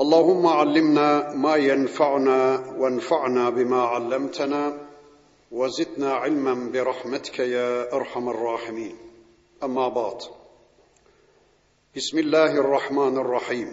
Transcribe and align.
اللهم 0.00 0.46
علمنا 0.46 1.32
ما 1.34 1.56
ينفعنا 1.56 2.74
وانفعنا 2.78 3.50
بما 3.50 3.82
علمتنا 3.82 4.88
وزدنا 5.52 6.12
علما 6.12 6.70
برحمتك 6.72 7.38
يا 7.38 7.92
أرحم 7.92 8.28
الراحمين. 8.28 8.96
أما 9.62 9.88
بعد 9.88 10.22
بسم 11.96 12.18
الله 12.18 12.52
الرحمن 12.52 13.18
الرحيم. 13.18 13.72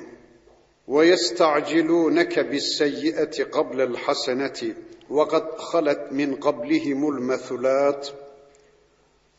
ويستعجلونك 0.88 2.40
بالسيئة 2.40 3.44
قبل 3.44 3.82
الحسنة 3.82 4.76
وقد 5.10 5.52
خلت 5.58 6.08
من 6.12 6.36
قبلهم 6.36 7.10
المثلات. 7.10 8.08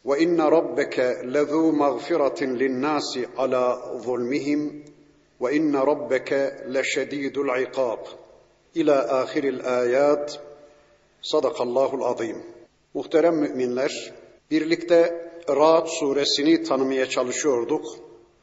وإن 0.05 0.41
ربك 0.41 1.21
لذو 1.25 1.73
مغفرة 1.73 2.45
للناس 2.45 3.19
على 3.39 3.83
ظلمهم. 3.97 4.85
وان 5.40 5.76
ربك 5.76 6.60
لشديد 6.68 7.38
العقاب 7.38 8.00
الى 8.78 8.94
اخر 9.24 9.44
الايات 9.44 10.34
Sadakallahul 11.22 12.04
azim. 12.04 12.38
Muhterem 12.94 13.36
müminler, 13.36 14.14
birlikte 14.52 15.32
Ra'd 15.50 15.88
suresini 15.88 16.64
tanımaya 16.64 17.10
çalışıyorduk. 17.10 17.86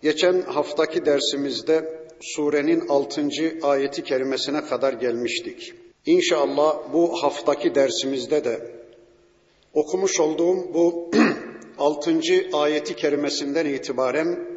Geçen 0.03 0.41
haftaki 0.41 1.07
dersimizde 1.07 2.07
surenin 2.21 2.89
6. 2.89 3.29
ayeti 3.63 4.05
kerimesine 4.05 4.65
kadar 4.65 4.93
gelmiştik. 4.93 5.75
İnşallah 6.07 6.93
bu 6.93 7.23
haftaki 7.23 7.75
dersimizde 7.75 8.45
de 8.45 8.71
okumuş 9.75 10.21
olduğum 10.21 10.75
bu 10.75 11.11
6. 11.79 12.21
ayeti 12.53 12.97
kerimesinden 12.97 13.67
itibaren 13.67 14.49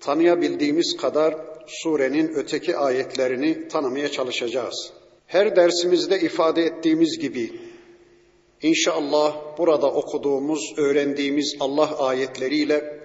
tanıyabildiğimiz 0.00 0.96
kadar 0.96 1.34
surenin 1.67 2.27
öteki 2.35 2.77
ayetlerini 2.77 3.67
tanımaya 3.67 4.11
çalışacağız. 4.11 4.93
Her 5.27 5.55
dersimizde 5.55 6.19
ifade 6.19 6.63
ettiğimiz 6.63 7.19
gibi 7.19 7.51
inşallah 8.61 9.57
burada 9.57 9.91
okuduğumuz, 9.91 10.73
öğrendiğimiz 10.77 11.55
Allah 11.59 11.99
ayetleriyle 11.99 12.99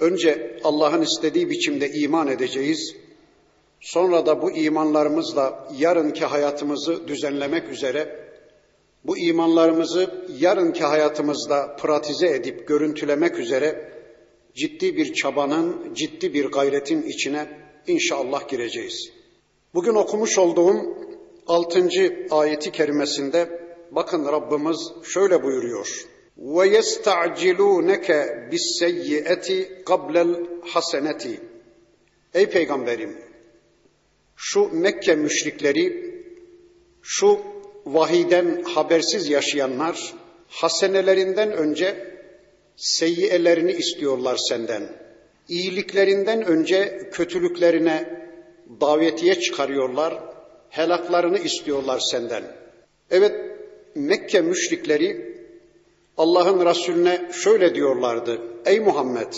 önce 0.00 0.60
Allah'ın 0.64 1.02
istediği 1.02 1.50
biçimde 1.50 1.90
iman 1.90 2.28
edeceğiz. 2.28 2.96
Sonra 3.80 4.26
da 4.26 4.42
bu 4.42 4.50
imanlarımızla 4.50 5.68
yarınki 5.78 6.24
hayatımızı 6.24 7.08
düzenlemek 7.08 7.68
üzere 7.68 8.20
bu 9.04 9.18
imanlarımızı 9.18 10.24
yarınki 10.38 10.84
hayatımızda 10.84 11.76
pratize 11.76 12.28
edip 12.28 12.68
görüntülemek 12.68 13.38
üzere 13.38 13.92
ciddi 14.54 14.96
bir 14.96 15.12
çabanın, 15.14 15.94
ciddi 15.94 16.34
bir 16.34 16.44
gayretin 16.44 17.02
içine 17.02 17.59
inşallah 17.86 18.48
gireceğiz. 18.48 19.10
Bugün 19.74 19.94
okumuş 19.94 20.38
olduğum 20.38 20.98
6. 21.46 21.88
ayeti 22.30 22.72
kerimesinde 22.72 23.60
bakın 23.90 24.24
Rabbimiz 24.24 24.92
şöyle 25.04 25.42
buyuruyor. 25.42 26.06
Ve 26.38 26.68
yesta'cilûneke 26.68 28.48
bis-seyyi'eti 28.52 29.82
qablel 29.84 30.46
haseneti. 30.62 31.40
Ey 32.34 32.46
peygamberim 32.46 33.18
şu 34.36 34.68
Mekke 34.72 35.14
müşrikleri 35.14 36.14
şu 37.02 37.40
vahiden 37.86 38.62
habersiz 38.62 39.28
yaşayanlar 39.28 40.14
hasenelerinden 40.48 41.52
önce 41.52 42.16
seyyiyelerini 42.76 43.72
istiyorlar 43.72 44.36
senden. 44.36 44.99
İyiliklerinden 45.50 46.42
önce 46.44 47.10
kötülüklerine 47.12 48.28
davetiye 48.80 49.34
çıkarıyorlar, 49.34 50.18
helaklarını 50.68 51.38
istiyorlar 51.38 52.00
senden. 52.10 52.42
Evet, 53.10 53.34
Mekke 53.94 54.40
müşrikleri 54.40 55.36
Allah'ın 56.16 56.66
Resulüne 56.66 57.28
şöyle 57.32 57.74
diyorlardı. 57.74 58.40
Ey 58.66 58.80
Muhammed, 58.80 59.32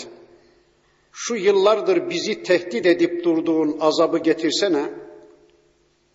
şu 1.11 1.35
yıllardır 1.35 2.09
bizi 2.09 2.43
tehdit 2.43 2.85
edip 2.85 3.23
durduğun 3.23 3.77
azabı 3.79 4.17
getirsene. 4.17 4.89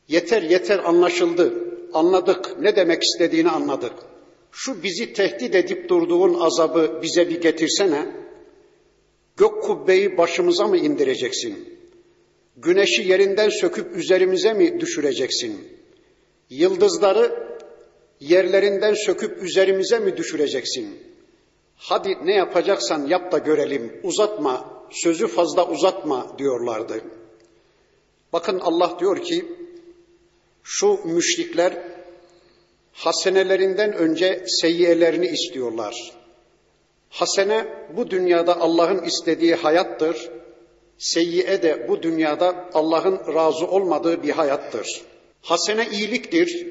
Yeter 0.08 0.42
yeter 0.42 0.78
anlaşıldı, 0.78 1.54
anladık, 1.92 2.60
ne 2.60 2.76
demek 2.76 3.02
istediğini 3.02 3.50
anladık. 3.50 3.92
Şu 4.52 4.82
bizi 4.82 5.12
tehdit 5.12 5.54
edip 5.54 5.88
durduğun 5.88 6.40
azabı 6.40 7.00
bize 7.02 7.28
bir 7.28 7.40
getirsene. 7.40 8.27
Gök 9.38 9.62
kubbeyi 9.62 10.18
başımıza 10.18 10.66
mı 10.66 10.76
indireceksin? 10.76 11.78
Güneşi 12.56 13.02
yerinden 13.02 13.48
söküp 13.48 13.96
üzerimize 13.96 14.52
mi 14.52 14.80
düşüreceksin? 14.80 15.78
Yıldızları 16.50 17.58
yerlerinden 18.20 18.94
söküp 18.94 19.42
üzerimize 19.42 19.98
mi 19.98 20.16
düşüreceksin? 20.16 20.98
Hadi 21.76 22.16
ne 22.24 22.34
yapacaksan 22.34 23.06
yap 23.06 23.32
da 23.32 23.38
görelim. 23.38 24.00
Uzatma, 24.02 24.84
sözü 24.90 25.26
fazla 25.26 25.68
uzatma 25.68 26.38
diyorlardı. 26.38 27.00
Bakın 28.32 28.60
Allah 28.60 28.96
diyor 29.00 29.22
ki 29.22 29.44
şu 30.62 30.98
müşrikler 31.04 31.82
hasenelerinden 32.92 33.92
önce 33.92 34.44
seyyiyelerini 34.46 35.26
istiyorlar. 35.26 36.17
Hasene 37.10 37.66
bu 37.96 38.10
dünyada 38.10 38.60
Allah'ın 38.60 39.04
istediği 39.04 39.54
hayattır. 39.54 40.30
Seyyiye 40.98 41.62
de 41.62 41.88
bu 41.88 42.02
dünyada 42.02 42.70
Allah'ın 42.74 43.34
razı 43.34 43.66
olmadığı 43.66 44.22
bir 44.22 44.30
hayattır. 44.30 45.02
Hasene 45.42 45.86
iyiliktir. 45.92 46.66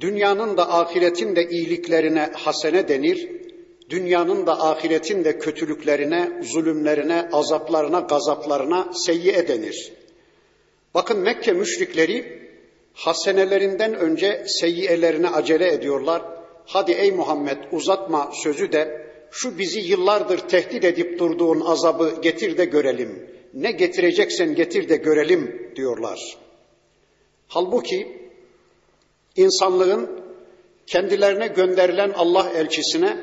Dünyanın 0.00 0.56
da 0.56 0.74
ahiretin 0.74 1.36
de 1.36 1.48
iyiliklerine 1.48 2.30
hasene 2.34 2.88
denir. 2.88 3.28
Dünyanın 3.90 4.46
da 4.46 4.60
ahiretin 4.60 5.24
de 5.24 5.38
kötülüklerine, 5.38 6.42
zulümlerine, 6.42 7.28
azaplarına, 7.32 8.00
gazaplarına 8.00 8.92
seyyiye 8.92 9.48
denir. 9.48 9.92
Bakın 10.94 11.18
Mekke 11.18 11.52
müşrikleri 11.52 12.48
hasenelerinden 12.94 13.94
önce 13.94 14.44
seyyiyelerine 14.46 15.28
acele 15.28 15.72
ediyorlar. 15.72 16.22
Hadi 16.66 16.92
ey 16.92 17.12
Muhammed 17.12 17.58
uzatma 17.72 18.30
sözü 18.32 18.72
de 18.72 19.05
şu 19.30 19.58
bizi 19.58 19.80
yıllardır 19.80 20.38
tehdit 20.38 20.84
edip 20.84 21.18
durduğun 21.18 21.60
azabı 21.60 22.20
getir 22.22 22.56
de 22.56 22.64
görelim. 22.64 23.30
Ne 23.54 23.70
getireceksen 23.70 24.54
getir 24.54 24.88
de 24.88 24.96
görelim 24.96 25.72
diyorlar. 25.76 26.38
Halbuki 27.48 28.28
insanlığın 29.36 30.10
kendilerine 30.86 31.46
gönderilen 31.46 32.12
Allah 32.16 32.50
elçisine 32.56 33.16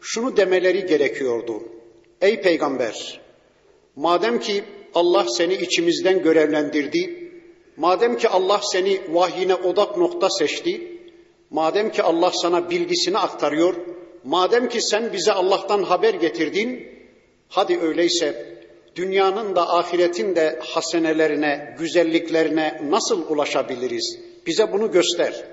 şunu 0.00 0.36
demeleri 0.36 0.86
gerekiyordu. 0.86 1.62
Ey 2.20 2.40
peygamber, 2.40 3.20
madem 3.96 4.40
ki 4.40 4.64
Allah 4.94 5.26
seni 5.28 5.54
içimizden 5.54 6.22
görevlendirdi, 6.22 7.30
madem 7.76 8.16
ki 8.16 8.28
Allah 8.28 8.60
seni 8.62 9.00
vahyine 9.12 9.54
odak 9.54 9.96
nokta 9.96 10.30
seçti, 10.30 11.00
madem 11.50 11.92
ki 11.92 12.02
Allah 12.02 12.30
sana 12.34 12.70
bilgisini 12.70 13.18
aktarıyor, 13.18 13.74
madem 14.26 14.68
ki 14.68 14.80
sen 14.80 15.12
bize 15.12 15.32
Allah'tan 15.32 15.82
haber 15.82 16.14
getirdin, 16.14 16.88
hadi 17.48 17.78
öyleyse 17.80 18.56
dünyanın 18.96 19.56
da 19.56 19.74
ahiretin 19.74 20.36
de 20.36 20.60
hasenelerine, 20.62 21.74
güzelliklerine 21.78 22.80
nasıl 22.90 23.30
ulaşabiliriz? 23.30 24.18
Bize 24.46 24.72
bunu 24.72 24.90
göster. 24.90 25.44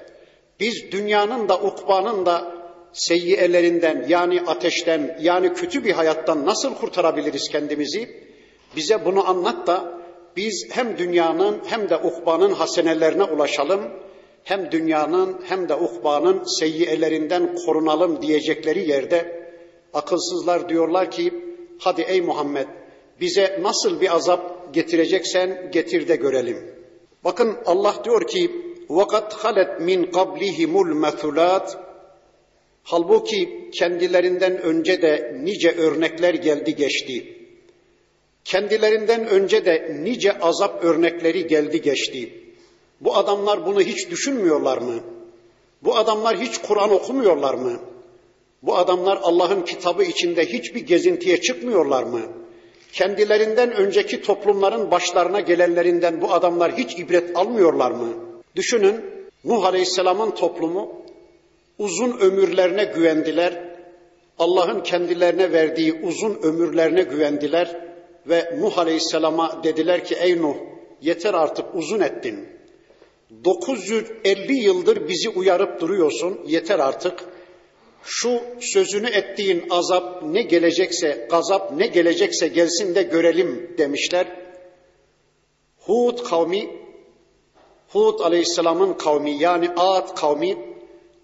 Biz 0.60 0.92
dünyanın 0.92 1.50
da 1.50 1.60
ukbanın 1.60 2.26
da 2.26 2.54
seyyiyelerinden 2.94 4.06
yani 4.10 4.42
ateşten 4.48 5.18
yani 5.22 5.54
kötü 5.54 5.84
bir 5.84 5.92
hayattan 5.92 6.46
nasıl 6.46 6.76
kurtarabiliriz 6.76 7.50
kendimizi? 7.50 8.24
Bize 8.76 9.06
bunu 9.06 9.30
anlat 9.30 9.68
da 9.68 10.00
biz 10.38 10.68
hem 10.72 10.98
dünyanın 10.98 11.62
hem 11.66 11.90
de 11.90 11.98
ukbanın 11.98 12.54
hasenelerine 12.54 13.24
ulaşalım, 13.24 13.82
hem 14.45 14.71
dünyanın 14.71 15.41
hem 15.45 15.69
de 15.69 15.75
ukbanın 15.75 16.59
seyyiyelerinden 16.59 17.55
korunalım 17.55 18.23
diyecekleri 18.23 18.89
yerde 18.91 19.49
akılsızlar 19.95 20.69
diyorlar 20.69 21.11
ki 21.11 21.35
hadi 21.79 22.03
ey 22.03 22.21
Muhammed 22.21 22.67
bize 23.21 23.59
nasıl 23.63 24.01
bir 24.01 24.17
azap 24.17 24.75
getireceksen 24.75 25.71
getir 25.73 26.09
de 26.09 26.17
görelim. 26.17 26.75
Bakın 27.25 27.57
Allah 27.67 27.95
diyor 28.05 28.27
ki 28.27 28.51
وَقَدْ 28.89 29.31
خَلَتْ 29.31 29.81
مِنْ 29.89 30.11
قَبْلِهِمُ 30.11 30.73
الْمَثُلَاتِ 30.73 31.77
Halbuki 32.83 33.71
kendilerinden 33.73 34.63
önce 34.63 35.03
de 35.03 35.37
nice 35.43 35.73
örnekler 35.73 36.35
geldi 36.35 36.77
geçti. 36.77 37.37
Kendilerinden 38.45 39.27
önce 39.27 39.65
de 39.65 39.97
nice 40.03 40.39
azap 40.39 40.85
örnekleri 40.85 41.47
geldi 41.47 41.83
geçti. 41.83 42.42
Bu 43.04 43.16
adamlar 43.16 43.66
bunu 43.66 43.82
hiç 43.82 44.10
düşünmüyorlar 44.10 44.78
mı? 44.78 45.00
Bu 45.84 45.96
adamlar 45.96 46.38
hiç 46.38 46.58
Kur'an 46.58 46.92
okumuyorlar 46.92 47.54
mı? 47.54 47.80
Bu 48.62 48.78
adamlar 48.78 49.20
Allah'ın 49.24 49.62
kitabı 49.62 50.04
içinde 50.04 50.46
hiçbir 50.46 50.86
gezintiye 50.86 51.42
çıkmıyorlar 51.42 52.04
mı? 52.04 52.22
Kendilerinden 52.94 53.72
önceki 53.72 54.22
toplumların 54.22 54.92
başlarına 54.92 55.40
gelenlerinden 55.40 56.22
bu 56.22 56.34
adamlar 56.34 56.78
hiç 56.78 57.00
ibret 57.00 57.38
almıyorlar 57.38 57.92
mı? 57.92 58.10
Düşünün 58.56 59.02
Nuh 59.44 59.66
Aleyhisselam'ın 59.66 60.32
toplumu 60.32 60.92
uzun 61.80 62.18
ömürlerine 62.20 62.84
güvendiler. 62.84 63.74
Allah'ın 64.40 64.82
kendilerine 64.82 65.52
verdiği 65.52 65.94
uzun 65.94 66.40
ömürlerine 66.44 67.02
güvendiler 67.02 67.82
ve 68.28 68.56
Nuh 68.60 68.78
Aleyhisselam'a 68.78 69.64
dediler 69.64 70.04
ki 70.04 70.16
ey 70.16 70.42
Nuh 70.42 70.56
yeter 71.02 71.34
artık 71.34 71.66
uzun 71.76 72.00
ettin. 72.00 72.54
950 73.44 74.54
yıldır 74.54 75.08
bizi 75.08 75.30
uyarıp 75.30 75.82
duruyorsun 75.82 76.40
yeter 76.46 76.80
artık. 76.80 77.24
Şu 78.04 78.42
sözünü 78.60 79.10
ettiğin 79.10 79.66
azap 79.70 80.24
ne 80.24 80.42
gelecekse, 80.42 81.28
gazap 81.30 81.72
ne 81.72 81.88
gelecekse 81.88 82.48
gelsin 82.48 82.96
de 82.96 83.04
görelim 83.04 83.76
demişler. 83.78 84.28
Hud 85.80 86.24
kavmi, 86.24 86.70
Hud 87.88 88.20
aleyhisselamın 88.20 88.94
kavmi 88.94 89.32
yani 89.32 89.70
Ad 89.78 90.16
kavmi 90.16 90.58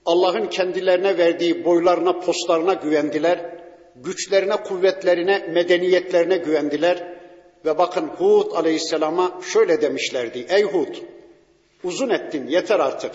Allah'ın 0.06 0.46
kendilerine 0.46 1.18
verdiği 1.18 1.66
boylarına, 1.66 2.20
postlarına 2.20 2.74
güvendiler. 2.74 3.60
Güçlerine, 3.96 4.56
kuvvetlerine, 4.64 5.48
medeniyetlerine 5.54 6.38
güvendiler. 6.38 7.20
Ve 7.66 7.78
bakın 7.78 8.08
Hud 8.08 8.52
aleyhisselama 8.52 9.40
şöyle 9.54 9.82
demişlerdi. 9.82 10.46
Ey 10.50 10.64
Hud, 10.64 10.96
uzun 11.84 12.10
ettin, 12.10 12.48
yeter 12.48 12.80
artık. 12.80 13.12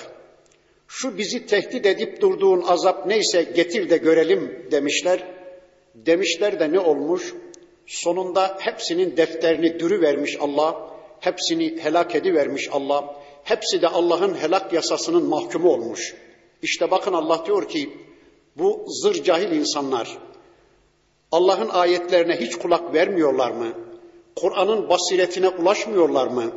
Şu 0.89 1.19
bizi 1.19 1.47
tehdit 1.47 1.87
edip 1.87 2.21
durduğun 2.21 2.63
azap 2.63 3.07
neyse 3.07 3.43
getir 3.43 3.91
de 3.91 3.97
görelim 3.97 4.69
demişler. 4.71 5.35
Demişler 5.95 6.61
de 6.61 6.73
ne 6.73 6.81
olmuş? 6.81 7.35
Sonunda 7.87 8.57
hepsinin 8.61 9.17
defterini 9.17 9.81
dürü 9.81 10.01
vermiş 10.01 10.37
Allah. 10.41 10.91
Hepsini 11.21 11.79
helak 11.83 12.15
edivermiş 12.15 12.69
Allah. 12.73 13.17
Hepsi 13.45 13.83
de 13.83 13.89
Allah'ın 13.89 14.35
helak 14.35 14.73
yasasının 14.73 15.25
mahkumu 15.25 15.71
olmuş. 15.71 16.15
İşte 16.63 16.91
bakın 16.91 17.13
Allah 17.13 17.47
diyor 17.47 17.69
ki 17.69 17.91
bu 18.57 18.85
zır 18.89 19.23
cahil 19.25 19.51
insanlar 19.51 20.19
Allah'ın 21.33 21.69
ayetlerine 21.69 22.37
hiç 22.37 22.57
kulak 22.57 22.95
vermiyorlar 22.95 23.51
mı? 23.51 23.73
Kur'an'ın 24.37 24.89
basiretine 24.89 25.49
ulaşmıyorlar 25.49 26.27
mı? 26.27 26.53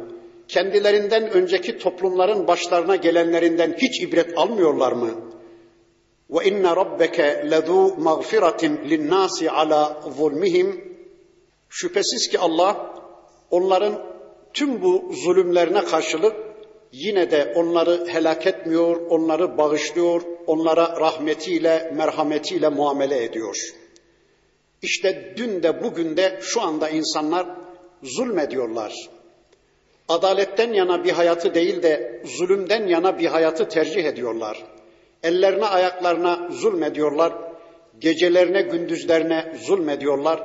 Kendilerinden 0.47 1.29
önceki 1.29 1.77
toplumların 1.77 2.47
başlarına 2.47 2.95
gelenlerinden 2.95 3.75
hiç 3.77 4.01
ibret 4.01 4.37
almıyorlar 4.37 4.91
mı? 4.91 5.09
Ve 6.29 6.45
inne 6.45 6.75
rabbeke 6.75 7.47
lezu 7.51 7.95
mağfiratin 7.97 8.89
linnasi 8.89 9.51
ala 9.51 10.01
zulmihim 10.17 10.97
Şüphesiz 11.69 12.29
ki 12.29 12.39
Allah 12.39 12.95
onların 13.51 14.03
tüm 14.53 14.81
bu 14.81 15.11
zulümlerine 15.13 15.85
karşılık 15.85 16.35
yine 16.91 17.31
de 17.31 17.53
onları 17.55 18.07
helak 18.07 18.47
etmiyor, 18.47 19.01
onları 19.09 19.57
bağışlıyor, 19.57 20.21
onlara 20.47 20.99
rahmetiyle, 20.99 21.91
merhametiyle 21.95 22.69
muamele 22.69 23.23
ediyor. 23.23 23.57
İşte 24.81 25.33
dün 25.37 25.63
de 25.63 25.83
bugün 25.83 26.17
de 26.17 26.39
şu 26.41 26.61
anda 26.61 26.89
insanlar 26.89 27.47
zulmediyorlar. 28.03 28.93
Adaletten 30.07 30.73
yana 30.73 31.03
bir 31.03 31.11
hayatı 31.11 31.53
değil 31.53 31.83
de 31.83 32.21
zulümden 32.25 32.87
yana 32.87 33.19
bir 33.19 33.25
hayatı 33.25 33.69
tercih 33.69 34.05
ediyorlar. 34.05 34.63
Ellerine 35.23 35.65
ayaklarına 35.65 36.47
zulmediyorlar, 36.51 37.33
gecelerine 37.99 38.61
gündüzlerine 38.61 39.53
zulmediyorlar, 39.61 40.43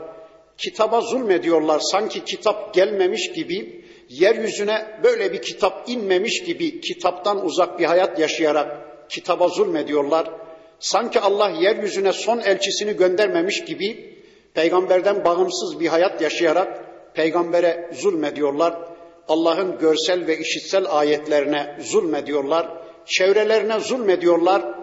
kitaba 0.59 1.01
zulmediyorlar 1.01 1.81
sanki 1.81 2.25
kitap 2.25 2.75
gelmemiş 2.75 3.33
gibi 3.33 3.85
yeryüzüne 4.09 5.01
böyle 5.05 5.33
bir 5.33 5.43
kitap 5.43 5.89
inmemiş 5.89 6.45
gibi 6.45 6.81
kitaptan 6.81 7.45
uzak 7.45 7.79
bir 7.79 7.85
hayat 7.85 8.19
yaşayarak 8.19 8.79
kitaba 9.09 9.49
zulmediyorlar. 9.49 10.31
Sanki 10.79 11.21
Allah 11.21 11.51
yeryüzüne 11.51 12.13
son 12.13 12.39
elçisini 12.39 12.97
göndermemiş 12.97 13.65
gibi 13.65 14.19
peygamberden 14.55 15.25
bağımsız 15.25 15.81
bir 15.81 15.87
hayat 15.87 16.23
yaşayarak 16.23 16.85
peygambere 17.15 17.91
zulmediyorlar. 17.93 18.92
Allah'ın 19.29 19.79
görsel 19.79 20.27
ve 20.27 20.39
işitsel 20.39 20.87
ayetlerine 20.89 21.77
zulmediyorlar. 21.81 22.69
Çevrelerine 23.07 23.81
zulmediyorlar. 23.81 24.75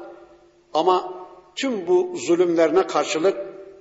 Ama 0.74 1.14
tüm 1.56 1.88
bu 1.88 2.14
zulümlerine 2.16 2.88
karşılık 2.88 3.38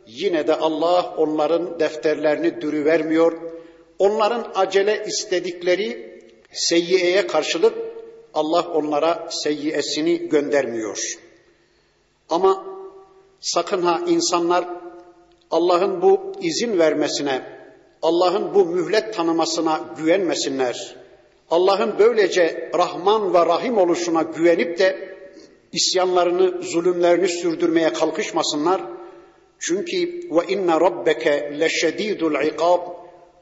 yine 0.06 0.46
de 0.46 0.54
Allah 0.54 1.14
onların 1.16 1.80
defterlerini 1.80 2.60
dürü 2.60 2.84
vermiyor 2.84 3.58
Onların 3.98 4.52
acele 4.54 5.04
istedikleri 5.06 6.20
seyyiyeye 6.52 7.26
karşılık 7.26 7.74
Allah 8.34 8.68
onlara 8.74 9.28
seyyiyesini 9.30 10.28
göndermiyor. 10.28 11.18
Ama 12.28 12.64
sakın 13.40 13.82
ha 13.82 14.00
insanlar 14.08 14.64
Allah'ın 15.50 16.02
bu 16.02 16.32
izin 16.40 16.78
vermesine, 16.78 17.57
Allah'ın 18.02 18.54
bu 18.54 18.64
mühlet 18.66 19.14
tanımasına 19.14 19.80
güvenmesinler. 19.98 20.96
Allah'ın 21.50 21.94
böylece 21.98 22.70
Rahman 22.78 23.34
ve 23.34 23.46
Rahim 23.46 23.78
oluşuna 23.78 24.22
güvenip 24.22 24.78
de 24.78 25.16
isyanlarını, 25.72 26.62
zulümlerini 26.62 27.28
sürdürmeye 27.28 27.92
kalkışmasınlar. 27.92 28.82
Çünkü 29.58 29.96
ve 30.30 30.46
inne 30.48 30.80
rabbeke 30.80 31.60
leşedidul 31.60 32.44
ikab 32.44 32.80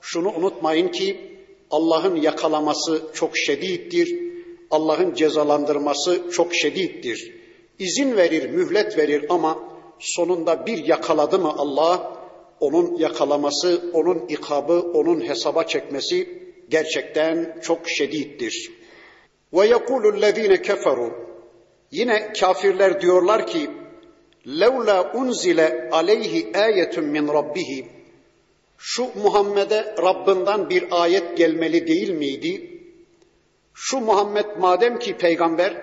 şunu 0.00 0.32
unutmayın 0.32 0.88
ki 0.88 1.36
Allah'ın 1.70 2.16
yakalaması 2.16 3.02
çok 3.14 3.36
şedittir. 3.36 4.18
Allah'ın 4.70 5.14
cezalandırması 5.14 6.30
çok 6.32 6.54
şedittir. 6.54 7.34
İzin 7.78 8.16
verir, 8.16 8.50
mühlet 8.50 8.98
verir 8.98 9.26
ama 9.28 9.58
sonunda 9.98 10.66
bir 10.66 10.86
yakaladı 10.86 11.38
mı 11.38 11.54
Allah, 11.58 12.15
onun 12.60 12.96
yakalaması, 12.96 13.90
onun 13.92 14.26
ikabı, 14.28 14.80
onun 14.94 15.28
hesaba 15.28 15.64
çekmesi 15.64 16.42
gerçekten 16.68 17.60
çok 17.62 17.88
şedittir. 17.88 18.70
Ve 19.52 19.66
yekulü'llezine 19.66 20.62
keferu 20.62 21.26
Yine 21.90 22.32
kafirler 22.32 23.00
diyorlar 23.00 23.46
ki 23.46 23.70
levla 24.46 25.12
unzile 25.14 25.88
aleyhi 25.92 26.58
ayetun 26.58 27.04
min 27.04 27.28
rabbihi 27.28 27.86
şu 28.78 29.08
Muhammed'e 29.22 29.94
Rabbinden 30.02 30.70
bir 30.70 30.84
ayet 30.90 31.36
gelmeli 31.36 31.86
değil 31.86 32.10
miydi? 32.10 32.80
Şu 33.75 34.00
Muhammed 34.00 34.44
madem 34.58 34.98
ki 34.98 35.16
peygamber 35.16 35.82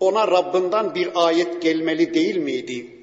ona 0.00 0.28
Rabbinden 0.28 0.94
bir 0.94 1.08
ayet 1.14 1.62
gelmeli 1.62 2.14
değil 2.14 2.36
miydi? 2.36 3.01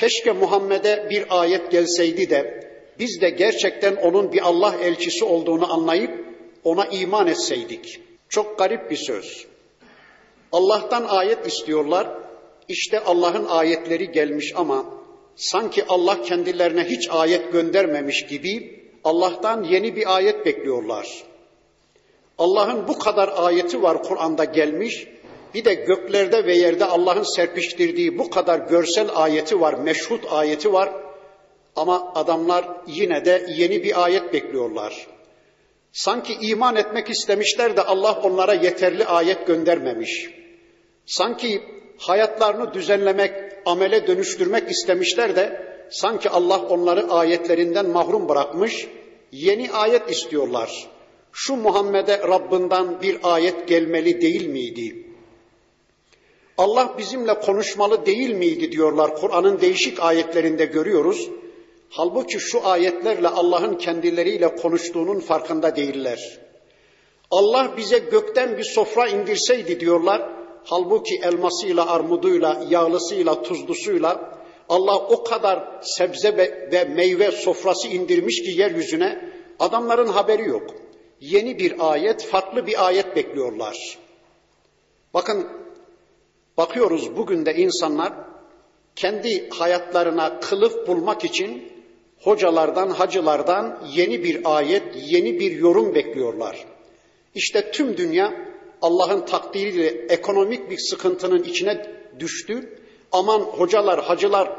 Keşke 0.00 0.32
Muhammed'e 0.32 1.06
bir 1.10 1.40
ayet 1.40 1.70
gelseydi 1.70 2.30
de 2.30 2.70
biz 2.98 3.20
de 3.20 3.30
gerçekten 3.30 3.96
onun 3.96 4.32
bir 4.32 4.40
Allah 4.42 4.76
elçisi 4.82 5.24
olduğunu 5.24 5.72
anlayıp 5.72 6.10
ona 6.64 6.86
iman 6.86 7.26
etseydik. 7.26 8.00
Çok 8.28 8.58
garip 8.58 8.90
bir 8.90 8.96
söz. 8.96 9.46
Allah'tan 10.52 11.04
ayet 11.04 11.46
istiyorlar. 11.46 12.08
İşte 12.68 13.00
Allah'ın 13.00 13.44
ayetleri 13.44 14.12
gelmiş 14.12 14.52
ama 14.56 14.84
sanki 15.36 15.84
Allah 15.88 16.22
kendilerine 16.22 16.84
hiç 16.84 17.10
ayet 17.10 17.52
göndermemiş 17.52 18.26
gibi 18.26 18.80
Allah'tan 19.04 19.62
yeni 19.62 19.96
bir 19.96 20.16
ayet 20.16 20.46
bekliyorlar. 20.46 21.24
Allah'ın 22.38 22.88
bu 22.88 22.98
kadar 22.98 23.32
ayeti 23.36 23.82
var 23.82 24.02
Kur'an'da 24.02 24.44
gelmiş. 24.44 25.06
Bir 25.54 25.64
de 25.64 25.74
göklerde 25.74 26.44
ve 26.44 26.56
yerde 26.56 26.84
Allah'ın 26.84 27.22
serpiştirdiği 27.22 28.18
bu 28.18 28.30
kadar 28.30 28.58
görsel 28.58 29.08
ayeti 29.14 29.60
var, 29.60 29.74
meşhut 29.74 30.32
ayeti 30.32 30.72
var. 30.72 30.90
Ama 31.76 32.12
adamlar 32.14 32.64
yine 32.86 33.24
de 33.24 33.46
yeni 33.56 33.84
bir 33.84 34.04
ayet 34.04 34.32
bekliyorlar. 34.32 35.06
Sanki 35.92 36.34
iman 36.40 36.76
etmek 36.76 37.10
istemişler 37.10 37.76
de 37.76 37.82
Allah 37.82 38.20
onlara 38.22 38.54
yeterli 38.54 39.04
ayet 39.04 39.46
göndermemiş. 39.46 40.30
Sanki 41.06 41.62
hayatlarını 41.98 42.74
düzenlemek, 42.74 43.32
amele 43.66 44.06
dönüştürmek 44.06 44.70
istemişler 44.70 45.36
de 45.36 45.70
sanki 45.90 46.30
Allah 46.30 46.58
onları 46.68 47.10
ayetlerinden 47.10 47.88
mahrum 47.88 48.28
bırakmış, 48.28 48.88
yeni 49.32 49.72
ayet 49.72 50.10
istiyorlar. 50.10 50.88
Şu 51.32 51.56
Muhammed'e 51.56 52.18
Rabbinden 52.18 53.02
bir 53.02 53.18
ayet 53.22 53.68
gelmeli 53.68 54.20
değil 54.20 54.46
miydi? 54.46 55.09
Allah 56.60 56.94
bizimle 56.98 57.40
konuşmalı 57.40 58.06
değil 58.06 58.34
miydi 58.34 58.72
diyorlar. 58.72 59.16
Kur'an'ın 59.16 59.60
değişik 59.60 60.00
ayetlerinde 60.00 60.64
görüyoruz. 60.64 61.28
Halbuki 61.90 62.40
şu 62.40 62.66
ayetlerle 62.66 63.28
Allah'ın 63.28 63.74
kendileriyle 63.74 64.56
konuştuğunun 64.56 65.20
farkında 65.20 65.76
değiller. 65.76 66.38
Allah 67.30 67.74
bize 67.76 67.98
gökten 67.98 68.58
bir 68.58 68.64
sofra 68.64 69.08
indirseydi 69.08 69.80
diyorlar. 69.80 70.30
Halbuki 70.64 71.20
elmasıyla, 71.22 71.86
armuduyla, 71.86 72.62
yağlısıyla, 72.68 73.42
tuzlusuyla 73.42 74.38
Allah 74.68 74.96
o 74.96 75.24
kadar 75.24 75.80
sebze 75.82 76.36
ve 76.72 76.84
meyve 76.84 77.30
sofrası 77.30 77.88
indirmiş 77.88 78.42
ki 78.42 78.60
yeryüzüne 78.60 79.32
adamların 79.58 80.08
haberi 80.08 80.48
yok. 80.48 80.74
Yeni 81.20 81.58
bir 81.58 81.92
ayet, 81.92 82.24
farklı 82.24 82.66
bir 82.66 82.86
ayet 82.86 83.16
bekliyorlar. 83.16 83.98
Bakın 85.14 85.60
bakıyoruz 86.60 87.16
bugün 87.16 87.46
de 87.46 87.54
insanlar 87.54 88.12
kendi 88.96 89.48
hayatlarına 89.48 90.40
kılıf 90.40 90.86
bulmak 90.86 91.24
için 91.24 91.72
hocalardan, 92.18 92.90
hacılardan 92.90 93.82
yeni 93.94 94.24
bir 94.24 94.56
ayet, 94.56 94.82
yeni 95.06 95.40
bir 95.40 95.52
yorum 95.52 95.94
bekliyorlar. 95.94 96.64
İşte 97.34 97.70
tüm 97.70 97.96
dünya 97.96 98.32
Allah'ın 98.82 99.26
takdiriyle 99.26 99.86
ekonomik 99.88 100.70
bir 100.70 100.78
sıkıntının 100.78 101.42
içine 101.42 101.86
düştü. 102.18 102.78
Aman 103.12 103.40
hocalar, 103.40 104.04
hacılar 104.04 104.50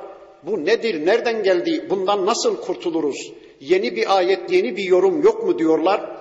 bu 0.43 0.65
nedir, 0.65 1.05
nereden 1.05 1.43
geldi, 1.43 1.85
bundan 1.89 2.25
nasıl 2.25 2.61
kurtuluruz? 2.61 3.31
Yeni 3.59 3.95
bir 3.95 4.17
ayet, 4.17 4.51
yeni 4.51 4.77
bir 4.77 4.83
yorum 4.83 5.21
yok 5.23 5.43
mu 5.43 5.59
diyorlar. 5.59 6.17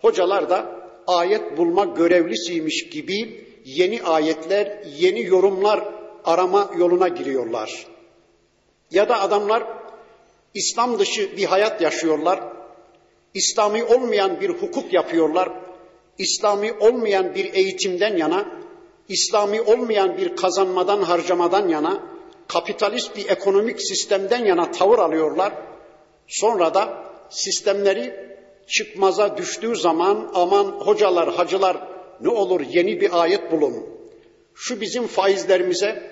Hocalar 0.00 0.50
da 0.50 0.88
ayet 1.06 1.56
bulma 1.58 1.84
görevlisiymiş 1.84 2.90
gibi 2.90 3.44
yeni 3.64 4.02
ayetler, 4.02 4.82
yeni 4.98 5.22
yorumlar 5.22 5.84
arama 6.24 6.70
yoluna 6.78 7.08
giriyorlar. 7.08 7.86
Ya 8.90 9.08
da 9.08 9.20
adamlar 9.20 9.64
İslam 10.54 10.98
dışı 10.98 11.36
bir 11.36 11.44
hayat 11.44 11.80
yaşıyorlar. 11.80 12.40
İslami 13.34 13.84
olmayan 13.84 14.40
bir 14.40 14.50
hukuk 14.50 14.92
yapıyorlar. 14.92 15.48
İslami 16.18 16.72
olmayan 16.72 17.34
bir 17.34 17.54
eğitimden 17.54 18.16
yana, 18.16 18.46
İslami 19.08 19.60
olmayan 19.60 20.16
bir 20.16 20.36
kazanmadan, 20.36 21.02
harcamadan 21.02 21.68
yana, 21.68 22.02
kapitalist 22.48 23.16
bir 23.16 23.28
ekonomik 23.28 23.82
sistemden 23.82 24.44
yana 24.44 24.70
tavır 24.70 24.98
alıyorlar. 24.98 25.52
Sonra 26.26 26.74
da 26.74 27.04
sistemleri 27.30 28.36
çıkmaza 28.66 29.36
düştüğü 29.36 29.76
zaman 29.76 30.30
aman 30.34 30.64
hocalar, 30.64 31.34
hacılar 31.34 31.91
ne 32.20 32.28
olur 32.28 32.60
yeni 32.60 33.00
bir 33.00 33.22
ayet 33.22 33.52
bulun. 33.52 33.86
Şu 34.54 34.80
bizim 34.80 35.06
faizlerimize, 35.06 36.02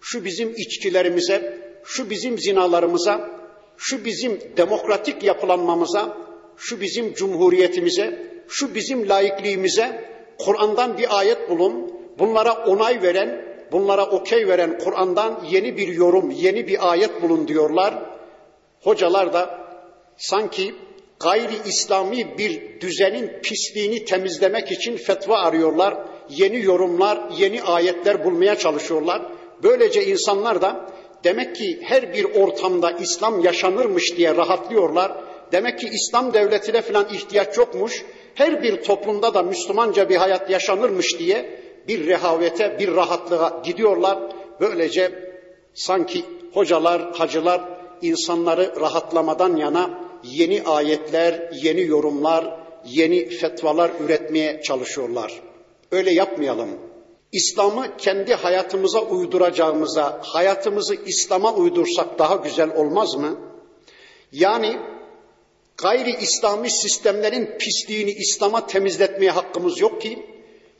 şu 0.00 0.24
bizim 0.24 0.52
içkilerimize, 0.56 1.58
şu 1.84 2.10
bizim 2.10 2.38
zinalarımıza, 2.38 3.30
şu 3.76 4.04
bizim 4.04 4.40
demokratik 4.56 5.22
yapılanmamıza, 5.22 6.16
şu 6.56 6.80
bizim 6.80 7.14
cumhuriyetimize, 7.14 8.34
şu 8.48 8.74
bizim 8.74 9.08
laikliğimize 9.08 10.04
Kur'an'dan 10.38 10.98
bir 10.98 11.18
ayet 11.18 11.50
bulun. 11.50 11.94
Bunlara 12.18 12.52
onay 12.52 13.02
veren, 13.02 13.44
bunlara 13.72 14.06
okey 14.06 14.48
veren 14.48 14.78
Kur'an'dan 14.78 15.44
yeni 15.50 15.76
bir 15.76 15.88
yorum, 15.88 16.30
yeni 16.30 16.68
bir 16.68 16.90
ayet 16.90 17.22
bulun 17.22 17.48
diyorlar. 17.48 17.94
Hocalar 18.80 19.32
da 19.32 19.68
sanki 20.16 20.74
gayri 21.20 21.54
İslami 21.66 22.38
bir 22.38 22.80
düzenin 22.80 23.32
pisliğini 23.42 24.04
temizlemek 24.04 24.72
için 24.72 24.96
fetva 24.96 25.38
arıyorlar. 25.38 25.98
Yeni 26.28 26.62
yorumlar, 26.62 27.18
yeni 27.38 27.62
ayetler 27.62 28.24
bulmaya 28.24 28.58
çalışıyorlar. 28.58 29.22
Böylece 29.62 30.06
insanlar 30.06 30.62
da 30.62 30.90
demek 31.24 31.56
ki 31.56 31.80
her 31.82 32.14
bir 32.14 32.24
ortamda 32.24 32.90
İslam 32.90 33.44
yaşanırmış 33.44 34.16
diye 34.16 34.36
rahatlıyorlar. 34.36 35.12
Demek 35.52 35.78
ki 35.78 35.88
İslam 35.92 36.34
devletine 36.34 36.82
falan 36.82 37.08
ihtiyaç 37.12 37.58
yokmuş. 37.58 38.04
Her 38.34 38.62
bir 38.62 38.82
toplumda 38.82 39.34
da 39.34 39.42
Müslümanca 39.42 40.08
bir 40.08 40.16
hayat 40.16 40.50
yaşanırmış 40.50 41.18
diye 41.18 41.60
bir 41.88 42.06
rehavete, 42.06 42.78
bir 42.78 42.94
rahatlığa 42.94 43.62
gidiyorlar. 43.64 44.18
Böylece 44.60 45.32
sanki 45.74 46.24
hocalar, 46.54 47.12
hacılar 47.12 47.60
insanları 48.02 48.80
rahatlamadan 48.80 49.56
yana 49.56 50.03
yeni 50.24 50.62
ayetler, 50.62 51.50
yeni 51.62 51.82
yorumlar, 51.82 52.60
yeni 52.86 53.28
fetvalar 53.28 53.90
üretmeye 54.04 54.62
çalışıyorlar. 54.62 55.40
Öyle 55.90 56.10
yapmayalım. 56.10 56.68
İslam'ı 57.32 57.96
kendi 57.98 58.34
hayatımıza 58.34 59.00
uyduracağımıza, 59.00 60.20
hayatımızı 60.22 60.94
İslam'a 60.94 61.54
uydursak 61.54 62.18
daha 62.18 62.36
güzel 62.36 62.76
olmaz 62.76 63.14
mı? 63.14 63.38
Yani 64.32 64.78
gayri 65.76 66.16
İslami 66.20 66.70
sistemlerin 66.70 67.58
pisliğini 67.58 68.10
İslam'a 68.10 68.66
temizletmeye 68.66 69.30
hakkımız 69.30 69.80
yok 69.80 70.00
ki, 70.00 70.26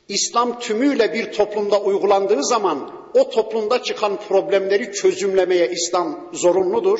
İslam 0.09 0.59
tümüyle 0.59 1.13
bir 1.13 1.31
toplumda 1.31 1.81
uygulandığı 1.81 2.43
zaman 2.43 2.91
o 3.13 3.29
toplumda 3.29 3.83
çıkan 3.83 4.19
problemleri 4.27 4.93
çözümlemeye 4.93 5.69
İslam 5.71 6.29
zorunludur. 6.33 6.99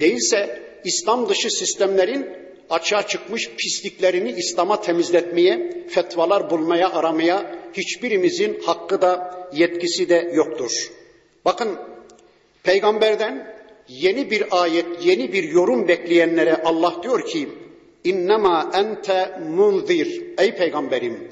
Değilse 0.00 0.67
İslam 0.84 1.28
dışı 1.28 1.50
sistemlerin 1.50 2.26
açığa 2.70 3.06
çıkmış 3.06 3.50
pisliklerini 3.50 4.30
İslam'a 4.30 4.80
temizletmeye, 4.80 5.84
fetvalar 5.88 6.50
bulmaya, 6.50 6.92
aramaya 6.92 7.58
hiçbirimizin 7.74 8.60
hakkı 8.66 9.00
da 9.02 9.34
yetkisi 9.52 10.08
de 10.08 10.30
yoktur. 10.34 10.90
Bakın 11.44 11.78
peygamberden 12.62 13.54
yeni 13.88 14.30
bir 14.30 14.62
ayet, 14.62 14.86
yeni 15.02 15.32
bir 15.32 15.44
yorum 15.44 15.88
bekleyenlere 15.88 16.62
Allah 16.64 17.02
diyor 17.02 17.26
ki 17.26 17.48
İnnemâ 18.04 18.70
ente 18.74 19.40
munzir. 19.56 20.22
Ey 20.38 20.54
peygamberim 20.54 21.28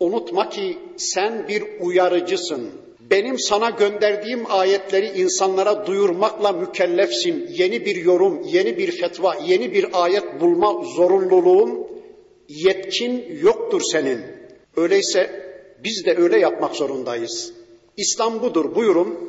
unutma 0.00 0.48
ki 0.48 0.78
sen 0.96 1.48
bir 1.48 1.64
uyarıcısın. 1.80 2.70
Benim 3.12 3.38
sana 3.38 3.70
gönderdiğim 3.70 4.50
ayetleri 4.50 5.06
insanlara 5.06 5.86
duyurmakla 5.86 6.52
mükellefsin. 6.52 7.48
Yeni 7.50 7.84
bir 7.84 7.96
yorum, 7.96 8.42
yeni 8.46 8.78
bir 8.78 8.92
fetva, 8.92 9.36
yeni 9.46 9.72
bir 9.72 9.86
ayet 9.92 10.40
bulma 10.40 10.84
zorunluluğun, 10.96 11.86
yetkin 12.48 13.38
yoktur 13.42 13.82
senin. 13.92 14.20
Öyleyse 14.76 15.30
biz 15.84 16.06
de 16.06 16.16
öyle 16.16 16.38
yapmak 16.38 16.76
zorundayız. 16.76 17.52
İslam 17.96 18.42
budur 18.42 18.74
buyurun. 18.74 19.28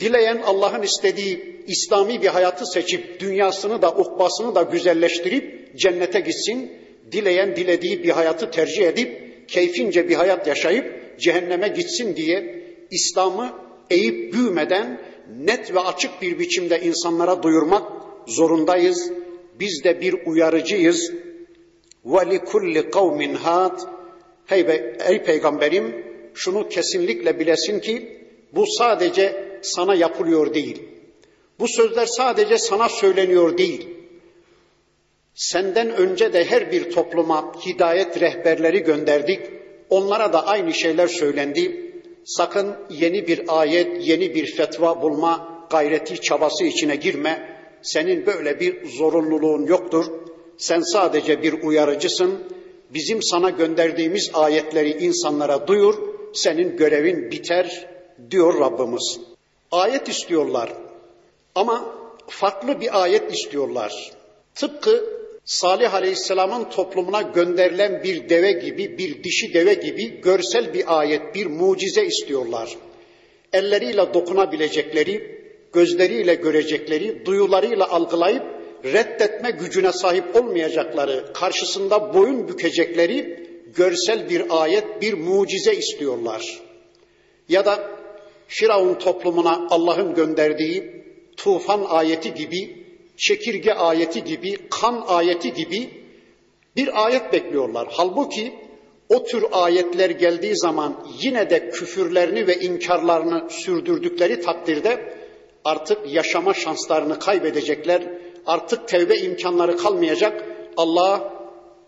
Dileyen 0.00 0.42
Allah'ın 0.46 0.82
istediği 0.82 1.64
İslami 1.66 2.22
bir 2.22 2.28
hayatı 2.28 2.66
seçip 2.66 3.20
dünyasını 3.20 3.82
da 3.82 3.90
ukbasını 3.90 4.54
da 4.54 4.62
güzelleştirip 4.62 5.78
cennete 5.78 6.20
gitsin. 6.20 6.72
Dileyen 7.12 7.56
dilediği 7.56 8.02
bir 8.02 8.10
hayatı 8.10 8.50
tercih 8.50 8.86
edip 8.86 9.48
keyfince 9.48 10.08
bir 10.08 10.14
hayat 10.14 10.46
yaşayıp 10.46 11.18
cehenneme 11.20 11.68
gitsin 11.68 12.16
diye 12.16 12.59
İslam'ı 12.90 13.52
eğip 13.90 14.32
büyümeden 14.32 15.00
net 15.36 15.74
ve 15.74 15.80
açık 15.80 16.22
bir 16.22 16.38
biçimde 16.38 16.80
insanlara 16.80 17.42
duyurmak 17.42 17.82
zorundayız. 18.26 19.12
Biz 19.60 19.84
de 19.84 20.00
bir 20.00 20.26
uyarıcıyız. 20.26 21.12
Ve 22.04 22.30
li 22.30 22.38
kulli. 22.38 22.90
Hey, 24.46 24.66
ey 25.08 25.22
peygamberim 25.22 26.06
şunu 26.34 26.68
kesinlikle 26.68 27.40
bilesin 27.40 27.80
ki 27.80 28.20
bu 28.52 28.64
sadece 28.66 29.58
sana 29.62 29.94
yapılıyor 29.94 30.54
değil. 30.54 30.82
Bu 31.58 31.68
sözler 31.68 32.06
sadece 32.06 32.58
sana 32.58 32.88
söyleniyor 32.88 33.58
değil. 33.58 33.88
Senden 35.34 35.90
önce 35.90 36.32
de 36.32 36.44
her 36.44 36.72
bir 36.72 36.90
topluma 36.90 37.52
hidayet 37.66 38.20
rehberleri 38.20 38.82
gönderdik. 38.82 39.40
Onlara 39.90 40.32
da 40.32 40.46
aynı 40.46 40.74
şeyler 40.74 41.06
söylendi. 41.06 41.89
Sakın 42.24 42.76
yeni 42.90 43.26
bir 43.26 43.60
ayet, 43.60 44.08
yeni 44.08 44.34
bir 44.34 44.56
fetva 44.56 45.02
bulma 45.02 45.66
gayreti 45.70 46.20
çabası 46.20 46.64
içine 46.64 46.96
girme. 46.96 47.60
Senin 47.82 48.26
böyle 48.26 48.60
bir 48.60 48.86
zorunluluğun 48.88 49.66
yoktur. 49.66 50.06
Sen 50.58 50.80
sadece 50.80 51.42
bir 51.42 51.62
uyarıcısın. 51.62 52.40
Bizim 52.90 53.22
sana 53.22 53.50
gönderdiğimiz 53.50 54.30
ayetleri 54.34 54.90
insanlara 55.04 55.66
duyur. 55.66 55.94
Senin 56.34 56.76
görevin 56.76 57.30
biter 57.30 57.88
diyor 58.30 58.60
Rabbimiz. 58.60 59.20
Ayet 59.72 60.08
istiyorlar 60.08 60.72
ama 61.54 61.94
farklı 62.28 62.80
bir 62.80 63.02
ayet 63.02 63.34
istiyorlar. 63.34 64.12
Tıpkı 64.54 65.19
Salih 65.44 65.94
Aleyhisselam'ın 65.94 66.64
toplumuna 66.64 67.22
gönderilen 67.22 68.02
bir 68.04 68.28
deve 68.28 68.52
gibi, 68.52 68.98
bir 68.98 69.24
dişi 69.24 69.54
deve 69.54 69.74
gibi 69.74 70.20
görsel 70.20 70.74
bir 70.74 70.98
ayet, 70.98 71.34
bir 71.34 71.46
mucize 71.46 72.06
istiyorlar. 72.06 72.76
Elleriyle 73.52 74.14
dokunabilecekleri, 74.14 75.40
gözleriyle 75.72 76.34
görecekleri, 76.34 77.26
duyularıyla 77.26 77.90
algılayıp 77.90 78.42
reddetme 78.84 79.50
gücüne 79.50 79.92
sahip 79.92 80.36
olmayacakları, 80.36 81.32
karşısında 81.32 82.14
boyun 82.14 82.48
bükecekleri 82.48 83.46
görsel 83.76 84.30
bir 84.30 84.62
ayet, 84.62 85.02
bir 85.02 85.14
mucize 85.14 85.74
istiyorlar. 85.74 86.60
Ya 87.48 87.64
da 87.64 87.90
Firavun 88.48 88.94
toplumuna 88.94 89.66
Allah'ın 89.70 90.14
gönderdiği 90.14 91.04
tufan 91.36 91.86
ayeti 91.88 92.34
gibi, 92.34 92.79
çekirge 93.20 93.72
ayeti 93.72 94.24
gibi, 94.24 94.56
kan 94.70 95.04
ayeti 95.06 95.52
gibi 95.52 95.90
bir 96.76 97.04
ayet 97.04 97.32
bekliyorlar. 97.32 97.88
Halbuki 97.90 98.54
o 99.08 99.24
tür 99.24 99.44
ayetler 99.52 100.10
geldiği 100.10 100.56
zaman 100.56 101.06
yine 101.22 101.50
de 101.50 101.70
küfürlerini 101.70 102.46
ve 102.46 102.54
inkarlarını 102.60 103.50
sürdürdükleri 103.50 104.40
takdirde 104.40 105.14
artık 105.64 106.14
yaşama 106.14 106.54
şanslarını 106.54 107.18
kaybedecekler. 107.18 108.02
Artık 108.46 108.88
tevbe 108.88 109.18
imkanları 109.18 109.76
kalmayacak. 109.76 110.44
Allah 110.76 111.32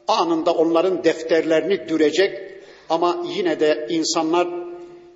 anında 0.09 0.55
onların 0.55 1.05
defterlerini 1.05 1.89
dürecek 1.89 2.41
ama 2.89 3.25
yine 3.37 3.61
de 3.61 3.87
insanlar 3.91 4.49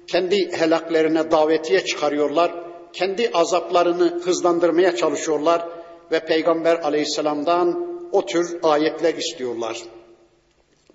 kendi 0.06 0.52
helaklerine 0.52 1.30
davetiye 1.30 1.84
çıkarıyorlar. 1.84 2.52
Kendi 2.92 3.30
azaplarını 3.34 4.20
hızlandırmaya 4.24 4.96
çalışıyorlar 4.96 5.75
ve 6.12 6.20
Peygamber 6.20 6.76
aleyhisselamdan 6.76 7.86
o 8.12 8.26
tür 8.26 8.58
ayetler 8.62 9.14
istiyorlar. 9.14 9.82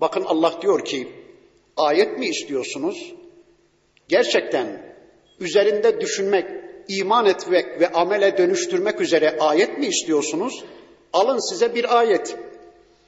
Bakın 0.02 0.24
Allah 0.26 0.54
diyor 0.62 0.86
ki, 0.86 1.08
ayet 1.78 2.20
mi 2.20 2.26
istiyorsunuz? 2.26 3.14
Gerçekten 4.08 4.96
üzerinde 5.40 6.02
düşünmek, 6.02 6.46
iman 6.88 7.26
etmek 7.26 7.80
ve 7.80 7.92
amele 7.92 8.38
dönüştürmek 8.38 9.02
üzere 9.02 9.38
ayet 9.40 9.78
mi 9.78 9.86
istiyorsunuz? 9.86 10.64
Alın 11.14 11.50
size 11.50 11.76
bir 11.76 11.98
ayet. 11.98 12.38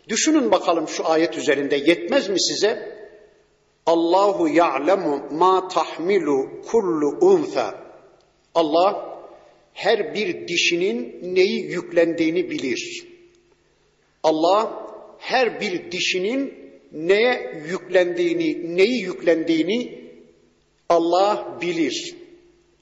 Düşünün 0.10 0.52
bakalım 0.52 0.88
şu 0.88 1.08
ayet 1.08 1.38
üzerinde 1.38 1.76
yetmez 1.76 2.30
mi 2.30 2.42
size? 2.42 2.94
Allahu 3.86 4.48
ya'lemu 4.48 5.24
ma 5.32 5.68
tahmilu 5.68 6.62
kullu 6.72 7.18
unsa. 7.22 7.76
Allah 8.56 9.13
her 9.74 10.14
bir 10.14 10.48
dişinin 10.48 11.20
neyi 11.36 11.62
yüklendiğini 11.62 12.50
bilir. 12.50 13.06
Allah 14.24 14.88
her 15.20 15.62
bir 15.62 15.92
dişinin 15.92 16.54
neye 16.92 17.64
yüklendiğini, 17.70 18.78
neyi 18.78 19.02
yüklendiğini 19.02 20.04
Allah 20.90 21.58
bilir. 21.62 22.16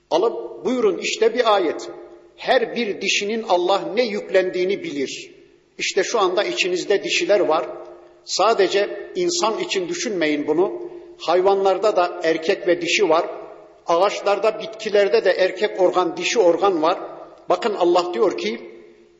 Alıp 0.09 0.65
buyurun 0.65 0.97
işte 0.97 1.33
bir 1.33 1.55
ayet. 1.55 1.89
Her 2.35 2.75
bir 2.75 3.01
dişinin 3.01 3.43
Allah 3.43 3.91
ne 3.95 4.03
yüklendiğini 4.03 4.83
bilir. 4.83 5.31
İşte 5.77 6.03
şu 6.03 6.19
anda 6.19 6.43
içinizde 6.43 7.03
dişiler 7.03 7.39
var. 7.39 7.65
Sadece 8.25 9.11
insan 9.15 9.59
için 9.59 9.89
düşünmeyin 9.89 10.47
bunu. 10.47 10.91
Hayvanlarda 11.17 11.95
da 11.95 12.21
erkek 12.23 12.67
ve 12.67 12.81
dişi 12.81 13.09
var. 13.09 13.40
Ağaçlarda, 13.91 14.59
bitkilerde 14.59 15.25
de 15.25 15.31
erkek 15.31 15.81
organ, 15.81 16.17
dişi 16.17 16.39
organ 16.39 16.81
var. 16.81 16.99
Bakın 17.49 17.73
Allah 17.73 18.13
diyor 18.13 18.37
ki 18.37 18.71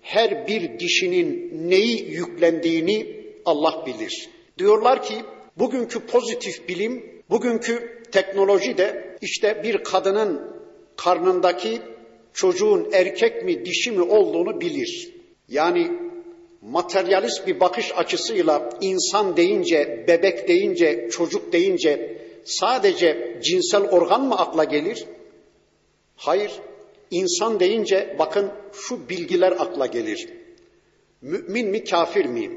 her 0.02 0.48
bir 0.48 0.80
dişinin 0.80 1.52
neyi 1.70 2.12
yüklendiğini 2.12 3.08
Allah 3.46 3.86
bilir. 3.86 4.30
Diyorlar 4.58 5.04
ki 5.04 5.16
bugünkü 5.58 6.00
pozitif 6.00 6.68
bilim, 6.68 7.22
bugünkü 7.30 8.04
teknoloji 8.12 8.78
de 8.78 9.18
işte 9.22 9.64
bir 9.64 9.84
kadının 9.84 10.58
karnındaki 10.98 11.82
çocuğun 12.34 12.90
erkek 12.94 13.46
mi 13.46 13.66
dişi 13.66 13.92
mi 13.92 14.02
olduğunu 14.02 14.62
bilir. 14.62 15.14
Yani 15.50 15.92
materyalist 16.62 17.48
bir 17.48 17.60
bakış 17.60 17.92
açısıyla 17.96 18.70
insan 18.82 19.38
deyince, 19.38 20.06
bebek 20.08 20.48
deyince, 20.48 21.10
çocuk 21.12 21.54
deyince 21.54 22.21
sadece 22.46 23.40
cinsel 23.44 23.82
organ 23.82 24.26
mı 24.26 24.40
akla 24.40 24.64
gelir? 24.64 25.06
Hayır. 26.16 26.52
İnsan 27.12 27.60
deyince 27.60 28.16
bakın 28.20 28.52
şu 28.74 29.10
bilgiler 29.10 29.52
akla 29.52 29.86
gelir. 29.86 30.30
Mümin 31.22 31.68
mi 31.68 31.84
kafir 31.84 32.26
mi? 32.26 32.52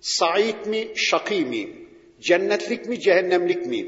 Said 0.00 0.66
mi 0.66 0.88
şakî 0.94 1.44
mi? 1.44 1.68
Cennetlik 2.20 2.88
mi 2.88 3.00
cehennemlik 3.00 3.66
mi? 3.66 3.86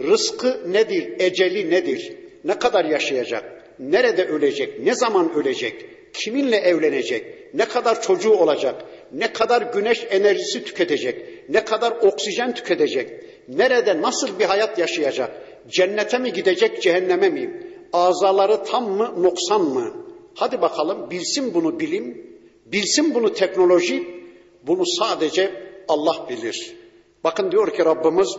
Rızkı 0.00 0.72
nedir? 0.72 1.14
Eceli 1.18 1.70
nedir? 1.70 2.12
Ne 2.44 2.58
kadar 2.58 2.84
yaşayacak? 2.84 3.44
Nerede 3.78 4.24
ölecek? 4.24 4.80
Ne 4.80 4.94
zaman 4.94 5.34
ölecek? 5.34 5.84
Kiminle 6.12 6.56
evlenecek? 6.56 7.54
Ne 7.54 7.64
kadar 7.64 8.02
çocuğu 8.02 8.32
olacak? 8.32 8.84
Ne 9.12 9.32
kadar 9.32 9.62
güneş 9.62 10.06
enerjisi 10.10 10.64
tüketecek? 10.64 11.48
Ne 11.48 11.64
kadar 11.64 11.92
oksijen 11.92 12.54
tüketecek? 12.54 13.10
Nerede 13.47 14.01
nasıl 14.01 14.39
bir 14.39 14.45
hayat 14.45 14.77
yaşayacak? 14.77 15.41
Cennete 15.69 16.17
mi 16.17 16.33
gidecek, 16.33 16.81
cehenneme 16.81 17.29
mi? 17.29 17.63
Azaları 17.93 18.63
tam 18.63 18.91
mı, 18.91 19.23
noksan 19.23 19.61
mı? 19.61 19.93
Hadi 20.35 20.61
bakalım 20.61 21.11
bilsin 21.11 21.53
bunu 21.53 21.79
bilim, 21.79 22.37
bilsin 22.65 23.15
bunu 23.15 23.33
teknoloji, 23.33 24.07
bunu 24.67 24.83
sadece 24.85 25.71
Allah 25.87 26.25
bilir. 26.29 26.75
Bakın 27.23 27.51
diyor 27.51 27.73
ki 27.73 27.85
Rabbimiz 27.85 28.37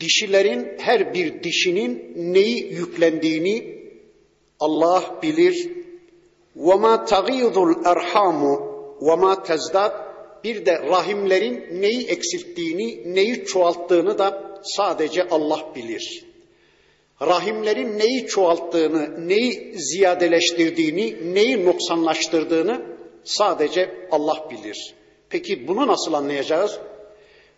dişilerin 0.00 0.78
her 0.78 1.14
bir 1.14 1.42
dişinin 1.42 2.12
neyi 2.16 2.72
yüklendiğini 2.72 3.84
Allah 4.60 5.18
bilir. 5.22 5.70
وَمَا 6.56 6.94
تَغِيضُ 7.06 7.56
الْاَرْحَامُ 7.68 8.40
وَمَا 9.00 9.32
تَزْدَادُ 9.48 9.92
bir 10.43 10.65
de 10.65 10.83
rahimlerin 10.83 11.81
neyi 11.81 12.07
eksilttiğini, 12.07 13.15
neyi 13.15 13.45
çoğalttığını 13.45 14.17
da 14.17 14.59
sadece 14.63 15.27
Allah 15.29 15.65
bilir. 15.75 16.25
Rahimlerin 17.21 17.99
neyi 17.99 18.27
çoğalttığını, 18.27 19.27
neyi 19.27 19.73
ziyadeleştirdiğini, 19.75 21.35
neyi 21.35 21.65
noksanlaştırdığını 21.65 22.81
sadece 23.23 24.07
Allah 24.11 24.49
bilir. 24.51 24.95
Peki 25.29 25.67
bunu 25.67 25.87
nasıl 25.87 26.13
anlayacağız? 26.13 26.79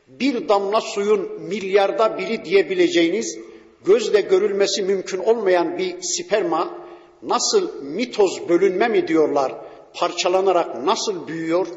Bir 0.08 0.50
damla 0.50 0.82
suyun 0.82 1.42
milyarda 1.42 2.18
biri 2.18 2.46
diyebileceğiniz 2.46 3.40
gözle 3.86 4.22
görülmesi 4.22 4.82
mümkün 4.82 5.18
olmayan 5.18 5.78
bir 5.78 5.96
sperma 6.02 6.78
nasıl 7.24 7.84
mitoz 7.84 8.50
bölünme 8.50 8.88
mi 8.88 9.08
diyorlar 9.08 9.56
parçalanarak 9.94 10.84
nasıl 10.84 11.28
büyüyor? 11.28 11.68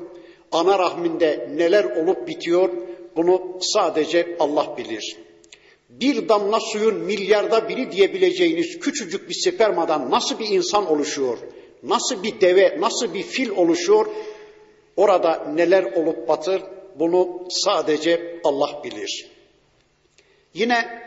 Ana 0.52 0.78
rahminde 0.78 1.48
neler 1.56 1.84
olup 1.84 2.28
bitiyor? 2.28 2.70
Bunu 3.16 3.58
sadece 3.60 4.36
Allah 4.40 4.74
bilir. 4.78 5.16
Bir 5.88 6.28
damla 6.28 6.60
suyun 6.60 6.94
milyarda 6.94 7.68
biri 7.68 7.92
diyebileceğiniz 7.92 8.78
küçücük 8.78 9.28
bir 9.28 9.34
spermadan 9.34 10.10
nasıl 10.10 10.38
bir 10.38 10.48
insan 10.48 10.90
oluşuyor? 10.90 11.38
Nasıl 11.82 12.22
bir 12.22 12.40
deve, 12.40 12.80
nasıl 12.80 13.14
bir 13.14 13.22
fil 13.22 13.50
oluşuyor? 13.50 14.06
Orada 14.96 15.44
neler 15.54 15.84
olup 15.84 16.28
batır? 16.28 16.62
Bunu 16.98 17.46
sadece 17.50 18.40
Allah 18.44 18.80
bilir. 18.84 19.30
Yine 20.54 21.02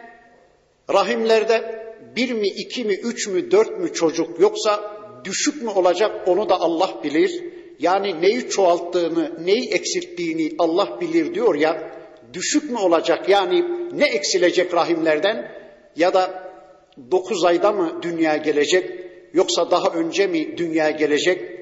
rahimlerde 0.94 1.88
bir 2.16 2.32
mi, 2.32 2.48
iki 2.48 2.84
mi, 2.84 2.94
üç 2.94 3.28
mü, 3.28 3.52
dört 3.52 3.80
mü 3.80 3.94
çocuk 3.94 4.40
yoksa 4.40 4.98
düşük 5.24 5.62
mü 5.62 5.70
olacak 5.70 6.28
onu 6.28 6.50
da 6.50 6.62
Allah 6.62 7.04
bilir. 7.04 7.44
Yani 7.80 8.22
neyi 8.22 8.50
çoğalttığını, 8.50 9.46
neyi 9.46 9.70
eksilttiğini 9.70 10.52
Allah 10.60 11.02
bilir 11.02 11.34
diyor 11.34 11.56
ya. 11.56 11.92
Düşük 12.34 12.72
mü 12.72 12.78
olacak 12.78 13.30
yani 13.30 13.66
ne 13.94 14.06
eksilecek 14.06 14.74
rahimlerden 14.74 15.52
ya 15.96 16.14
da 16.14 16.52
dokuz 17.12 17.46
ayda 17.46 17.72
mı 17.72 18.00
dünya 18.02 18.38
gelecek 18.38 18.92
yoksa 19.34 19.72
daha 19.72 19.94
önce 19.94 20.28
mi 20.28 20.58
dünya 20.58 20.90
gelecek? 20.90 21.58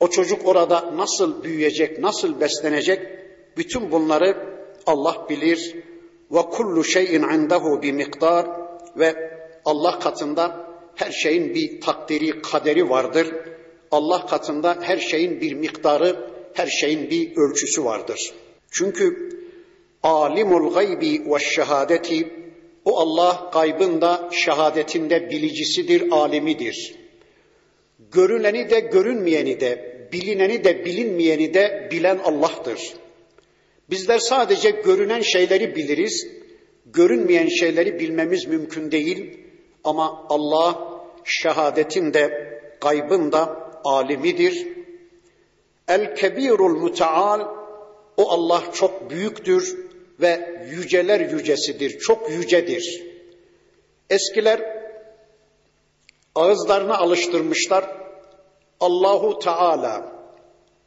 O 0.00 0.08
çocuk 0.08 0.48
orada 0.48 0.96
nasıl 0.96 1.44
büyüyecek, 1.44 1.98
nasıl 1.98 2.40
beslenecek? 2.40 3.00
Bütün 3.56 3.90
bunları 3.90 4.36
Allah 4.86 5.26
bilir. 5.30 5.74
Ve 6.30 6.40
kullu 6.40 6.84
şeyin 6.84 7.22
indehu 7.22 7.82
bi 7.82 7.92
miktar 7.92 8.46
ve 8.96 9.14
Allah 9.64 9.98
katında 9.98 10.66
her 10.94 11.10
şeyin 11.10 11.54
bir 11.54 11.80
takdiri, 11.80 12.42
kaderi 12.42 12.90
vardır. 12.90 13.34
Allah 13.94 14.26
katında 14.26 14.78
her 14.80 14.98
şeyin 14.98 15.40
bir 15.40 15.54
miktarı, 15.54 16.30
her 16.54 16.66
şeyin 16.66 17.10
bir 17.10 17.36
ölçüsü 17.36 17.84
vardır. 17.84 18.32
Çünkü 18.70 19.28
alimul 20.02 20.74
gaybi 20.74 21.22
ve 21.30 21.38
şehadeti 21.38 22.28
o 22.84 22.98
Allah 22.98 23.50
gaybında, 23.52 24.28
şehadetinde 24.32 25.30
bilicisidir, 25.30 26.10
alimidir. 26.10 26.94
Görüneni 28.12 28.70
de 28.70 28.80
görünmeyeni 28.80 29.60
de, 29.60 29.98
bilineni 30.12 30.64
de 30.64 30.84
bilinmeyeni 30.84 31.54
de 31.54 31.88
bilen 31.90 32.18
Allah'tır. 32.24 32.94
Bizler 33.90 34.18
sadece 34.18 34.70
görünen 34.70 35.20
şeyleri 35.20 35.76
biliriz, 35.76 36.26
görünmeyen 36.86 37.48
şeyleri 37.48 37.98
bilmemiz 37.98 38.46
mümkün 38.46 38.90
değil. 38.90 39.38
Ama 39.84 40.26
Allah 40.28 41.00
şehadetin 41.24 42.14
de 42.14 42.54
gaybın 42.80 43.32
da 43.32 43.63
alimidir. 43.84 44.68
El 45.88 46.16
kebirul 46.16 46.78
muteal 46.80 47.40
o 48.16 48.30
Allah 48.30 48.62
çok 48.72 49.10
büyüktür 49.10 49.86
ve 50.20 50.60
yüceler 50.70 51.20
yücesidir, 51.20 51.98
çok 51.98 52.30
yücedir. 52.30 53.02
Eskiler 54.10 54.60
ağızlarını 56.34 56.98
alıştırmışlar. 56.98 58.04
Allahu 58.80 59.38
Teala, 59.38 60.12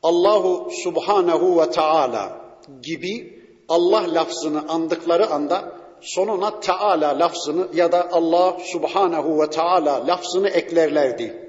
Allahu 0.03 0.71
Subhanahu 0.83 1.62
ve 1.62 1.69
Teala 1.69 2.41
gibi 2.83 3.43
Allah 3.69 4.13
lafzını 4.13 4.69
andıkları 4.69 5.29
anda 5.29 5.71
sonuna 6.01 6.60
Teala 6.60 7.19
lafzını 7.19 7.67
ya 7.73 7.91
da 7.91 8.12
Allah 8.12 8.57
Subhanahu 8.60 9.41
ve 9.41 9.49
Teala 9.49 10.07
lafzını 10.07 10.49
eklerlerdi. 10.49 11.46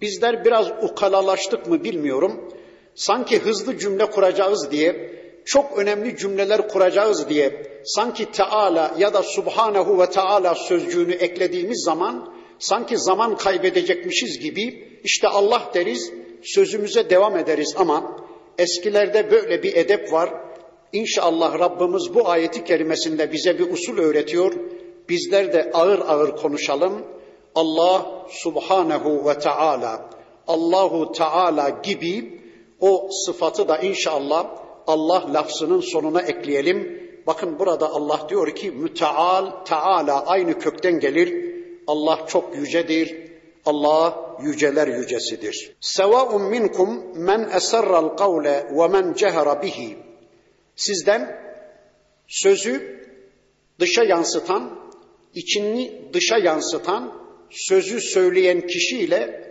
Bizler 0.00 0.44
biraz 0.44 0.70
ukalalaştık 0.82 1.66
mı 1.66 1.84
bilmiyorum. 1.84 2.52
Sanki 2.94 3.38
hızlı 3.38 3.78
cümle 3.78 4.06
kuracağız 4.06 4.70
diye, 4.70 5.14
çok 5.44 5.78
önemli 5.78 6.16
cümleler 6.16 6.68
kuracağız 6.68 7.28
diye, 7.28 7.66
sanki 7.84 8.32
Teala 8.32 8.94
ya 8.98 9.14
da 9.14 9.22
Subhanahu 9.22 10.00
ve 10.00 10.10
Teala 10.10 10.54
sözcüğünü 10.54 11.12
eklediğimiz 11.12 11.82
zaman 11.84 12.34
sanki 12.58 12.98
zaman 12.98 13.36
kaybedecekmişiz 13.36 14.38
gibi 14.38 14.98
işte 15.04 15.28
Allah 15.28 15.70
deriz, 15.74 16.12
sözümüze 16.42 17.10
devam 17.10 17.38
ederiz 17.38 17.74
ama 17.76 18.16
eskilerde 18.58 19.30
böyle 19.30 19.62
bir 19.62 19.76
edep 19.76 20.12
var. 20.12 20.30
İnşallah 20.92 21.58
Rabbimiz 21.58 22.14
bu 22.14 22.28
ayeti 22.28 22.64
kerimesinde 22.64 23.32
bize 23.32 23.58
bir 23.58 23.70
usul 23.70 23.98
öğretiyor. 23.98 24.52
Bizler 25.08 25.52
de 25.52 25.70
ağır 25.74 25.98
ağır 25.98 26.36
konuşalım. 26.36 27.13
Allah 27.54 28.26
Subhanahu 28.28 29.28
ve 29.28 29.38
Teala, 29.38 30.10
Allahu 30.46 31.12
Teala 31.12 31.68
gibi 31.68 32.40
o 32.80 33.08
sıfatı 33.26 33.68
da 33.68 33.78
inşallah 33.78 34.46
Allah 34.86 35.34
lafzının 35.34 35.80
sonuna 35.80 36.22
ekleyelim. 36.22 37.04
Bakın 37.26 37.58
burada 37.58 37.90
Allah 37.90 38.26
diyor 38.28 38.54
ki 38.54 38.70
müteal, 38.70 39.64
Teala 39.64 40.26
aynı 40.26 40.58
kökten 40.58 41.00
gelir. 41.00 41.54
Allah 41.86 42.26
çok 42.28 42.56
yücedir. 42.56 43.24
Allah 43.66 44.36
yüceler 44.42 44.88
yücesidir. 44.88 45.76
Sevaun 45.80 46.42
minkum 46.42 47.04
men 47.16 47.50
esarral 47.56 48.08
kavle 48.08 48.66
ve 48.70 48.88
men 48.88 49.14
cehara 49.14 49.62
bihi. 49.62 49.96
Sizden 50.76 51.40
sözü 52.26 53.00
dışa 53.80 54.04
yansıtan, 54.04 54.78
içini 55.34 56.12
dışa 56.12 56.38
yansıtan, 56.38 57.23
sözü 57.54 58.00
söyleyen 58.00 58.66
kişiyle 58.66 59.44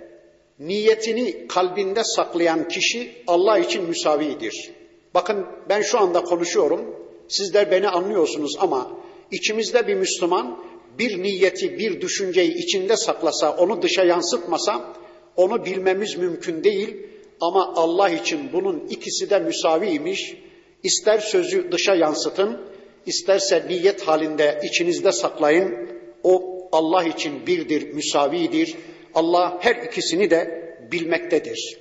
niyetini 0.59 1.47
kalbinde 1.47 2.03
saklayan 2.03 2.67
kişi 2.67 3.11
Allah 3.27 3.59
için 3.59 3.83
müsavidir. 3.83 4.71
Bakın 5.13 5.45
ben 5.69 5.81
şu 5.81 5.99
anda 5.99 6.23
konuşuyorum. 6.23 6.95
Sizler 7.27 7.71
beni 7.71 7.87
anlıyorsunuz 7.89 8.55
ama 8.59 8.91
içimizde 9.31 9.87
bir 9.87 9.95
Müslüman 9.95 10.63
bir 10.99 11.23
niyeti, 11.23 11.79
bir 11.79 12.01
düşünceyi 12.01 12.53
içinde 12.57 12.97
saklasa, 12.97 13.55
onu 13.55 13.81
dışa 13.81 14.03
yansıtmasa 14.03 14.93
onu 15.37 15.65
bilmemiz 15.65 16.17
mümkün 16.17 16.63
değil. 16.63 16.97
Ama 17.41 17.73
Allah 17.75 18.09
için 18.09 18.39
bunun 18.53 18.87
ikisi 18.89 19.29
de 19.29 19.39
müsaviymiş. 19.39 20.37
İster 20.83 21.19
sözü 21.19 21.71
dışa 21.71 21.95
yansıtın, 21.95 22.61
isterse 23.05 23.65
niyet 23.69 24.01
halinde 24.01 24.61
içinizde 24.63 25.11
saklayın. 25.11 25.89
O 26.23 26.52
Allah 26.73 27.03
için 27.03 27.47
birdir, 27.47 27.93
müsavidir. 27.93 28.75
Allah 29.15 29.57
her 29.61 29.75
ikisini 29.75 30.29
de 30.29 30.63
bilmektedir. 30.91 31.77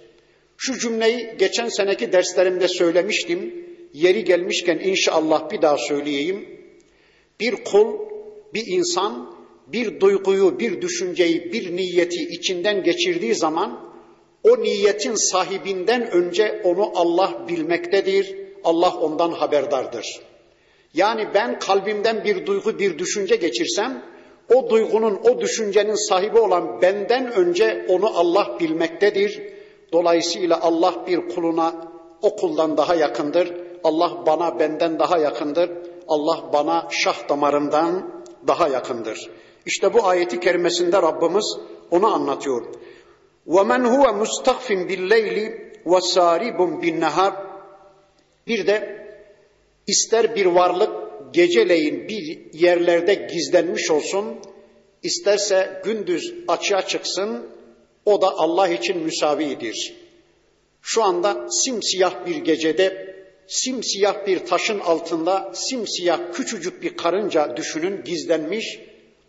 Şu 0.56 0.78
cümleyi 0.78 1.34
geçen 1.38 1.68
seneki 1.68 2.12
derslerimde 2.12 2.68
söylemiştim. 2.68 3.54
Yeri 3.92 4.24
gelmişken 4.24 4.78
inşallah 4.78 5.50
bir 5.50 5.62
daha 5.62 5.78
söyleyeyim. 5.78 6.48
Bir 7.40 7.64
kul, 7.64 7.98
bir 8.54 8.66
insan 8.66 9.34
bir 9.66 10.00
duyguyu, 10.00 10.58
bir 10.58 10.80
düşünceyi, 10.80 11.52
bir 11.52 11.76
niyeti 11.76 12.22
içinden 12.22 12.82
geçirdiği 12.82 13.34
zaman 13.34 13.92
o 14.42 14.62
niyetin 14.62 15.14
sahibinden 15.14 16.10
önce 16.10 16.60
onu 16.64 16.92
Allah 16.94 17.46
bilmektedir. 17.48 18.36
Allah 18.64 18.96
ondan 18.96 19.30
haberdardır. 19.30 20.20
Yani 20.94 21.28
ben 21.34 21.58
kalbimden 21.58 22.24
bir 22.24 22.46
duygu, 22.46 22.78
bir 22.78 22.98
düşünce 22.98 23.36
geçirsem 23.36 24.11
o 24.53 24.69
duygunun, 24.69 25.19
o 25.23 25.41
düşüncenin 25.41 26.09
sahibi 26.09 26.39
olan 26.39 26.81
benden 26.81 27.31
önce 27.31 27.85
onu 27.89 28.17
Allah 28.19 28.57
bilmektedir. 28.59 29.43
Dolayısıyla 29.93 30.61
Allah 30.61 30.93
bir 31.07 31.29
kuluna 31.29 31.75
o 32.21 32.35
kuldan 32.35 32.77
daha 32.77 32.95
yakındır. 32.95 33.53
Allah 33.83 34.25
bana 34.25 34.59
benden 34.59 34.99
daha 34.99 35.17
yakındır. 35.17 35.71
Allah 36.07 36.53
bana 36.53 36.87
şah 36.89 37.29
damarından 37.29 38.23
daha 38.47 38.67
yakındır. 38.67 39.29
İşte 39.65 39.93
bu 39.93 40.05
ayeti 40.05 40.39
kerimesinde 40.39 41.01
Rabbimiz 41.01 41.57
onu 41.91 42.13
anlatıyor. 42.13 42.65
وَمَنْ 43.47 43.87
هُوَ 43.87 44.23
مُسْتَخْفٍ 44.23 44.67
بِالْلَيْلِ 44.89 45.37
وَسَارِبٌ 45.85 46.57
بِالنَّهَارِ 46.81 47.33
Bir 48.47 48.67
de 48.67 49.07
ister 49.87 50.35
bir 50.35 50.45
varlık 50.45 51.00
geceleyin 51.32 52.08
bir 52.08 52.52
yerlerde 52.52 53.14
gizlenmiş 53.14 53.90
olsun, 53.90 54.26
isterse 55.02 55.80
gündüz 55.84 56.34
açığa 56.48 56.86
çıksın, 56.86 57.46
o 58.04 58.22
da 58.22 58.30
Allah 58.38 58.68
için 58.68 58.98
müsavidir. 58.98 59.94
Şu 60.82 61.02
anda 61.04 61.50
simsiyah 61.50 62.26
bir 62.26 62.36
gecede, 62.36 63.14
simsiyah 63.46 64.26
bir 64.26 64.38
taşın 64.38 64.78
altında, 64.78 65.52
simsiyah 65.54 66.32
küçücük 66.32 66.82
bir 66.82 66.96
karınca 66.96 67.56
düşünün 67.56 68.04
gizlenmiş. 68.04 68.78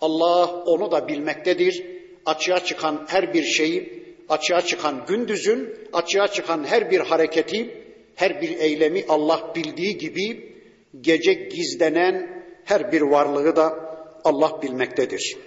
Allah 0.02 0.64
onu 0.64 0.92
da 0.92 1.08
bilmektedir. 1.08 1.86
Açığa 2.26 2.66
çıkan 2.66 3.06
her 3.08 3.34
bir 3.34 3.44
şeyi, 3.44 4.04
açığa 4.30 4.62
çıkan 4.62 5.06
gündüzün, 5.08 5.76
açığa 5.94 6.28
çıkan 6.28 6.64
her 6.64 6.92
bir 6.92 7.00
hareketi, 7.00 7.70
her 8.16 8.42
bir 8.42 8.60
eylemi 8.60 9.06
Allah 9.10 9.52
bildiği 9.56 9.98
gibi 9.98 10.53
gece 11.02 11.34
gizlenen 11.34 12.44
her 12.66 12.92
bir 12.92 13.02
varlığı 13.02 13.56
da 13.56 13.96
Allah 14.24 14.62
bilmektedir. 14.62 15.38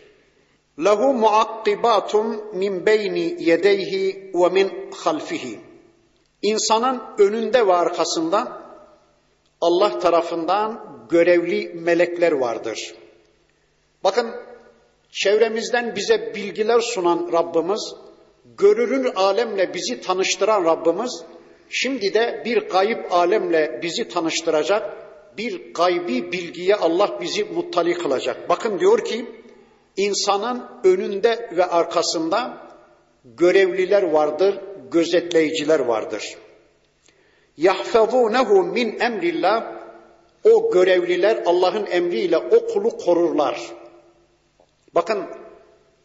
Lahu 0.79 1.15
muakkibatun 1.15 2.45
min 2.55 2.87
beyni 2.87 3.37
yedeyhi 3.43 4.31
ve 4.35 4.49
min 4.49 4.91
halfihi. 4.95 5.61
İnsanın 6.43 7.03
önünde 7.19 7.67
ve 7.67 7.73
arkasında 7.73 8.63
Allah 9.61 9.99
tarafından 9.99 10.97
görevli 11.11 11.75
melekler 11.75 12.33
vardır. 12.33 12.95
Bakın 14.05 14.35
çevremizden 15.11 15.97
bize 15.97 16.35
bilgiler 16.35 16.81
sunan 16.81 17.29
Rabbimiz, 17.33 17.95
görünür 18.45 19.13
alemle 19.17 19.75
bizi 19.75 20.01
tanıştıran 20.01 20.65
Rabbimiz, 20.65 21.25
şimdi 21.69 22.15
de 22.15 22.43
bir 22.45 22.69
gayip 22.69 23.13
alemle 23.13 23.81
bizi 23.83 24.09
tanıştıracak, 24.09 25.06
bir 25.39 25.75
gaybi 25.75 26.33
bilgiye 26.33 26.75
Allah 26.77 27.19
bizi 27.21 27.45
muttali 27.45 27.95
kılacak. 27.95 28.49
Bakın 28.49 28.79
diyor 28.81 29.05
ki, 29.05 29.27
insanın 29.97 30.65
önünde 30.85 31.51
ve 31.57 31.65
arkasında 31.65 32.67
görevliler 33.25 34.03
vardır, 34.03 34.61
gözetleyiciler 34.91 35.81
vardır. 35.81 36.37
Yahfazunehu 37.57 38.63
min 38.63 39.01
emrillah 39.01 39.73
o 40.45 40.71
görevliler 40.73 41.43
Allah'ın 41.47 41.87
emriyle 41.87 42.39
o 42.39 42.67
kulu 42.67 42.97
korurlar. 42.97 43.61
Bakın 44.95 45.25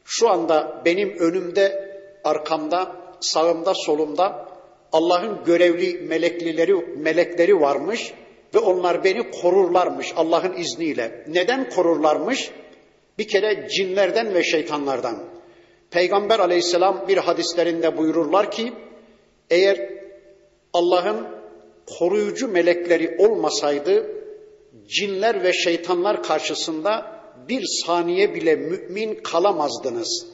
şu 0.05 0.29
anda 0.29 0.81
benim 0.85 1.17
önümde, 1.19 1.91
arkamda, 2.23 2.95
sağımda, 3.19 3.73
solumda 3.75 4.47
Allah'ın 4.91 5.43
görevli 5.45 6.07
meleklileri, 6.07 6.75
melekleri 6.75 7.61
varmış 7.61 8.13
ve 8.53 8.59
onlar 8.59 9.03
beni 9.03 9.31
korurlarmış 9.31 10.13
Allah'ın 10.15 10.53
izniyle. 10.53 11.25
Neden 11.27 11.69
korurlarmış? 11.69 12.51
Bir 13.17 13.27
kere 13.27 13.67
cinlerden 13.69 14.33
ve 14.33 14.43
şeytanlardan. 14.43 15.23
Peygamber 15.91 16.39
aleyhisselam 16.39 17.07
bir 17.07 17.17
hadislerinde 17.17 17.97
buyururlar 17.97 18.51
ki 18.51 18.73
eğer 19.49 19.89
Allah'ın 20.73 21.27
koruyucu 21.99 22.47
melekleri 22.47 23.15
olmasaydı 23.19 24.11
cinler 24.87 25.43
ve 25.43 25.53
şeytanlar 25.53 26.23
karşısında 26.23 27.21
bir 27.49 27.63
saniye 27.85 28.35
bile 28.35 28.55
mümin 28.55 29.15
kalamazdınız. 29.15 30.25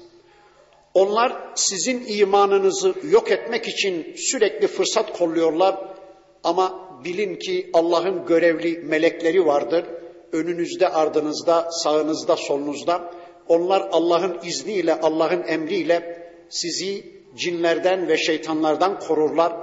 Onlar 0.93 1.51
sizin 1.55 2.05
imanınızı 2.07 2.93
yok 3.11 3.31
etmek 3.31 3.67
için 3.67 4.15
sürekli 4.15 4.67
fırsat 4.67 5.17
kolluyorlar 5.17 5.95
ama 6.43 6.86
bilin 7.03 7.35
ki 7.35 7.69
Allah'ın 7.73 8.25
görevli 8.25 8.77
melekleri 8.77 9.45
vardır. 9.45 9.85
Önünüzde, 10.31 10.89
ardınızda, 10.89 11.71
sağınızda, 11.71 12.35
solunuzda. 12.35 13.11
Onlar 13.47 13.87
Allah'ın 13.91 14.39
izniyle, 14.43 14.99
Allah'ın 14.99 15.43
emriyle 15.47 16.27
sizi 16.49 17.03
cinlerden 17.35 18.07
ve 18.07 18.17
şeytanlardan 18.17 18.99
korurlar. 18.99 19.53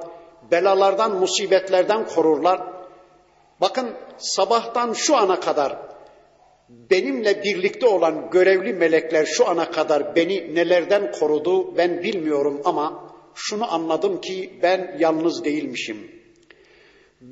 Belalardan, 0.50 1.16
musibetlerden 1.16 2.06
korurlar. 2.06 2.60
Bakın 3.60 3.90
sabahtan 4.18 4.92
şu 4.92 5.16
ana 5.16 5.40
kadar 5.40 5.78
benimle 6.68 7.42
birlikte 7.44 7.86
olan 7.86 8.30
görevli 8.30 8.72
melekler 8.72 9.24
şu 9.24 9.48
ana 9.48 9.70
kadar 9.70 10.16
beni 10.16 10.54
nelerden 10.54 11.12
korudu 11.12 11.76
ben 11.76 12.02
bilmiyorum 12.02 12.60
ama 12.64 13.14
şunu 13.34 13.74
anladım 13.74 14.20
ki 14.20 14.50
ben 14.62 14.96
yalnız 14.98 15.44
değilmişim. 15.44 16.23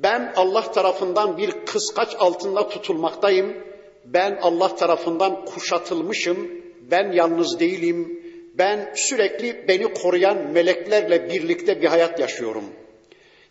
Ben 0.01 0.33
Allah 0.35 0.71
tarafından 0.71 1.37
bir 1.37 1.51
kıskaç 1.51 2.15
altında 2.19 2.69
tutulmaktayım. 2.69 3.53
Ben 4.05 4.39
Allah 4.41 4.75
tarafından 4.75 5.45
kuşatılmışım. 5.45 6.51
Ben 6.91 7.11
yalnız 7.11 7.59
değilim. 7.59 8.23
Ben 8.57 8.93
sürekli 8.95 9.67
beni 9.67 9.93
koruyan 9.93 10.37
meleklerle 10.37 11.29
birlikte 11.29 11.81
bir 11.81 11.87
hayat 11.87 12.19
yaşıyorum. 12.19 12.63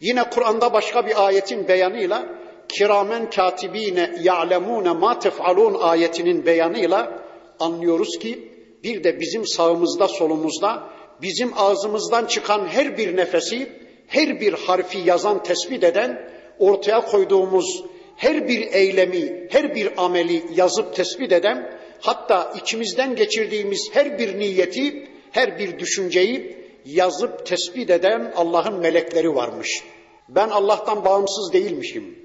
Yine 0.00 0.30
Kur'an'da 0.30 0.72
başka 0.72 1.06
bir 1.06 1.26
ayetin 1.26 1.68
beyanıyla 1.68 2.28
kiramen 2.68 3.30
katibine 3.30 4.14
ya'lemune 4.22 4.92
ma 4.92 5.18
tef'alun 5.18 5.74
ayetinin 5.80 6.46
beyanıyla 6.46 7.22
anlıyoruz 7.60 8.18
ki 8.18 8.48
bir 8.84 9.04
de 9.04 9.20
bizim 9.20 9.46
sağımızda 9.46 10.08
solumuzda 10.08 10.88
bizim 11.22 11.52
ağzımızdan 11.56 12.26
çıkan 12.26 12.66
her 12.66 12.98
bir 12.98 13.16
nefesi, 13.16 13.72
her 14.06 14.40
bir 14.40 14.52
harfi 14.52 14.98
yazan, 14.98 15.42
tespit 15.42 15.84
eden, 15.84 16.31
ortaya 16.62 17.04
koyduğumuz 17.04 17.84
her 18.16 18.48
bir 18.48 18.72
eylemi, 18.72 19.46
her 19.50 19.74
bir 19.74 20.04
ameli 20.04 20.42
yazıp 20.54 20.94
tespit 20.94 21.32
eden, 21.32 21.78
hatta 22.00 22.52
içimizden 22.62 23.16
geçirdiğimiz 23.16 23.90
her 23.92 24.18
bir 24.18 24.38
niyeti, 24.38 25.08
her 25.30 25.58
bir 25.58 25.78
düşünceyi 25.78 26.56
yazıp 26.84 27.46
tespit 27.46 27.90
eden 27.90 28.32
Allah'ın 28.36 28.80
melekleri 28.80 29.34
varmış. 29.34 29.84
Ben 30.28 30.48
Allah'tan 30.48 31.04
bağımsız 31.04 31.52
değilmişim. 31.52 32.18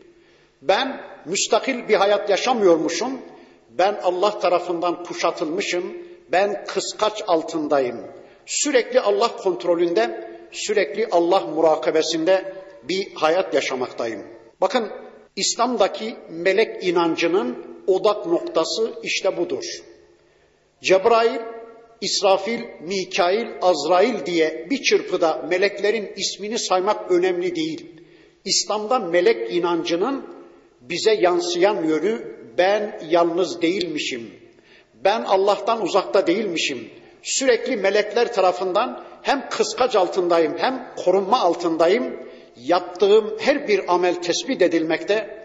Ben 0.61 1.01
müstakil 1.25 1.87
bir 1.87 1.95
hayat 1.95 2.29
yaşamıyormuşum. 2.29 3.21
Ben 3.69 3.99
Allah 4.03 4.39
tarafından 4.39 5.03
kuşatılmışım. 5.03 5.97
Ben 6.31 6.65
kıskaç 6.65 7.23
altındayım. 7.27 7.97
Sürekli 8.45 8.99
Allah 8.99 9.35
kontrolünde, 9.37 10.31
sürekli 10.51 11.07
Allah 11.11 11.39
murakabesinde 11.39 12.53
bir 12.83 13.13
hayat 13.15 13.53
yaşamaktayım. 13.53 14.21
Bakın 14.61 14.91
İslam'daki 15.35 16.15
melek 16.29 16.83
inancının 16.83 17.65
odak 17.87 18.25
noktası 18.25 18.93
işte 19.03 19.37
budur. 19.37 19.63
Cebrail, 20.81 21.39
İsrafil, 22.01 22.61
Mikail, 22.81 23.47
Azrail 23.61 24.25
diye 24.25 24.67
bir 24.69 24.83
çırpıda 24.83 25.45
meleklerin 25.49 26.13
ismini 26.15 26.59
saymak 26.59 27.11
önemli 27.11 27.55
değil. 27.55 27.85
İslam'da 28.45 28.99
melek 28.99 29.53
inancının 29.53 30.25
bize 30.81 31.13
yansıyan 31.13 31.83
yönü 31.83 32.37
ben 32.57 32.99
yalnız 33.09 33.61
değilmişim. 33.61 34.31
Ben 35.03 35.23
Allah'tan 35.23 35.81
uzakta 35.81 36.27
değilmişim. 36.27 36.89
Sürekli 37.23 37.77
melekler 37.77 38.33
tarafından 38.33 39.03
hem 39.21 39.49
kıskaç 39.49 39.95
altındayım 39.95 40.57
hem 40.57 40.93
korunma 41.05 41.39
altındayım. 41.39 42.26
Yaptığım 42.63 43.37
her 43.39 43.67
bir 43.67 43.93
amel 43.93 44.15
tespit 44.15 44.61
edilmekte. 44.61 45.37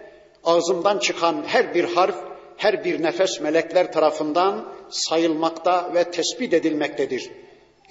Ağzımdan 0.44 0.98
çıkan 0.98 1.44
her 1.46 1.74
bir 1.74 1.84
harf, 1.84 2.16
her 2.56 2.84
bir 2.84 3.02
nefes 3.02 3.40
melekler 3.40 3.92
tarafından 3.92 4.72
sayılmakta 4.90 5.94
ve 5.94 6.10
tespit 6.10 6.54
edilmektedir. 6.54 7.30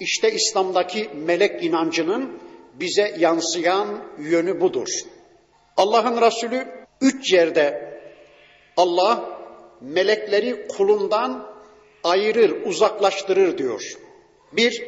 İşte 0.00 0.32
İslam'daki 0.32 1.10
melek 1.14 1.64
inancının 1.64 2.38
bize 2.74 3.14
yansıyan 3.18 3.88
yönü 4.18 4.60
budur. 4.60 4.88
Allah'ın 5.76 6.20
Resulü 6.20 6.68
üç 7.00 7.32
yerde 7.32 7.92
Allah 8.76 9.38
melekleri 9.80 10.68
kulundan 10.68 11.52
ayırır, 12.04 12.66
uzaklaştırır 12.66 13.58
diyor. 13.58 13.82
Bir, 14.52 14.84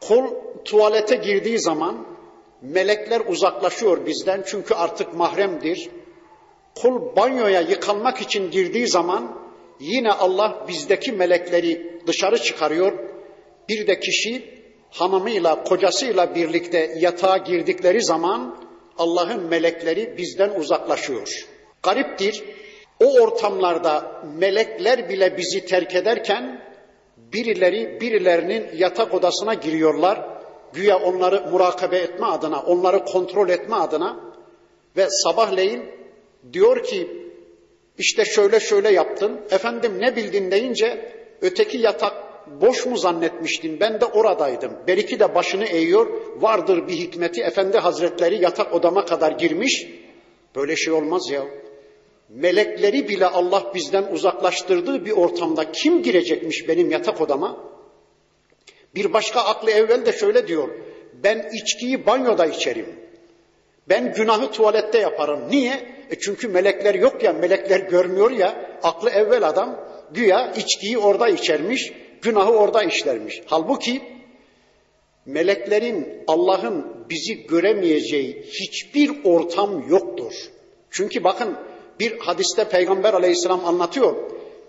kul 0.00 0.26
tuvalete 0.64 1.16
girdiği 1.16 1.58
zaman 1.58 2.06
melekler 2.62 3.20
uzaklaşıyor 3.26 4.06
bizden 4.06 4.42
çünkü 4.46 4.74
artık 4.74 5.14
mahremdir. 5.14 5.90
Kul 6.74 7.16
banyoya 7.16 7.60
yıkanmak 7.60 8.20
için 8.20 8.50
girdiği 8.50 8.88
zaman 8.88 9.40
yine 9.80 10.12
Allah 10.12 10.64
bizdeki 10.68 11.12
melekleri 11.12 12.00
dışarı 12.06 12.38
çıkarıyor. 12.38 12.92
Bir 13.68 13.86
de 13.86 14.00
kişi 14.00 14.58
hanımıyla, 14.90 15.64
kocasıyla 15.64 16.34
birlikte 16.34 16.94
yatağa 16.98 17.36
girdikleri 17.36 18.02
zaman 18.02 18.68
Allah'ın 18.98 19.44
melekleri 19.44 20.14
bizden 20.18 20.50
uzaklaşıyor. 20.50 21.46
Gariptir. 21.82 22.44
O 23.04 23.20
ortamlarda 23.20 24.22
melekler 24.38 25.08
bile 25.08 25.36
bizi 25.36 25.66
terk 25.66 25.94
ederken 25.94 26.62
birileri 27.16 28.00
birilerinin 28.00 28.66
yatak 28.76 29.14
odasına 29.14 29.54
giriyorlar. 29.54 30.37
Güya 30.72 30.98
onları 30.98 31.50
murakabe 31.50 31.98
etme 31.98 32.26
adına, 32.26 32.60
onları 32.60 33.04
kontrol 33.04 33.48
etme 33.48 33.76
adına 33.76 34.20
ve 34.96 35.06
sabahleyin 35.10 35.82
diyor 36.52 36.82
ki 36.82 37.28
işte 37.98 38.24
şöyle 38.24 38.60
şöyle 38.60 38.90
yaptın. 38.90 39.40
Efendim 39.50 39.92
ne 40.00 40.16
bildin 40.16 40.50
deyince 40.50 41.12
öteki 41.40 41.78
yatak 41.78 42.12
boş 42.60 42.86
mu 42.86 42.96
zannetmiştin? 42.96 43.80
Ben 43.80 44.00
de 44.00 44.04
oradaydım. 44.04 44.72
Belki 44.86 45.20
de 45.20 45.34
başını 45.34 45.64
eğiyor. 45.64 46.06
Vardır 46.36 46.88
bir 46.88 46.92
hikmeti. 46.92 47.42
Efendi 47.42 47.78
Hazretleri 47.78 48.42
yatak 48.42 48.74
odama 48.74 49.04
kadar 49.04 49.32
girmiş. 49.32 49.86
Böyle 50.56 50.76
şey 50.76 50.92
olmaz 50.92 51.30
ya. 51.30 51.44
Melekleri 52.28 53.08
bile 53.08 53.26
Allah 53.26 53.72
bizden 53.74 54.12
uzaklaştırdığı 54.12 55.04
bir 55.04 55.12
ortamda 55.12 55.72
kim 55.72 56.02
girecekmiş 56.02 56.68
benim 56.68 56.90
yatak 56.90 57.20
odama? 57.20 57.64
Bir 58.94 59.12
başka 59.12 59.40
aklı 59.40 59.70
evvel 59.70 60.06
de 60.06 60.12
şöyle 60.12 60.48
diyor. 60.48 60.68
Ben 61.24 61.50
içkiyi 61.54 62.06
banyoda 62.06 62.46
içerim. 62.46 62.86
Ben 63.88 64.14
günahı 64.14 64.50
tuvalette 64.50 64.98
yaparım. 64.98 65.40
Niye? 65.50 65.98
E 66.10 66.18
çünkü 66.18 66.48
melekler 66.48 66.94
yok 66.94 67.22
ya, 67.22 67.32
melekler 67.32 67.80
görmüyor 67.80 68.30
ya. 68.30 68.78
Aklı 68.82 69.10
evvel 69.10 69.48
adam 69.48 69.88
güya 70.10 70.52
içkiyi 70.52 70.98
orada 70.98 71.28
içermiş, 71.28 71.92
günahı 72.22 72.50
orada 72.50 72.82
işlermiş. 72.82 73.42
Halbuki 73.46 74.02
meleklerin 75.26 76.24
Allah'ın 76.26 76.86
bizi 77.10 77.46
göremeyeceği 77.46 78.46
hiçbir 78.52 79.24
ortam 79.24 79.88
yoktur. 79.88 80.32
Çünkü 80.90 81.24
bakın 81.24 81.56
bir 82.00 82.18
hadiste 82.18 82.68
Peygamber 82.68 83.14
aleyhisselam 83.14 83.64
anlatıyor. 83.64 84.16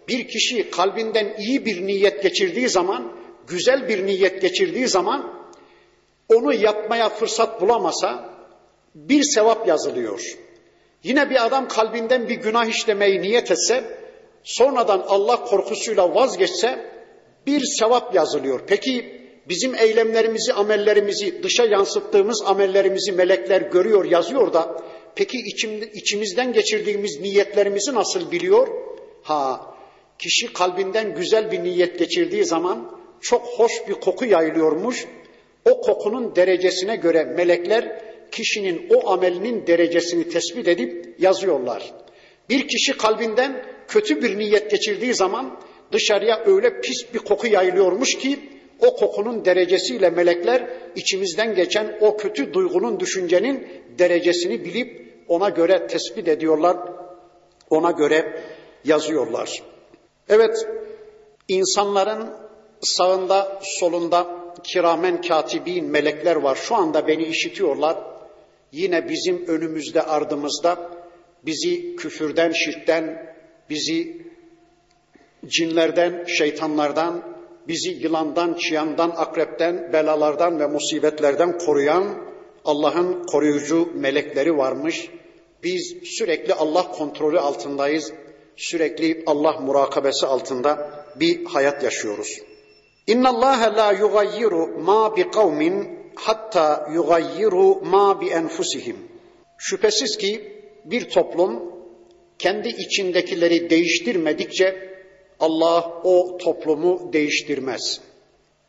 Bir 0.08 0.28
kişi 0.28 0.70
kalbinden 0.70 1.36
iyi 1.40 1.66
bir 1.66 1.88
niyet 1.88 2.24
geçirdiği 2.24 2.70
zaman, 2.70 3.12
güzel 3.50 3.88
bir 3.88 4.06
niyet 4.06 4.42
geçirdiği 4.42 4.88
zaman 4.88 5.40
onu 6.30 6.54
yapmaya 6.54 7.10
fırsat 7.10 7.62
bulamasa 7.62 8.30
bir 8.96 9.24
sevap 9.24 9.68
yazılıyor. 9.68 10.38
Yine 11.04 11.30
bir 11.30 11.46
adam 11.46 11.68
kalbinden 11.68 12.30
bir 12.30 12.36
günah 12.36 12.66
işlemeyi 12.66 13.22
niyet 13.22 13.52
etse, 13.52 13.84
sonradan 14.44 15.04
Allah 15.08 15.44
korkusuyla 15.46 16.16
vazgeçse 16.16 16.92
bir 17.48 17.62
sevap 17.80 18.16
yazılıyor. 18.16 18.62
Peki 18.68 19.22
bizim 19.50 19.76
eylemlerimizi, 19.76 20.54
amellerimizi, 20.54 21.44
dışa 21.44 21.66
yansıttığımız 21.66 22.44
amellerimizi 22.46 23.12
melekler 23.12 23.62
görüyor, 23.62 24.06
yazıyor 24.06 24.54
da 24.54 24.82
peki 25.16 25.38
içim, 25.38 25.90
içimizden 25.94 26.54
geçirdiğimiz 26.54 27.20
niyetlerimizi 27.20 27.96
nasıl 27.96 28.32
biliyor? 28.32 28.68
Ha, 29.24 29.76
kişi 30.20 30.54
kalbinden 30.54 31.16
güzel 31.16 31.52
bir 31.52 31.64
niyet 31.64 32.00
geçirdiği 32.00 32.46
zaman 32.46 32.99
çok 33.22 33.46
hoş 33.46 33.72
bir 33.88 33.94
koku 33.94 34.26
yayılıyormuş. 34.26 35.06
O 35.66 35.82
kokunun 35.82 36.36
derecesine 36.36 36.96
göre 36.96 37.24
melekler 37.24 38.02
kişinin 38.32 38.90
o 38.96 39.10
amelinin 39.10 39.68
derecesini 39.68 40.30
tespit 40.30 40.68
edip 40.68 41.16
yazıyorlar. 41.20 41.94
Bir 42.50 42.68
kişi 42.68 42.98
kalbinden 42.98 43.66
kötü 43.88 44.24
bir 44.24 44.38
niyet 44.38 44.72
geçirdiği 44.72 45.14
zaman 45.14 45.60
dışarıya 45.92 46.44
öyle 46.46 46.82
pis 46.82 47.14
bir 47.14 47.20
koku 47.20 47.48
yayılıyormuş 47.48 48.18
ki 48.18 48.40
o 48.80 48.96
kokunun 48.96 49.46
derecesiyle 49.46 50.10
melekler 50.10 50.70
içimizden 50.96 51.56
geçen 51.56 51.98
o 52.02 52.18
kötü 52.18 52.54
duygunun, 52.54 53.00
düşüncenin 53.00 53.68
derecesini 54.00 54.66
bilip 54.66 55.10
ona 55.28 55.50
göre 55.50 55.88
tespit 55.88 56.28
ediyorlar, 56.28 56.78
ona 57.70 57.92
göre 57.92 58.44
yazıyorlar. 58.86 59.64
Evet, 60.30 60.68
insanların 61.48 62.30
sağında, 62.82 63.60
solunda 63.62 64.28
kiramen 64.64 65.22
katibin 65.22 65.86
melekler 65.86 66.36
var. 66.36 66.56
Şu 66.56 66.76
anda 66.76 67.08
beni 67.08 67.24
işitiyorlar. 67.24 67.98
Yine 68.72 69.10
bizim 69.10 69.48
önümüzde, 69.48 70.02
ardımızda 70.02 70.92
bizi 71.46 71.96
küfürden, 71.96 72.52
şirkten, 72.52 73.36
bizi 73.70 74.22
cinlerden, 75.46 76.26
şeytanlardan, 76.26 77.24
bizi 77.68 77.90
yılandan, 77.90 78.54
çıyandan, 78.54 79.14
akrepten, 79.16 79.94
belalardan 79.94 80.60
ve 80.60 80.68
musibetlerden 80.68 81.58
koruyan 81.58 82.30
Allah'ın 82.66 83.24
koruyucu 83.24 83.90
melekleri 83.96 84.58
varmış. 84.58 85.10
Biz 85.64 85.96
sürekli 86.04 86.54
Allah 86.54 86.92
kontrolü 86.92 87.40
altındayız. 87.40 88.14
sürekli 88.58 89.24
Allah 89.26 89.60
murakabesi 89.60 90.26
altında 90.26 90.92
bir 91.16 91.46
hayat 91.46 91.84
yaşıyoruz. 91.84 92.49
İnna 93.10 93.30
Allah 93.30 93.74
la 93.78 93.92
yugayyiru 93.92 94.68
ma 94.68 95.16
bi 95.16 95.32
kavmin 95.32 95.76
hatta 96.16 96.90
yugayyiru 96.94 97.82
ma 97.84 98.22
bi 98.22 98.28
enfusihim. 98.30 98.98
Şüphesiz 99.58 100.18
ki 100.18 100.62
bir 100.86 101.10
toplum 101.10 101.74
kendi 102.40 102.70
içindekileri 102.70 103.70
değiştirmedikçe 103.70 104.90
Allah 105.40 106.02
o 106.04 106.38
toplumu 106.38 107.14
değiştirmez. 107.14 108.02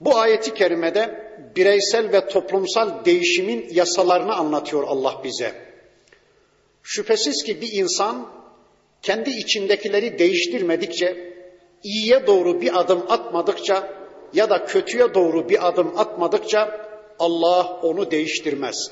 Bu 0.01 0.17
ayeti 0.17 0.55
kerimede 0.55 1.03
bireysel 1.57 2.13
ve 2.13 2.29
toplumsal 2.29 3.05
değişimin 3.05 3.69
yasalarını 3.71 4.35
anlatıyor 4.35 4.83
Allah 4.87 5.21
bize. 5.25 5.55
Şüphesiz 6.83 7.45
ki 7.45 7.61
bir 7.61 7.73
insan 7.73 8.29
kendi 9.03 9.31
içindekileri 9.31 10.19
değiştirmedikçe, 10.19 11.35
iyiye 11.83 12.27
doğru 12.27 12.61
bir 12.61 12.81
adım 12.81 13.05
atmadıkça 13.09 14.00
ya 14.33 14.51
da 14.51 14.65
kötüye 14.65 15.15
doğru 15.15 15.49
bir 15.49 15.69
adım 15.69 15.93
atmadıkça 15.99 16.91
Allah 17.19 17.81
onu 17.83 18.11
değiştirmez. 18.11 18.91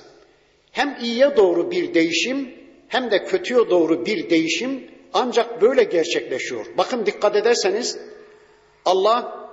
Hem 0.72 0.98
iyiye 1.02 1.36
doğru 1.36 1.70
bir 1.70 1.94
değişim 1.94 2.54
hem 2.88 3.10
de 3.10 3.24
kötüye 3.24 3.70
doğru 3.70 4.06
bir 4.06 4.30
değişim 4.30 4.90
ancak 5.12 5.62
böyle 5.62 5.84
gerçekleşiyor. 5.84 6.66
Bakın 6.78 7.06
dikkat 7.06 7.36
ederseniz 7.36 7.98
Allah 8.84 9.48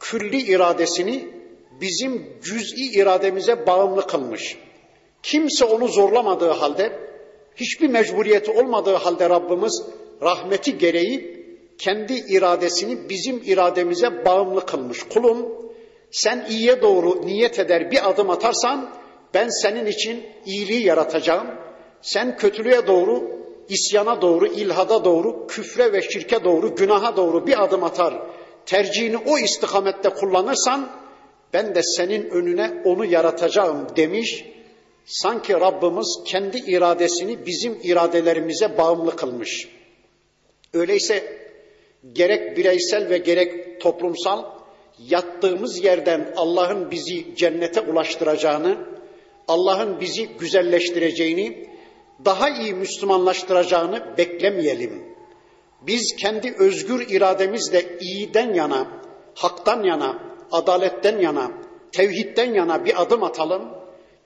külli 0.00 0.40
iradesini 0.40 1.28
bizim 1.80 2.36
cüz'i 2.42 3.00
irademize 3.00 3.66
bağımlı 3.66 4.06
kılmış. 4.06 4.58
Kimse 5.22 5.64
onu 5.64 5.88
zorlamadığı 5.88 6.50
halde, 6.50 6.98
hiçbir 7.56 7.88
mecburiyeti 7.88 8.50
olmadığı 8.50 8.94
halde 8.94 9.30
Rabbimiz 9.30 9.82
rahmeti 10.22 10.78
gereği 10.78 11.41
kendi 11.78 12.14
iradesini 12.14 13.08
bizim 13.08 13.42
irademize 13.44 14.24
bağımlı 14.24 14.66
kılmış. 14.66 15.02
Kulum 15.02 15.62
sen 16.10 16.46
iyiye 16.48 16.82
doğru 16.82 17.26
niyet 17.26 17.58
eder 17.58 17.90
bir 17.90 18.10
adım 18.10 18.30
atarsan 18.30 18.90
ben 19.34 19.48
senin 19.48 19.86
için 19.86 20.26
iyiliği 20.46 20.86
yaratacağım. 20.86 21.46
Sen 22.02 22.36
kötülüğe 22.36 22.86
doğru, 22.86 23.30
isyana 23.68 24.22
doğru, 24.22 24.46
ilhada 24.46 25.04
doğru, 25.04 25.46
küfre 25.46 25.92
ve 25.92 26.02
şirke 26.02 26.44
doğru, 26.44 26.74
günaha 26.76 27.16
doğru 27.16 27.46
bir 27.46 27.62
adım 27.64 27.84
atar. 27.84 28.22
Tercihini 28.66 29.16
o 29.16 29.38
istikamette 29.38 30.08
kullanırsan 30.08 30.90
ben 31.52 31.74
de 31.74 31.82
senin 31.82 32.30
önüne 32.30 32.82
onu 32.84 33.04
yaratacağım 33.04 33.86
demiş. 33.96 34.44
Sanki 35.04 35.52
Rabbimiz 35.52 36.20
kendi 36.26 36.58
iradesini 36.58 37.46
bizim 37.46 37.78
iradelerimize 37.82 38.78
bağımlı 38.78 39.16
kılmış. 39.16 39.68
Öyleyse 40.74 41.41
gerek 42.12 42.56
bireysel 42.56 43.10
ve 43.10 43.18
gerek 43.18 43.80
toplumsal 43.80 44.44
yattığımız 44.98 45.84
yerden 45.84 46.32
Allah'ın 46.36 46.90
bizi 46.90 47.36
cennete 47.36 47.80
ulaştıracağını, 47.80 48.78
Allah'ın 49.48 50.00
bizi 50.00 50.28
güzelleştireceğini, 50.28 51.68
daha 52.24 52.50
iyi 52.50 52.74
Müslümanlaştıracağını 52.74 54.14
beklemeyelim. 54.18 55.04
Biz 55.82 56.16
kendi 56.16 56.54
özgür 56.58 57.06
irademizle 57.10 57.98
iyiden 58.00 58.54
yana, 58.54 58.86
haktan 59.34 59.82
yana, 59.82 60.18
adaletten 60.52 61.18
yana, 61.18 61.50
tevhidden 61.92 62.54
yana 62.54 62.84
bir 62.84 63.02
adım 63.02 63.22
atalım. 63.22 63.62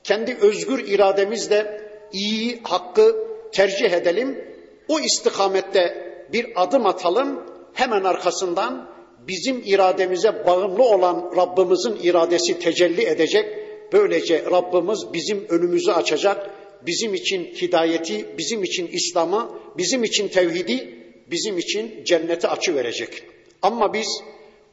Kendi 0.04 0.36
özgür 0.40 0.78
irademizle 0.88 1.90
iyi, 2.12 2.60
hakkı 2.62 3.26
tercih 3.52 3.90
edelim. 3.90 4.44
O 4.88 5.00
istikamette 5.00 6.06
bir 6.32 6.62
adım 6.62 6.86
atalım. 6.86 7.55
Hemen 7.76 8.04
arkasından 8.04 8.88
bizim 9.28 9.62
irademize 9.66 10.46
bağımlı 10.46 10.82
olan 10.82 11.32
Rabbimizin 11.36 11.98
iradesi 12.02 12.58
tecelli 12.58 13.02
edecek. 13.04 13.46
Böylece 13.92 14.44
Rabbimiz 14.50 15.12
bizim 15.12 15.46
önümüzü 15.48 15.90
açacak. 15.90 16.50
Bizim 16.86 17.14
için 17.14 17.44
hidayeti, 17.44 18.38
bizim 18.38 18.64
için 18.64 18.86
İslam'ı, 18.86 19.48
bizim 19.76 20.04
için 20.04 20.28
tevhidi, 20.28 21.04
bizim 21.30 21.58
için 21.58 22.04
cenneti 22.04 22.48
açı 22.48 22.74
verecek. 22.74 23.22
Ama 23.62 23.94
biz 23.94 24.22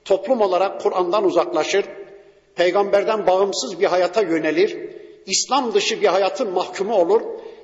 toplum 0.06 0.42
olarak 0.42 0.82
Kur'an'dan 0.82 1.26
uzaklaşır, 1.26 1.86
peygamberden 2.56 3.28
bağımsız 3.28 3.80
bir 3.80 3.86
hayata 3.86 4.22
yönelir, 4.22 4.78
İslam 5.26 5.74
dışı 5.74 6.02
bir 6.02 6.08
hayatın 6.08 6.52
mahkumu 6.52 6.96
olur, 6.96 7.22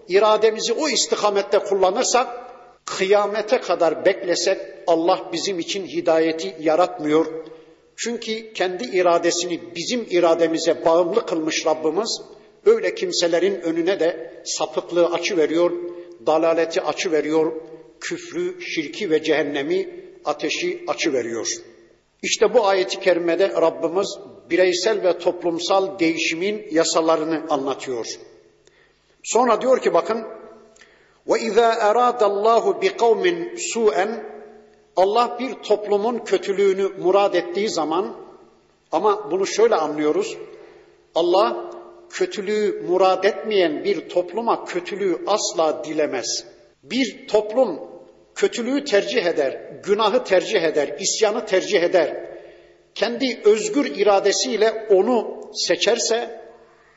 irademizi 0.07 0.73
o 0.73 0.89
istikamette 0.89 1.59
kullanırsak, 1.59 2.48
kıyamete 2.97 3.61
kadar 3.61 4.05
beklesek 4.05 4.57
Allah 4.87 5.29
bizim 5.33 5.59
için 5.59 5.87
hidayeti 5.87 6.55
yaratmıyor. 6.59 7.25
Çünkü 7.95 8.53
kendi 8.53 8.83
iradesini 8.83 9.61
bizim 9.75 10.07
irademize 10.09 10.85
bağımlı 10.85 11.25
kılmış 11.25 11.65
Rabbimiz, 11.65 12.21
öyle 12.65 12.95
kimselerin 12.95 13.61
önüne 13.61 13.99
de 13.99 14.41
sapıklığı 14.45 15.05
açı 15.05 15.37
veriyor, 15.37 15.71
dalaleti 16.25 16.81
açı 16.81 17.11
veriyor, 17.11 17.51
küfrü, 17.99 18.61
şirki 18.61 19.09
ve 19.09 19.23
cehennemi 19.23 19.89
ateşi 20.25 20.83
açı 20.87 21.13
veriyor. 21.13 21.47
İşte 22.23 22.53
bu 22.53 22.67
ayeti 22.67 22.99
kerimede 22.99 23.49
Rabbimiz 23.49 24.17
bireysel 24.49 25.03
ve 25.03 25.17
toplumsal 25.17 25.99
değişimin 25.99 26.67
yasalarını 26.71 27.45
anlatıyor. 27.49 28.05
Sonra 29.23 29.61
diyor 29.61 29.81
ki 29.81 29.93
bakın 29.93 30.38
izâ 31.37 31.73
erâdallâhu 31.73 32.81
bi 32.81 32.97
kavmin 32.97 33.55
su'en 33.73 34.23
Allah 34.95 35.37
bir 35.39 35.53
toplumun 35.53 36.17
kötülüğünü 36.17 36.87
murad 36.87 37.33
ettiği 37.33 37.69
zaman 37.69 38.15
ama 38.91 39.31
bunu 39.31 39.47
şöyle 39.47 39.75
anlıyoruz. 39.75 40.37
Allah 41.15 41.71
kötülüğü 42.09 42.83
murad 42.87 43.23
etmeyen 43.23 43.83
bir 43.83 44.09
topluma 44.09 44.65
kötülüğü 44.65 45.21
asla 45.27 45.83
dilemez. 45.83 46.45
Bir 46.83 47.27
toplum 47.27 47.79
kötülüğü 48.35 48.83
tercih 48.83 49.25
eder, 49.25 49.61
günahı 49.83 50.23
tercih 50.23 50.61
eder, 50.61 50.95
isyanı 50.99 51.45
tercih 51.45 51.83
eder. 51.83 52.29
Kendi 52.95 53.41
özgür 53.45 53.85
iradesiyle 53.85 54.87
onu 54.89 55.41
seçerse, 55.53 56.41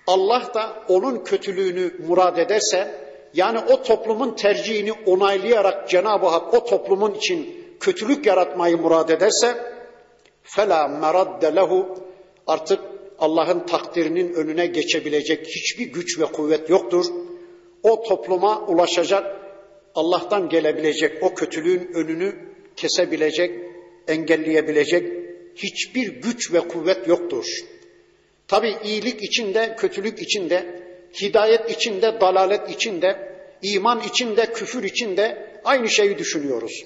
Allah 0.07 0.51
da 0.55 0.83
onun 0.89 1.25
kötülüğünü 1.25 1.95
murad 2.09 2.37
ederse, 2.37 2.95
yani 3.35 3.59
o 3.59 3.83
toplumun 3.83 4.35
tercihini 4.35 4.93
onaylayarak 4.93 5.89
Cenab-ı 5.89 6.27
Hak 6.27 6.55
o 6.55 6.65
toplumun 6.65 7.15
için 7.15 7.67
kötülük 7.81 8.27
yaratmayı 8.27 8.77
murad 8.79 9.09
ederse, 9.09 9.57
fela 10.43 10.89
meradde 10.89 11.57
lehu 11.57 11.99
artık 12.47 12.81
Allah'ın 13.19 13.67
takdirinin 13.67 14.35
önüne 14.35 14.67
geçebilecek 14.67 15.47
hiçbir 15.47 15.87
güç 15.87 16.21
ve 16.21 16.25
kuvvet 16.25 16.71
yoktur. 16.71 17.07
O 17.83 18.03
topluma 18.03 18.67
ulaşacak 18.67 19.37
Allah'tan 19.95 20.49
gelebilecek 20.49 21.23
o 21.23 21.35
kötülüğün 21.35 21.91
önünü 21.95 22.35
kesebilecek, 22.77 23.59
engelleyebilecek 24.09 25.13
hiçbir 25.57 26.09
güç 26.09 26.53
ve 26.53 26.61
kuvvet 26.61 27.09
yoktur. 27.09 27.47
Tabi 28.49 28.77
iyilik 28.85 29.23
içinde, 29.23 29.77
kötülük 29.79 30.23
içinde, 30.23 30.83
hidayet 31.21 31.71
içinde, 31.71 32.21
dalalet 32.21 32.71
içinde, 32.71 33.33
iman 33.63 34.01
içinde, 34.01 34.53
küfür 34.53 34.85
içinde 34.85 35.53
aynı 35.65 35.89
şeyi 35.89 36.19
düşünüyoruz. 36.19 36.85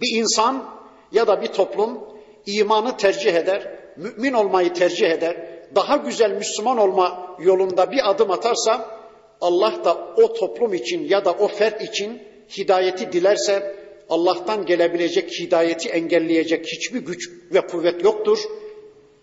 Bir 0.00 0.18
insan 0.18 0.80
ya 1.12 1.26
da 1.26 1.42
bir 1.42 1.46
toplum 1.46 1.98
imanı 2.46 2.96
tercih 2.96 3.34
eder, 3.34 3.78
mümin 3.96 4.32
olmayı 4.32 4.74
tercih 4.74 5.10
eder, 5.10 5.36
daha 5.74 5.96
güzel 5.96 6.30
Müslüman 6.30 6.78
olma 6.78 7.36
yolunda 7.40 7.90
bir 7.90 8.10
adım 8.10 8.30
atarsa 8.30 9.00
Allah 9.40 9.84
da 9.84 10.14
o 10.16 10.32
toplum 10.32 10.74
için 10.74 11.08
ya 11.08 11.24
da 11.24 11.32
o 11.32 11.48
fert 11.48 11.82
için 11.82 12.22
hidayeti 12.58 13.12
dilerse 13.12 13.76
Allah'tan 14.08 14.66
gelebilecek 14.66 15.30
hidayeti 15.40 15.88
engelleyecek 15.88 16.66
hiçbir 16.66 17.00
güç 17.00 17.30
ve 17.52 17.60
kuvvet 17.60 18.04
yoktur. 18.04 18.38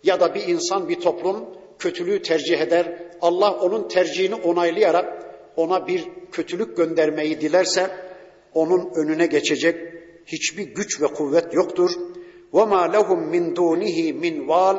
Ya 0.03 0.19
da 0.19 0.35
bir 0.35 0.47
insan, 0.47 0.89
bir 0.89 0.99
toplum 0.99 1.45
kötülüğü 1.80 2.22
tercih 2.22 2.60
eder. 2.60 2.98
Allah 3.20 3.60
onun 3.60 3.88
tercihini 3.88 4.34
onaylayarak 4.34 5.26
ona 5.56 5.86
bir 5.86 6.04
kötülük 6.32 6.76
göndermeyi 6.76 7.40
dilerse 7.40 7.90
onun 8.54 8.90
önüne 8.94 9.26
geçecek 9.26 9.76
hiçbir 10.26 10.62
güç 10.62 11.00
ve 11.02 11.06
kuvvet 11.06 11.54
yoktur. 11.54 11.90
وَمَا 12.52 12.96
لَهُمْ 12.96 13.30
مِنْ 13.34 13.54
دُونِهِ 13.54 14.12
مِنْ 14.12 14.48
val 14.48 14.78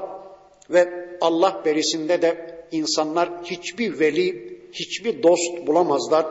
Ve 0.69 1.07
Allah 1.21 1.61
berisinde 1.65 2.21
de 2.21 2.57
insanlar 2.71 3.29
hiçbir 3.43 3.99
veli, 3.99 4.59
hiçbir 4.73 5.23
dost 5.23 5.67
bulamazlar. 5.67 6.25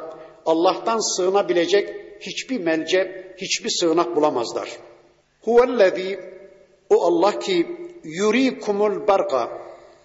Allah'tan 0.47 1.17
sığınabilecek 1.17 1.95
hiçbir 2.21 2.61
melce, 2.61 3.35
hiçbir 3.39 3.71
sığınak 3.71 4.17
bulamazlar. 4.17 4.69
Huvellezî 5.41 6.21
o 6.91 7.03
Allah 7.03 7.39
ki 7.39 7.67
yurikumul 8.05 9.07
barqa 9.09 9.60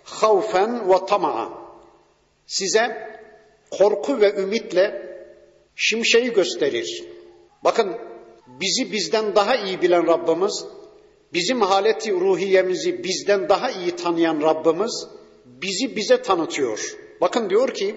havfen 0.07 0.89
ve 0.89 1.07
tama'a 1.07 1.53
size 2.47 3.17
korku 3.71 4.21
ve 4.21 4.35
ümitle 4.35 5.17
şimşeği 5.77 6.33
gösterir. 6.33 7.05
Bakın 7.65 7.97
bizi 8.47 8.93
bizden 8.93 9.37
daha 9.37 9.57
iyi 9.57 9.83
bilen 9.83 10.07
Rabbimiz, 10.07 10.65
bizim 11.33 11.61
haleti 11.61 12.13
ruhiyemizi 12.13 13.05
bizden 13.05 13.49
daha 13.49 13.71
iyi 13.71 13.97
tanıyan 13.97 14.41
Rabbimiz 14.41 15.09
bizi 15.45 15.97
bize 15.97 16.23
tanıtıyor. 16.23 16.97
Bakın 17.21 17.51
diyor 17.51 17.75
ki 17.75 17.95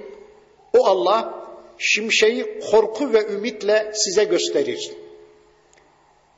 o 0.77 0.85
Allah 0.85 1.47
şimşeği 1.77 2.59
korku 2.71 3.13
ve 3.13 3.33
ümitle 3.33 3.91
size 3.93 4.23
gösterir. 4.23 4.91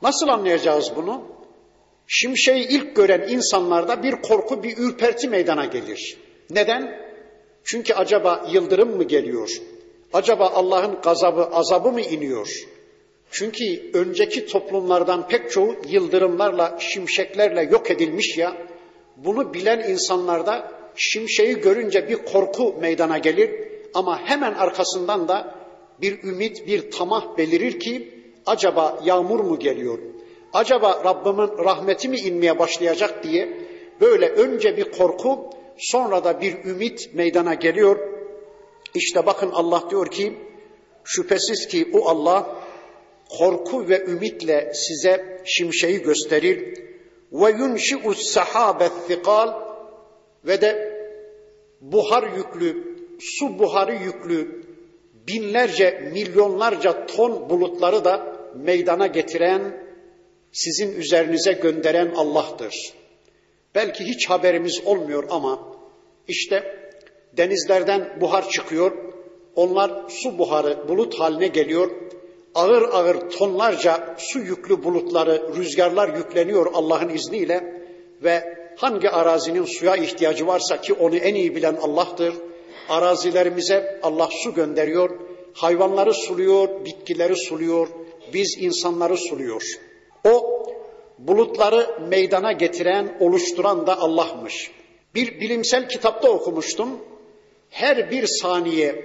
Nasıl 0.02 0.28
anlayacağız 0.28 0.92
bunu? 0.96 1.22
Şimşeği 2.14 2.68
ilk 2.68 2.96
gören 2.96 3.28
insanlarda 3.28 4.02
bir 4.02 4.12
korku, 4.12 4.62
bir 4.62 4.78
ürperti 4.78 5.28
meydana 5.28 5.64
gelir. 5.64 6.16
Neden? 6.50 7.00
Çünkü 7.64 7.94
acaba 7.94 8.46
yıldırım 8.52 8.96
mı 8.96 9.04
geliyor? 9.04 9.50
Acaba 10.12 10.50
Allah'ın 10.50 11.00
gazabı, 11.02 11.44
azabı 11.44 11.92
mı 11.92 12.00
iniyor? 12.00 12.48
Çünkü 13.30 13.90
önceki 13.94 14.46
toplumlardan 14.46 15.28
pek 15.28 15.50
çoğu 15.50 15.76
yıldırımlarla, 15.88 16.76
şimşeklerle 16.80 17.62
yok 17.62 17.90
edilmiş 17.90 18.38
ya. 18.38 18.56
Bunu 19.16 19.54
bilen 19.54 19.90
insanlarda 19.90 20.72
şimşeği 20.96 21.54
görünce 21.54 22.08
bir 22.08 22.16
korku 22.16 22.76
meydana 22.80 23.18
gelir 23.18 23.50
ama 23.94 24.20
hemen 24.20 24.54
arkasından 24.54 25.28
da 25.28 25.54
bir 26.00 26.22
ümit, 26.22 26.66
bir 26.66 26.90
tamah 26.90 27.38
belirir 27.38 27.80
ki 27.80 28.08
acaba 28.46 29.00
yağmur 29.04 29.40
mu 29.40 29.58
geliyor? 29.58 30.11
Acaba 30.52 31.02
Rabbimin 31.04 31.64
rahmeti 31.64 32.08
mi 32.08 32.16
inmeye 32.16 32.58
başlayacak 32.58 33.22
diye 33.22 33.48
böyle 34.00 34.28
önce 34.28 34.76
bir 34.76 34.84
korku 34.84 35.50
sonra 35.78 36.24
da 36.24 36.40
bir 36.40 36.64
ümit 36.64 37.14
meydana 37.14 37.54
geliyor. 37.54 37.98
İşte 38.94 39.26
bakın 39.26 39.50
Allah 39.50 39.82
diyor 39.90 40.06
ki 40.10 40.38
şüphesiz 41.04 41.68
ki 41.68 41.90
o 41.92 42.08
Allah 42.08 42.56
korku 43.38 43.88
ve 43.88 44.04
ümitle 44.04 44.72
size 44.74 45.42
şimşeği 45.44 46.02
gösterir. 46.02 46.78
Ve 47.32 47.50
yunşi'us 47.50 48.22
sahabet 48.22 48.92
thikal 49.08 49.52
ve 50.44 50.60
de 50.60 50.92
buhar 51.80 52.22
yüklü, 52.36 52.96
su 53.20 53.58
buharı 53.58 53.94
yüklü 53.94 54.62
binlerce, 55.28 56.10
milyonlarca 56.12 57.06
ton 57.06 57.50
bulutları 57.50 58.04
da 58.04 58.36
meydana 58.56 59.06
getiren, 59.06 59.81
sizin 60.52 60.96
üzerinize 60.96 61.52
gönderen 61.52 62.12
Allah'tır. 62.16 62.92
Belki 63.74 64.04
hiç 64.04 64.30
haberimiz 64.30 64.80
olmuyor 64.84 65.24
ama 65.30 65.58
işte 66.28 66.78
denizlerden 67.36 68.20
buhar 68.20 68.48
çıkıyor, 68.48 68.92
onlar 69.54 70.08
su 70.08 70.38
buharı 70.38 70.88
bulut 70.88 71.20
haline 71.20 71.46
geliyor. 71.46 71.90
Ağır 72.54 72.82
ağır 72.82 73.30
tonlarca 73.30 74.16
su 74.18 74.38
yüklü 74.38 74.84
bulutları, 74.84 75.56
rüzgarlar 75.56 76.16
yükleniyor 76.16 76.70
Allah'ın 76.74 77.08
izniyle 77.08 77.82
ve 78.22 78.58
hangi 78.76 79.10
arazinin 79.10 79.64
suya 79.64 79.96
ihtiyacı 79.96 80.46
varsa 80.46 80.80
ki 80.80 80.92
onu 80.92 81.16
en 81.16 81.34
iyi 81.34 81.56
bilen 81.56 81.76
Allah'tır. 81.82 82.34
Arazilerimize 82.88 84.00
Allah 84.02 84.28
su 84.42 84.54
gönderiyor, 84.54 85.20
hayvanları 85.54 86.14
suluyor, 86.14 86.84
bitkileri 86.84 87.36
suluyor, 87.36 87.88
biz 88.32 88.56
insanları 88.58 89.16
suluyor. 89.16 89.62
O 90.24 90.66
bulutları 91.18 92.00
meydana 92.08 92.52
getiren, 92.52 93.16
oluşturan 93.20 93.86
da 93.86 93.98
Allah'mış. 93.98 94.70
Bir 95.14 95.40
bilimsel 95.40 95.88
kitapta 95.88 96.30
okumuştum. 96.30 97.00
Her 97.70 98.10
bir 98.10 98.26
saniye 98.26 99.04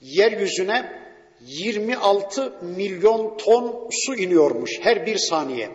yeryüzüne 0.00 1.04
26 1.46 2.52
milyon 2.62 3.36
ton 3.36 3.88
su 3.90 4.16
iniyormuş 4.16 4.80
her 4.80 5.06
bir 5.06 5.16
saniye. 5.16 5.68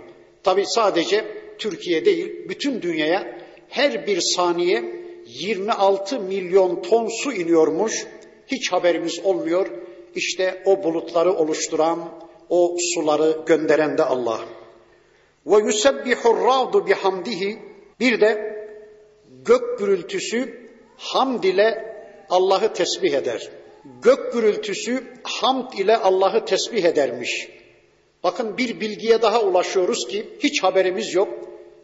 Tabi 0.44 0.66
sadece 0.66 1.26
Türkiye 1.58 2.06
değil, 2.06 2.50
bütün 2.50 2.82
dünyaya 2.82 3.40
her 3.70 4.08
bir 4.08 4.22
saniye 4.22 4.84
26 5.26 6.20
milyon 6.20 6.82
ton 6.82 7.08
su 7.24 7.34
iniyormuş. 7.34 8.08
Hiç 8.48 8.72
haberimiz 8.72 9.20
olmuyor. 9.24 9.68
İşte 10.16 10.64
o 10.66 10.84
bulutları 10.84 11.34
oluşturan, 11.34 12.29
o 12.50 12.76
suları 12.94 13.38
gönderen 13.46 13.98
de 13.98 14.04
Allah. 14.04 14.40
Ve 15.46 15.58
yusebbihu 15.58 16.46
ra'du 16.48 16.88
bihamdihi 16.88 17.60
bir 18.00 18.22
de 18.22 18.60
gök 19.46 19.80
gürültüsü 19.80 20.70
hamd 20.98 21.44
ile 21.44 21.96
Allah'ı 22.30 22.74
tesbih 22.74 23.14
eder. 23.14 23.50
Gök 24.02 24.34
gürültüsü 24.34 25.04
hamd 25.24 25.74
ile 25.74 25.98
Allah'ı 25.98 26.46
tesbih 26.46 26.84
edermiş. 26.84 27.50
Bakın 28.24 28.58
bir 28.58 28.80
bilgiye 28.80 29.22
daha 29.22 29.42
ulaşıyoruz 29.42 30.08
ki 30.08 30.30
hiç 30.40 30.64
haberimiz 30.64 31.14
yok. 31.14 31.30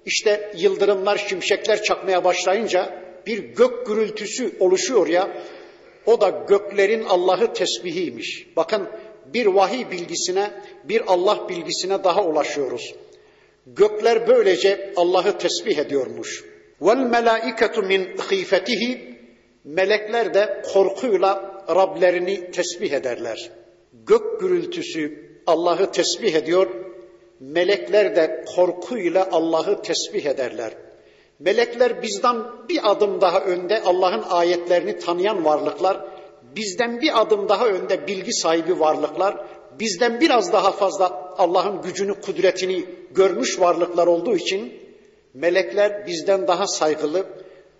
İşte 0.05 0.51
yıldırımlar, 0.57 1.17
şimşekler 1.17 1.83
çakmaya 1.83 2.23
başlayınca 2.23 3.03
bir 3.25 3.37
gök 3.37 3.87
gürültüsü 3.87 4.55
oluşuyor 4.59 5.07
ya. 5.07 5.37
O 6.05 6.21
da 6.21 6.29
göklerin 6.29 7.03
Allah'ı 7.03 7.53
tesbihiymiş. 7.53 8.47
Bakın 8.55 8.87
bir 9.33 9.45
vahiy 9.45 9.91
bilgisine, 9.91 10.51
bir 10.83 11.01
Allah 11.07 11.49
bilgisine 11.49 12.03
daha 12.03 12.25
ulaşıyoruz. 12.25 12.95
Gökler 13.67 14.27
böylece 14.27 14.93
Allah'ı 14.95 15.37
tesbih 15.37 15.77
ediyormuş. 15.77 16.43
Vel 16.81 16.97
melaiketu 16.97 17.81
min 17.83 18.17
khifetihi 18.17 19.19
melekler 19.63 20.33
de 20.33 20.61
korkuyla 20.73 21.55
Rablerini 21.69 22.51
tesbih 22.51 22.91
ederler. 22.91 23.51
Gök 23.93 24.39
gürültüsü 24.41 25.25
Allah'ı 25.47 25.91
tesbih 25.91 26.33
ediyor. 26.33 26.67
Melekler 27.39 28.15
de 28.15 28.45
korkuyla 28.55 29.29
Allah'ı 29.31 29.81
tesbih 29.81 30.25
ederler. 30.25 30.71
Melekler 31.39 32.01
bizden 32.01 32.35
bir 32.69 32.91
adım 32.91 33.21
daha 33.21 33.39
önde 33.39 33.81
Allah'ın 33.81 34.23
ayetlerini 34.29 34.99
tanıyan 34.99 35.45
varlıklar, 35.45 36.05
bizden 36.55 37.01
bir 37.01 37.21
adım 37.21 37.49
daha 37.49 37.67
önde 37.67 38.07
bilgi 38.07 38.33
sahibi 38.33 38.79
varlıklar, 38.79 39.45
bizden 39.79 40.21
biraz 40.21 40.53
daha 40.53 40.71
fazla 40.71 41.33
Allah'ın 41.37 41.81
gücünü, 41.81 42.21
kudretini 42.21 42.85
görmüş 43.11 43.59
varlıklar 43.59 44.07
olduğu 44.07 44.35
için 44.35 44.73
melekler 45.33 46.07
bizden 46.07 46.47
daha 46.47 46.67
saygılı, 46.67 47.25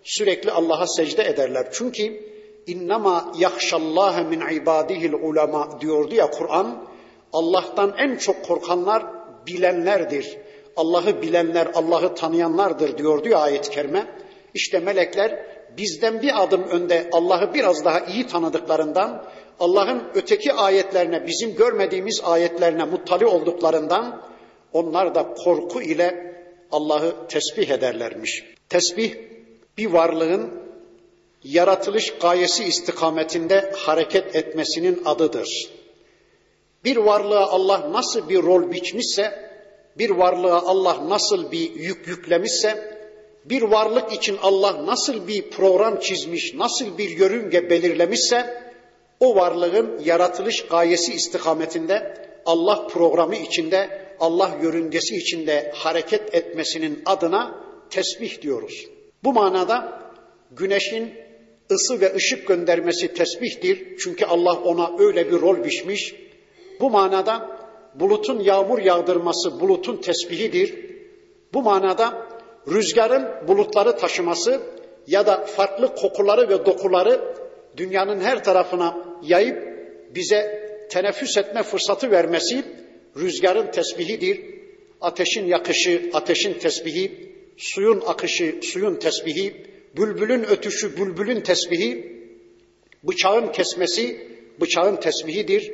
sürekli 0.04 0.50
Allah'a 0.50 0.86
secde 0.86 1.24
ederler. 1.24 1.68
Çünkü 1.72 2.20
innema 2.66 3.32
yahşallaha 3.38 4.22
min 4.22 4.40
ibadihil 4.40 5.12
ulema 5.12 5.80
diyordu 5.80 6.14
ya 6.14 6.30
Kur'an. 6.30 6.86
Allah'tan 7.32 7.94
en 7.98 8.16
çok 8.16 8.44
korkanlar 8.44 9.02
bilenlerdir. 9.46 10.36
Allah'ı 10.76 11.22
bilenler, 11.22 11.68
Allah'ı 11.74 12.14
tanıyanlardır 12.14 12.98
diyordu 12.98 13.28
ya 13.28 13.38
ayet-i 13.38 13.70
kerime. 13.70 14.06
İşte 14.54 14.78
melekler 14.78 15.55
bizden 15.76 16.22
bir 16.22 16.42
adım 16.42 16.62
önde 16.62 17.10
Allah'ı 17.12 17.54
biraz 17.54 17.84
daha 17.84 18.00
iyi 18.00 18.26
tanıdıklarından, 18.26 19.24
Allah'ın 19.60 20.02
öteki 20.14 20.52
ayetlerine, 20.52 21.26
bizim 21.26 21.54
görmediğimiz 21.54 22.20
ayetlerine 22.24 22.84
muttali 22.84 23.26
olduklarından 23.26 24.22
onlar 24.72 25.14
da 25.14 25.34
korku 25.44 25.82
ile 25.82 26.36
Allah'ı 26.72 27.14
tesbih 27.28 27.70
ederlermiş. 27.70 28.44
Tesbih 28.68 29.14
bir 29.78 29.86
varlığın 29.86 30.50
yaratılış 31.44 32.14
gayesi 32.20 32.64
istikametinde 32.64 33.72
hareket 33.76 34.36
etmesinin 34.36 35.02
adıdır. 35.04 35.70
Bir 36.84 36.96
varlığa 36.96 37.46
Allah 37.46 37.92
nasıl 37.92 38.28
bir 38.28 38.42
rol 38.42 38.70
biçmişse, 38.70 39.50
bir 39.98 40.10
varlığa 40.10 40.62
Allah 40.62 41.08
nasıl 41.08 41.52
bir 41.52 41.74
yük 41.74 42.08
yüklemişse, 42.08 42.95
bir 43.50 43.62
varlık 43.62 44.12
için 44.12 44.36
Allah 44.42 44.86
nasıl 44.86 45.28
bir 45.28 45.50
program 45.50 46.00
çizmiş, 46.00 46.54
nasıl 46.54 46.98
bir 46.98 47.10
yörünge 47.10 47.70
belirlemişse, 47.70 48.62
o 49.20 49.36
varlığın 49.36 50.00
yaratılış 50.04 50.66
gayesi 50.66 51.12
istikametinde 51.12 52.26
Allah 52.46 52.86
programı 52.86 53.36
içinde, 53.36 54.06
Allah 54.20 54.50
yörüngesi 54.62 55.16
içinde 55.16 55.72
hareket 55.74 56.34
etmesinin 56.34 57.02
adına 57.06 57.64
tesbih 57.90 58.42
diyoruz. 58.42 58.86
Bu 59.24 59.32
manada 59.32 60.02
güneşin 60.50 61.14
ısı 61.70 62.00
ve 62.00 62.14
ışık 62.14 62.48
göndermesi 62.48 63.14
tesbihtir. 63.14 63.98
Çünkü 63.98 64.24
Allah 64.24 64.52
ona 64.52 64.90
öyle 64.98 65.30
bir 65.30 65.40
rol 65.40 65.64
biçmiş. 65.64 66.14
Bu 66.80 66.90
manada 66.90 67.58
bulutun 67.94 68.40
yağmur 68.40 68.78
yağdırması 68.78 69.60
bulutun 69.60 69.96
tesbihidir. 69.96 70.74
Bu 71.54 71.62
manada 71.62 72.25
rüzgarın 72.68 73.48
bulutları 73.48 73.96
taşıması 73.96 74.60
ya 75.06 75.26
da 75.26 75.44
farklı 75.44 75.94
kokuları 75.94 76.48
ve 76.48 76.66
dokuları 76.66 77.20
dünyanın 77.76 78.20
her 78.20 78.44
tarafına 78.44 78.96
yayıp 79.22 79.56
bize 80.14 80.66
teneffüs 80.90 81.36
etme 81.36 81.62
fırsatı 81.62 82.10
vermesi 82.10 82.64
rüzgarın 83.16 83.70
tesbihidir. 83.70 84.40
Ateşin 85.00 85.46
yakışı, 85.46 86.10
ateşin 86.12 86.54
tesbihi, 86.54 87.32
suyun 87.56 88.02
akışı, 88.06 88.54
suyun 88.62 88.94
tesbihi, 88.94 89.66
bülbülün 89.96 90.44
ötüşü, 90.44 90.96
bülbülün 90.96 91.40
tesbihi, 91.40 92.16
bıçağın 93.02 93.52
kesmesi, 93.52 94.28
bıçağın 94.60 94.96
tesbihidir. 94.96 95.72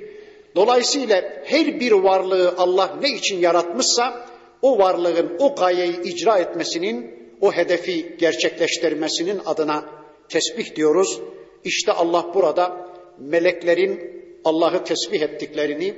Dolayısıyla 0.57 1.43
her 1.45 1.81
bir 1.81 1.93
varlığı 1.93 2.55
Allah 2.59 2.99
ne 3.03 3.11
için 3.11 3.39
yaratmışsa 3.39 4.27
o 4.63 4.79
varlığın 4.79 5.37
o 5.39 5.55
gayeyi 5.55 6.03
icra 6.03 6.39
etmesinin, 6.39 7.23
o 7.41 7.53
hedefi 7.53 8.17
gerçekleştirmesinin 8.19 9.41
adına 9.47 9.85
tesbih 10.29 10.77
diyoruz. 10.77 11.21
İşte 11.65 11.93
Allah 11.93 12.31
burada 12.35 12.89
meleklerin 13.19 14.23
Allah'ı 14.45 14.85
tesbih 14.85 15.23
ettiklerini, 15.23 15.95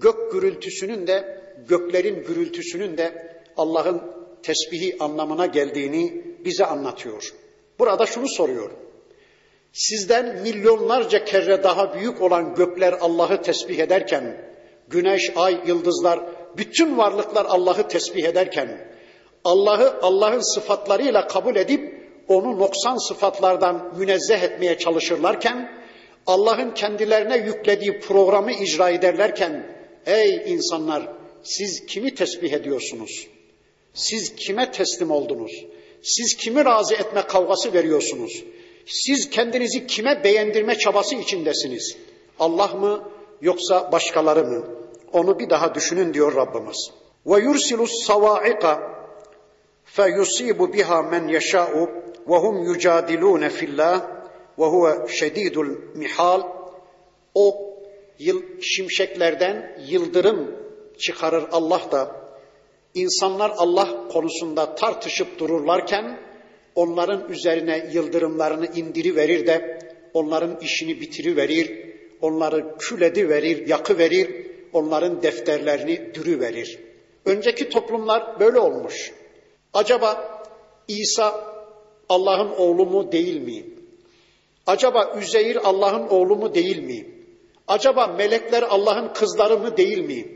gök 0.00 0.32
gürültüsünün 0.32 1.06
de 1.06 1.42
göklerin 1.68 2.24
gürültüsünün 2.24 2.98
de 2.98 3.32
Allah'ın 3.56 4.02
tesbihi 4.42 4.96
anlamına 5.00 5.46
geldiğini 5.46 6.24
bize 6.44 6.64
anlatıyor. 6.64 7.34
Burada 7.78 8.06
şunu 8.06 8.28
soruyor. 8.28 8.70
Sizden 9.72 10.42
milyonlarca 10.42 11.24
kere 11.24 11.62
daha 11.62 11.94
büyük 11.94 12.22
olan 12.22 12.54
gökler 12.54 12.94
Allah'ı 13.00 13.42
tesbih 13.42 13.78
ederken, 13.78 14.44
güneş, 14.88 15.32
ay, 15.36 15.60
yıldızlar, 15.66 16.20
bütün 16.56 16.98
varlıklar 16.98 17.44
Allah'ı 17.44 17.88
tesbih 17.88 18.24
ederken, 18.24 18.92
Allah'ı 19.44 19.98
Allah'ın 20.02 20.54
sıfatlarıyla 20.54 21.26
kabul 21.26 21.56
edip 21.56 22.02
onu 22.28 22.58
noksan 22.58 23.08
sıfatlardan 23.08 23.92
münezzeh 23.98 24.42
etmeye 24.42 24.78
çalışırlarken, 24.78 25.82
Allah'ın 26.26 26.70
kendilerine 26.70 27.36
yüklediği 27.36 28.00
programı 28.00 28.52
icra 28.52 28.90
ederlerken, 28.90 29.66
ey 30.06 30.42
insanlar 30.46 31.08
siz 31.42 31.86
kimi 31.86 32.14
tesbih 32.14 32.52
ediyorsunuz? 32.52 33.26
Siz 33.94 34.34
kime 34.34 34.70
teslim 34.70 35.10
oldunuz? 35.10 35.52
Siz 36.02 36.36
kimi 36.36 36.64
razı 36.64 36.94
etme 36.94 37.22
kavgası 37.22 37.72
veriyorsunuz? 37.72 38.44
Siz 38.86 39.30
kendinizi 39.30 39.86
kime 39.86 40.24
beğendirme 40.24 40.78
çabası 40.78 41.14
içindesiniz? 41.14 41.96
Allah 42.38 42.66
mı 42.66 43.08
yoksa 43.40 43.92
başkaları 43.92 44.44
mı? 44.44 44.81
Onu 45.12 45.38
bir 45.38 45.50
daha 45.50 45.74
düşünün 45.74 46.14
diyor 46.14 46.36
Rabbimiz. 46.36 46.90
Ve 47.26 47.40
yursilus 47.40 48.04
savaiqa 48.06 48.92
fe 49.84 50.08
yusibu 50.08 50.72
biha 50.72 51.02
men 51.02 51.28
yeşâ'u 51.28 51.90
ve 52.28 52.36
hum 52.36 52.64
yucadilûne 52.64 53.50
fillah 53.50 54.02
ve 54.58 54.64
huve 54.64 55.08
şedîdul 55.08 55.76
mihal. 55.94 56.42
O 57.34 57.74
yıl, 58.18 58.42
şimşeklerden 58.60 59.78
yıldırım 59.88 60.56
çıkarır 60.98 61.44
Allah 61.52 61.80
da 61.92 62.16
insanlar 62.94 63.52
Allah 63.56 64.08
konusunda 64.08 64.74
tartışıp 64.74 65.38
dururlarken 65.38 66.18
onların 66.74 67.28
üzerine 67.28 67.90
yıldırımlarını 67.92 68.66
indiri 68.66 69.16
verir 69.16 69.46
de 69.46 69.78
onların 70.14 70.60
işini 70.60 71.00
bitiri 71.00 71.36
verir, 71.36 71.94
onları 72.20 72.76
küledi 72.78 73.28
verir, 73.28 73.68
yakı 73.68 73.98
verir, 73.98 74.46
onların 74.72 75.22
defterlerini 75.22 76.14
dürü 76.14 76.40
verir. 76.40 76.78
Önceki 77.24 77.68
toplumlar 77.68 78.40
böyle 78.40 78.58
olmuş. 78.58 79.12
Acaba 79.72 80.42
İsa 80.88 81.54
Allah'ın 82.08 82.50
oğlu 82.50 82.86
mu 82.86 83.12
değil 83.12 83.40
mi? 83.40 83.64
Acaba 84.66 85.12
Üzeyir 85.20 85.58
Allah'ın 85.64 86.08
oğlu 86.08 86.36
mu 86.36 86.54
değil 86.54 86.78
mi? 86.78 87.06
Acaba 87.68 88.06
melekler 88.06 88.62
Allah'ın 88.62 89.12
kızları 89.12 89.58
mı 89.58 89.76
değil 89.76 89.98
mi? 89.98 90.26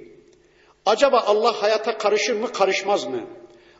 Acaba 0.87 1.21
Allah 1.27 1.63
hayata 1.63 1.99
karışır 1.99 2.37
mı 2.37 2.53
karışmaz 2.53 3.05
mı? 3.05 3.21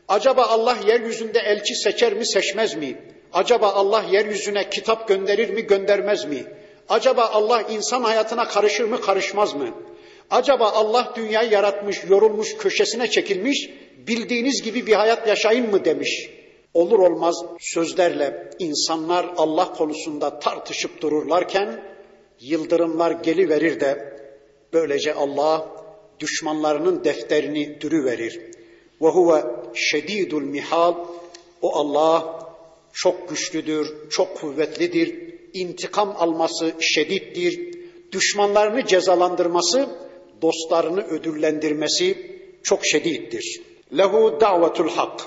Acaba 0.07 0.43
Allah 0.45 0.77
yeryüzünde 0.87 1.39
elçi 1.39 1.75
seçer 1.75 2.13
mi 2.13 2.25
seçmez 2.25 2.75
mi? 2.75 3.01
Acaba 3.33 3.71
Allah 3.71 4.05
yeryüzüne 4.11 4.69
kitap 4.69 5.07
gönderir 5.07 5.49
mi 5.49 5.61
göndermez 5.61 6.25
mi? 6.25 6.43
Acaba 6.89 7.25
Allah 7.25 7.61
insan 7.61 8.03
hayatına 8.03 8.47
karışır 8.47 8.85
mı 8.85 9.01
karışmaz 9.01 9.55
mı? 9.55 9.69
Acaba 10.29 10.71
Allah 10.71 11.13
dünyayı 11.15 11.51
yaratmış, 11.51 12.03
yorulmuş, 12.09 12.57
köşesine 12.57 13.09
çekilmiş, 13.09 13.69
bildiğiniz 13.97 14.61
gibi 14.61 14.87
bir 14.87 14.93
hayat 14.93 15.27
yaşayın 15.27 15.71
mı 15.71 15.85
demiş. 15.85 16.29
Olur 16.73 16.99
olmaz 16.99 17.35
sözlerle 17.59 18.49
insanlar 18.59 19.33
Allah 19.37 19.73
konusunda 19.73 20.39
tartışıp 20.39 21.01
dururlarken 21.01 21.83
yıldırımlar 22.39 23.11
geliverir 23.11 23.79
de 23.79 24.17
böylece 24.73 25.13
Allah 25.13 25.69
düşmanlarının 26.19 27.03
defterini 27.03 27.81
dürüverir. 27.81 28.39
Ve 29.01 29.07
huve 29.07 29.43
şedidul 29.73 30.41
mihal. 30.41 30.95
O 31.61 31.75
Allah 31.75 32.39
çok 32.93 33.29
güçlüdür, 33.29 34.09
çok 34.09 34.37
kuvvetlidir. 34.37 35.33
İntikam 35.53 36.15
alması 36.17 36.73
şedittir. 36.79 37.77
Düşmanlarını 38.11 38.85
cezalandırması, 38.85 39.89
dostlarını 40.41 41.03
ödüllendirmesi 41.03 42.37
çok 42.63 42.85
şedittir. 42.85 43.61
Lehu 43.97 44.37
davetul 44.41 44.89
hak. 44.89 45.21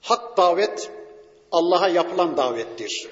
Hak 0.00 0.36
davet 0.36 0.90
Allah'a 1.52 1.88
yapılan 1.88 2.36
davettir. 2.36 3.08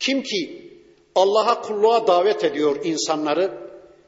Kim 0.00 0.22
ki 0.22 0.70
Allah'a 1.14 1.62
kulluğa 1.62 2.06
davet 2.06 2.44
ediyor 2.44 2.84
insanları, 2.84 3.52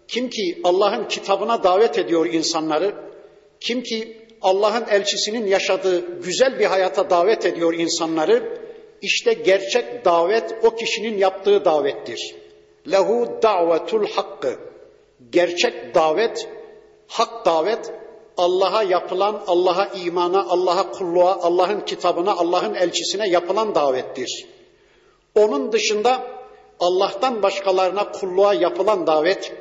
kim 0.08 0.30
ki 0.30 0.60
Allah'ın 0.64 1.08
kitabına 1.08 1.64
davet 1.64 1.98
ediyor 1.98 2.26
insanları, 2.26 2.94
kim 3.60 3.82
ki 3.82 4.16
Allah'ın 4.42 4.84
elçisinin 4.88 5.46
yaşadığı 5.46 6.22
güzel 6.22 6.58
bir 6.58 6.64
hayata 6.64 7.10
davet 7.10 7.46
ediyor 7.46 7.74
insanları, 7.74 8.58
işte 9.02 9.32
gerçek 9.32 10.04
davet 10.04 10.54
o 10.62 10.76
kişinin 10.76 11.18
yaptığı 11.18 11.64
davettir. 11.64 12.34
Lehu 12.90 13.38
davetul 13.42 14.06
hakkı. 14.06 14.71
Gerçek 15.30 15.94
davet, 15.94 16.48
hak 17.08 17.46
davet 17.46 17.92
Allah'a 18.36 18.82
yapılan, 18.82 19.42
Allah'a 19.46 19.86
imana, 19.86 20.46
Allah'a 20.48 20.90
kulluğa, 20.90 21.38
Allah'ın 21.42 21.80
kitabına, 21.80 22.32
Allah'ın 22.32 22.74
elçisine 22.74 23.28
yapılan 23.28 23.74
davettir. 23.74 24.46
Onun 25.34 25.72
dışında 25.72 26.22
Allah'tan 26.80 27.42
başkalarına 27.42 28.12
kulluğa 28.12 28.54
yapılan 28.54 29.06
davet, 29.06 29.52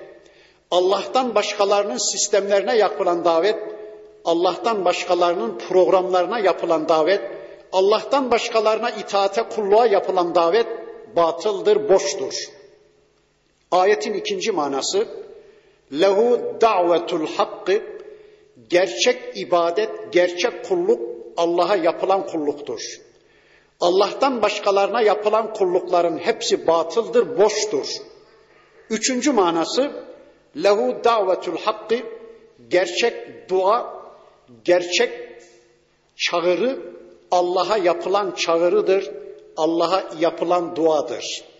Allah'tan 0.71 1.35
başkalarının 1.35 2.11
sistemlerine 2.11 2.77
yapılan 2.77 3.25
davet, 3.25 3.59
Allah'tan 4.25 4.85
başkalarının 4.85 5.57
programlarına 5.57 6.39
yapılan 6.39 6.89
davet, 6.89 7.21
Allah'tan 7.71 8.31
başkalarına 8.31 8.89
itaate 8.89 9.43
kulluğa 9.43 9.85
yapılan 9.85 10.35
davet 10.35 10.67
batıldır, 11.15 11.89
boştur. 11.89 12.33
Ayetin 13.71 14.13
ikinci 14.13 14.51
manası 14.51 15.07
lehu 15.93 16.57
davetul 16.61 17.27
hakkı 17.27 17.81
gerçek 18.69 19.37
ibadet, 19.37 20.13
gerçek 20.13 20.65
kulluk 20.65 21.01
Allah'a 21.37 21.75
yapılan 21.75 22.27
kulluktur. 22.27 22.81
Allah'tan 23.79 24.41
başkalarına 24.41 25.01
yapılan 25.01 25.53
kullukların 25.53 26.17
hepsi 26.17 26.67
batıldır, 26.67 27.37
boştur. 27.37 27.87
Üçüncü 28.89 29.31
manası 29.31 29.91
lehu 30.63 31.03
davetul 31.03 31.57
hakkı 31.57 31.95
gerçek 32.69 33.49
dua, 33.49 34.03
gerçek 34.65 35.11
çağrı 36.15 36.79
Allah'a 37.31 37.77
yapılan 37.77 38.31
çağrıdır, 38.31 39.11
Allah'a 39.57 40.03
yapılan 40.19 40.75
duadır. 40.75 41.50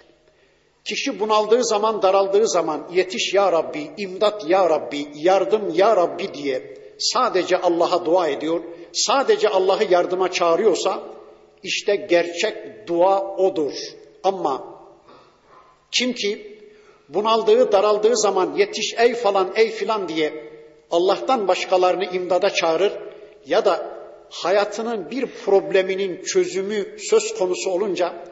Kişi 0.85 1.19
bunaldığı 1.19 1.63
zaman, 1.63 2.01
daraldığı 2.01 2.47
zaman 2.47 2.87
yetiş 2.93 3.33
ya 3.33 3.51
Rabbi, 3.51 3.91
imdat 3.97 4.49
ya 4.49 4.69
Rabbi, 4.69 5.07
yardım 5.15 5.73
ya 5.73 5.95
Rabbi 5.95 6.33
diye 6.33 6.77
sadece 6.99 7.57
Allah'a 7.57 8.05
dua 8.05 8.27
ediyor, 8.27 8.63
sadece 8.93 9.49
Allah'ı 9.49 9.83
yardıma 9.91 10.31
çağırıyorsa 10.31 11.03
işte 11.63 11.95
gerçek 11.95 12.87
dua 12.87 13.35
odur. 13.35 13.73
Ama 14.23 14.63
kim 15.91 16.13
ki 16.13 16.59
bunaldığı, 17.09 17.71
daraldığı 17.71 18.17
zaman 18.17 18.53
yetiş 18.55 18.93
ey 18.97 19.13
falan, 19.13 19.51
ey 19.55 19.71
filan 19.71 20.09
diye 20.09 20.51
Allah'tan 20.91 21.47
başkalarını 21.47 22.05
imdada 22.05 22.49
çağırır 22.49 22.93
ya 23.45 23.65
da 23.65 24.01
hayatının 24.29 25.11
bir 25.11 25.25
probleminin 25.25 26.23
çözümü 26.23 26.97
söz 26.99 27.37
konusu 27.37 27.69
olunca 27.69 28.30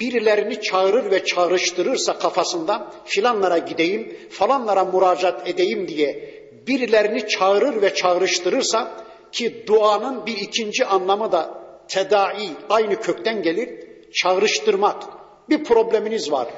birilerini 0.00 0.60
çağırır 0.62 1.10
ve 1.10 1.24
çağrıştırırsa 1.24 2.18
kafasında 2.18 2.92
filanlara 3.04 3.58
gideyim, 3.58 4.16
falanlara 4.30 4.84
müracaat 4.84 5.48
edeyim 5.48 5.88
diye 5.88 6.32
birilerini 6.66 7.28
çağırır 7.28 7.82
ve 7.82 7.94
çağrıştırırsa 7.94 9.04
ki 9.32 9.64
duanın 9.66 10.26
bir 10.26 10.36
ikinci 10.36 10.84
anlamı 10.84 11.32
da 11.32 11.62
tedai 11.88 12.48
aynı 12.70 13.00
kökten 13.00 13.42
gelir, 13.42 13.70
çağrıştırmak. 14.12 15.02
Bir 15.50 15.64
probleminiz 15.64 16.32
var. 16.32 16.48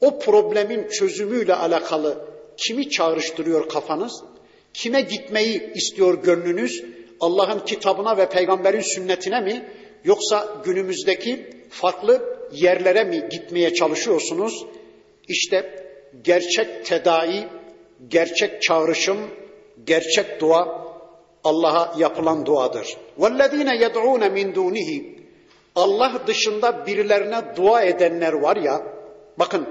O 0.00 0.18
problemin 0.18 0.88
çözümüyle 0.88 1.54
alakalı 1.54 2.18
kimi 2.56 2.90
çağrıştırıyor 2.90 3.68
kafanız? 3.68 4.22
Kime 4.74 5.00
gitmeyi 5.00 5.72
istiyor 5.74 6.22
gönlünüz? 6.22 6.84
Allah'ın 7.20 7.58
kitabına 7.58 8.16
ve 8.16 8.28
peygamberin 8.28 8.80
sünnetine 8.80 9.40
mi? 9.40 9.68
Yoksa 10.04 10.56
günümüzdeki 10.64 11.59
farklı 11.69 12.39
yerlere 12.51 13.03
mi 13.03 13.29
gitmeye 13.29 13.73
çalışıyorsunuz? 13.73 14.65
İşte 15.27 15.85
gerçek 16.23 16.85
tedavi, 16.85 17.47
gerçek 18.07 18.61
çağrışım, 18.61 19.17
gerçek 19.85 20.41
dua 20.41 20.85
Allah'a 21.43 21.93
yapılan 21.97 22.45
duadır. 22.45 22.97
وَالَّذ۪ينَ 23.19 23.83
يَدْعُونَ 23.83 24.23
مِنْ 24.29 24.53
دُونِهِ 24.53 25.15
Allah 25.75 26.21
dışında 26.27 26.85
birilerine 26.85 27.41
dua 27.55 27.83
edenler 27.83 28.33
var 28.33 28.55
ya, 28.57 28.83
bakın 29.39 29.67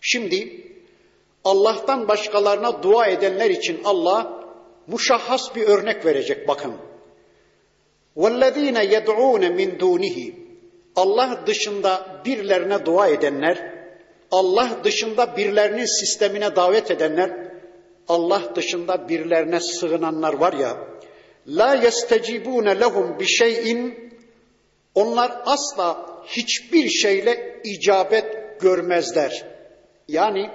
şimdi 0.00 0.68
Allah'tan 1.44 2.08
başkalarına 2.08 2.82
dua 2.82 3.06
edenler 3.06 3.50
için 3.50 3.80
Allah 3.84 4.44
muşahhas 4.86 5.56
bir 5.56 5.62
örnek 5.62 6.04
verecek 6.04 6.48
bakın. 6.48 6.74
وَالَّذ۪ينَ 8.16 8.84
يَدْعُونَ 8.94 9.44
مِنْ 9.44 9.78
دُونِهِ 9.78 10.41
Allah 10.95 11.39
dışında 11.47 12.21
birilerine 12.25 12.85
dua 12.85 13.07
edenler, 13.07 13.73
Allah 14.31 14.69
dışında 14.83 15.37
birilerinin 15.37 15.99
sistemine 15.99 16.55
davet 16.55 16.91
edenler, 16.91 17.31
Allah 18.07 18.41
dışında 18.55 19.09
birilerine 19.09 19.59
sığınanlar 19.59 20.33
var 20.33 20.53
ya, 20.53 20.77
la 21.47 21.75
yestecibune 21.75 22.79
lehum 22.79 23.19
bi 23.19 23.25
şeyin 23.25 24.13
onlar 24.95 25.41
asla 25.45 26.05
hiçbir 26.27 26.89
şeyle 26.89 27.61
icabet 27.63 28.59
görmezler. 28.61 29.45
Yani 30.07 30.49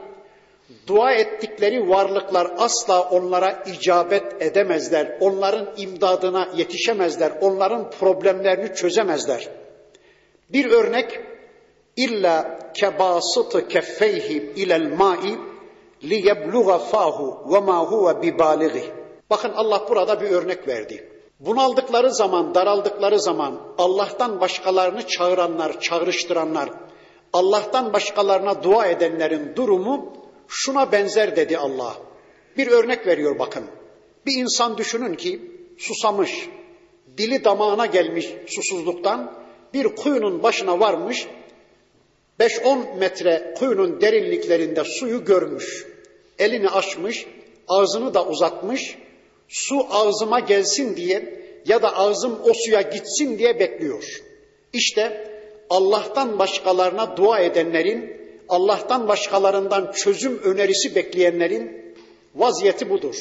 dua 0.86 1.12
ettikleri 1.12 1.88
varlıklar 1.88 2.50
asla 2.58 3.02
onlara 3.02 3.64
icabet 3.66 4.42
edemezler. 4.42 5.16
Onların 5.20 5.68
imdadına 5.76 6.48
yetişemezler. 6.56 7.32
Onların 7.40 7.90
problemlerini 7.90 8.74
çözemezler. 8.74 9.48
Bir 10.52 10.70
örnek 10.70 11.20
illa 11.96 12.58
kebasıtı 12.74 13.68
keffeyhi 13.68 14.52
ilel 14.56 14.92
ma'i 14.92 15.38
liyebluğa 16.02 16.78
fahu 16.78 17.52
ve 17.52 17.60
ma 17.60 17.84
huve 17.84 18.22
bibalighi. 18.22 18.84
Bakın 19.30 19.52
Allah 19.54 19.86
burada 19.88 20.20
bir 20.20 20.30
örnek 20.30 20.68
verdi. 20.68 21.08
Bunaldıkları 21.40 22.14
zaman, 22.14 22.54
daraldıkları 22.54 23.20
zaman 23.20 23.60
Allah'tan 23.78 24.40
başkalarını 24.40 25.06
çağıranlar, 25.06 25.80
çağrıştıranlar, 25.80 26.70
Allah'tan 27.32 27.92
başkalarına 27.92 28.62
dua 28.62 28.86
edenlerin 28.86 29.56
durumu 29.56 30.12
şuna 30.48 30.92
benzer 30.92 31.36
dedi 31.36 31.58
Allah. 31.58 31.94
Bir 32.56 32.66
örnek 32.66 33.06
veriyor 33.06 33.38
bakın. 33.38 33.64
Bir 34.26 34.32
insan 34.32 34.78
düşünün 34.78 35.14
ki 35.14 35.52
susamış, 35.78 36.48
dili 37.18 37.44
damağına 37.44 37.86
gelmiş 37.86 38.34
susuzluktan, 38.46 39.32
bir 39.74 39.84
kuyunun 39.84 40.42
başına 40.42 40.80
varmış, 40.80 41.26
5-10 42.40 42.98
metre 42.98 43.54
kuyunun 43.58 44.00
derinliklerinde 44.00 44.84
suyu 44.84 45.24
görmüş. 45.24 45.86
Elini 46.38 46.68
açmış, 46.68 47.26
ağzını 47.68 48.14
da 48.14 48.26
uzatmış, 48.26 48.98
su 49.48 49.86
ağzıma 49.90 50.40
gelsin 50.40 50.96
diye 50.96 51.38
ya 51.66 51.82
da 51.82 51.96
ağzım 51.96 52.38
o 52.44 52.52
suya 52.54 52.80
gitsin 52.80 53.38
diye 53.38 53.60
bekliyor. 53.60 54.22
İşte 54.72 55.30
Allah'tan 55.70 56.38
başkalarına 56.38 57.16
dua 57.16 57.40
edenlerin, 57.40 58.16
Allah'tan 58.48 59.08
başkalarından 59.08 59.92
çözüm 59.92 60.38
önerisi 60.42 60.94
bekleyenlerin 60.94 61.94
vaziyeti 62.34 62.90
budur. 62.90 63.16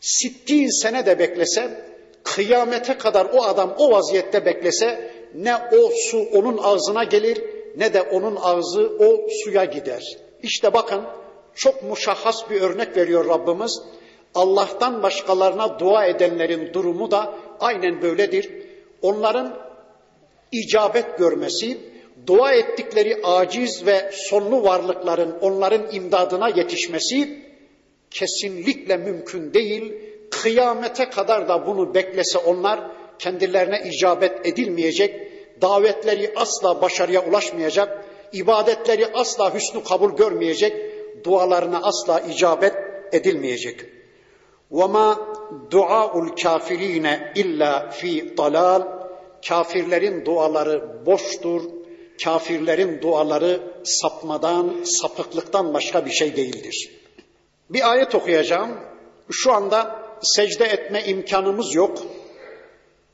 Sittin 0.00 0.82
sene 0.82 1.06
de 1.06 1.18
beklese, 1.18 1.84
kıyamete 2.24 2.98
kadar 2.98 3.26
o 3.32 3.44
adam 3.44 3.74
o 3.78 3.90
vaziyette 3.90 4.46
beklese 4.46 5.10
ne 5.34 5.54
o 5.54 5.90
su 5.90 6.18
onun 6.32 6.58
ağzına 6.58 7.04
gelir 7.04 7.44
ne 7.76 7.94
de 7.94 8.02
onun 8.02 8.36
ağzı 8.36 8.92
o 8.98 9.28
suya 9.44 9.64
gider. 9.64 10.18
İşte 10.42 10.74
bakın 10.74 11.04
çok 11.54 11.82
muşahhas 11.82 12.50
bir 12.50 12.60
örnek 12.60 12.96
veriyor 12.96 13.28
Rabbimiz. 13.28 13.82
Allah'tan 14.34 15.02
başkalarına 15.02 15.78
dua 15.78 16.06
edenlerin 16.06 16.72
durumu 16.72 17.10
da 17.10 17.34
aynen 17.60 18.02
böyledir. 18.02 18.50
Onların 19.02 19.58
icabet 20.52 21.18
görmesi, 21.18 21.78
dua 22.26 22.52
ettikleri 22.52 23.20
aciz 23.22 23.86
ve 23.86 24.10
sonlu 24.12 24.62
varlıkların 24.62 25.38
onların 25.40 25.94
imdadına 25.94 26.48
yetişmesi 26.48 27.42
kesinlikle 28.10 28.96
mümkün 28.96 29.54
değil. 29.54 29.94
Kıyamete 30.30 31.10
kadar 31.10 31.48
da 31.48 31.66
bunu 31.66 31.94
beklese 31.94 32.38
onlar 32.38 32.80
kendilerine 33.19 33.81
icabet 33.85 34.47
edilmeyecek, 34.47 35.31
davetleri 35.61 36.33
asla 36.35 36.81
başarıya 36.81 37.25
ulaşmayacak, 37.25 38.05
ibadetleri 38.33 39.07
asla 39.13 39.53
hüsnü 39.53 39.83
kabul 39.83 40.15
görmeyecek, 40.15 40.73
dualarına 41.25 41.81
asla 41.83 42.19
icabet 42.19 42.73
edilmeyecek. 43.11 43.79
وَمَا 44.71 45.17
دُعَاءُ 45.71 46.11
الْكَافِر۪ينَ 46.11 47.33
illa 47.35 47.89
fi 47.89 48.37
dalal 48.37 49.03
Kafirlerin 49.47 50.25
duaları 50.25 51.05
boştur, 51.05 51.61
kafirlerin 52.23 53.01
duaları 53.01 53.59
sapmadan, 53.83 54.73
sapıklıktan 54.83 55.73
başka 55.73 56.05
bir 56.05 56.11
şey 56.11 56.35
değildir. 56.35 56.91
Bir 57.69 57.91
ayet 57.91 58.15
okuyacağım. 58.15 58.79
Şu 59.31 59.53
anda 59.53 59.99
secde 60.21 60.65
etme 60.65 61.03
imkanımız 61.03 61.75
yok. 61.75 61.97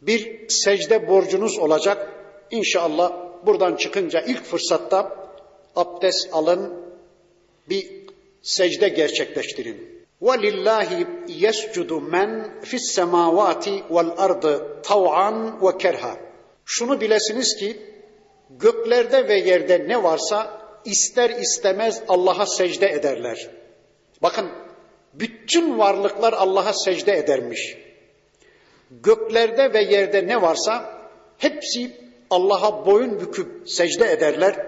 Bir 0.04 0.50
secde 0.50 1.08
borcunuz 1.08 1.60
olacak. 1.60 2.14
İnşallah 2.52 3.14
buradan 3.46 3.76
çıkınca 3.76 4.22
ilk 4.22 4.44
fırsatta 4.44 5.30
abdest 5.76 6.34
alın, 6.34 6.74
bir 7.70 7.88
secde 8.42 8.90
gerçekleştirin. 8.90 10.00
وَلِلَّهِ 10.22 10.90
يَسْجُدُ 11.28 11.92
مَنْ 12.16 12.30
فِي 12.62 12.78
السَّمَاوَاتِ 12.84 13.66
وَالْأَرْضِ 13.90 14.46
طَوْعًا 14.82 15.60
وَكَرْهًا 15.60 16.16
Şunu 16.66 17.02
bilesiniz 17.02 17.56
ki 17.56 17.78
göklerde 18.50 19.28
ve 19.28 19.40
yerde 19.40 19.88
ne 19.88 20.04
varsa 20.04 20.62
ister 20.86 21.30
istemez 21.30 22.02
Allah'a 22.08 22.46
secde 22.46 22.90
ederler. 22.90 23.50
Bakın 24.22 24.50
bütün 25.14 25.80
varlıklar 25.80 26.34
Allah'a 26.34 26.74
secde 26.74 27.18
edermiş. 27.18 27.78
Göklerde 28.94 29.74
ve 29.74 29.82
yerde 29.82 30.28
ne 30.28 30.42
varsa 30.42 31.00
hepsi 31.38 31.92
Allah'a 32.30 32.86
boyun 32.86 33.20
büküp 33.20 33.70
secde 33.70 34.12
ederler. 34.12 34.66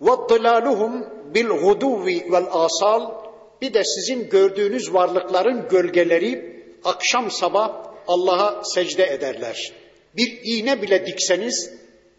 وَضِّلَالُهُمْ 0.00 1.04
بِالْغُدُوِّ 1.34 2.28
وَالْآصَالِ 2.28 3.24
Bir 3.62 3.74
de 3.74 3.84
sizin 3.84 4.28
gördüğünüz 4.28 4.94
varlıkların 4.94 5.68
gölgeleri 5.68 6.64
akşam 6.84 7.30
sabah 7.30 7.84
Allah'a 8.06 8.64
secde 8.64 9.06
ederler. 9.06 9.72
Bir 10.16 10.40
iğne 10.44 10.82
bile 10.82 11.06
dikseniz 11.06 11.70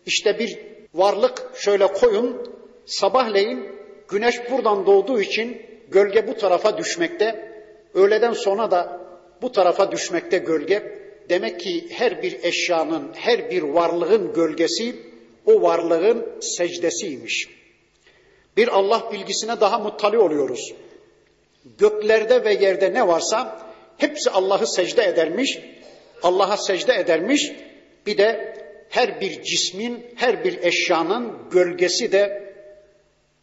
işte 0.06 0.40
bir 0.40 0.60
varlık 0.94 1.52
şöyle 1.56 1.88
koyun 1.88 2.54
sabahleyin 2.86 3.70
güneş 4.08 4.52
buradan 4.52 4.86
doğduğu 4.86 5.22
için 5.22 5.62
gölge 5.90 6.28
bu 6.28 6.38
tarafa 6.38 6.78
düşmekte. 6.78 7.56
Öğleden 7.94 8.34
sonra 8.34 8.72
da 8.72 8.99
bu 9.43 9.53
tarafa 9.53 9.93
düşmekte 9.93 10.39
gölge. 10.39 11.01
Demek 11.29 11.61
ki 11.61 11.87
her 11.91 12.23
bir 12.23 12.45
eşyanın, 12.45 13.13
her 13.15 13.51
bir 13.51 13.63
varlığın 13.63 14.33
gölgesi 14.33 14.97
o 15.47 15.63
varlığın 15.63 16.27
secdesiymiş. 16.41 17.49
Bir 18.57 18.69
Allah 18.69 19.09
bilgisine 19.13 19.61
daha 19.61 19.79
muttali 19.79 20.19
oluyoruz. 20.19 20.75
Göklerde 21.79 22.45
ve 22.45 22.55
yerde 22.55 22.95
ne 22.95 23.09
varsa 23.09 23.67
hepsi 23.97 24.31
Allah'ı 24.31 24.67
secde 24.67 25.05
edermiş, 25.05 25.59
Allah'a 26.23 26.57
secde 26.57 26.95
edermiş. 26.95 27.53
Bir 28.07 28.19
de 28.19 28.57
her 28.89 29.21
bir 29.21 29.43
cismin, 29.43 30.07
her 30.17 30.45
bir 30.45 30.63
eşyanın 30.63 31.51
gölgesi 31.51 32.13
de 32.13 32.53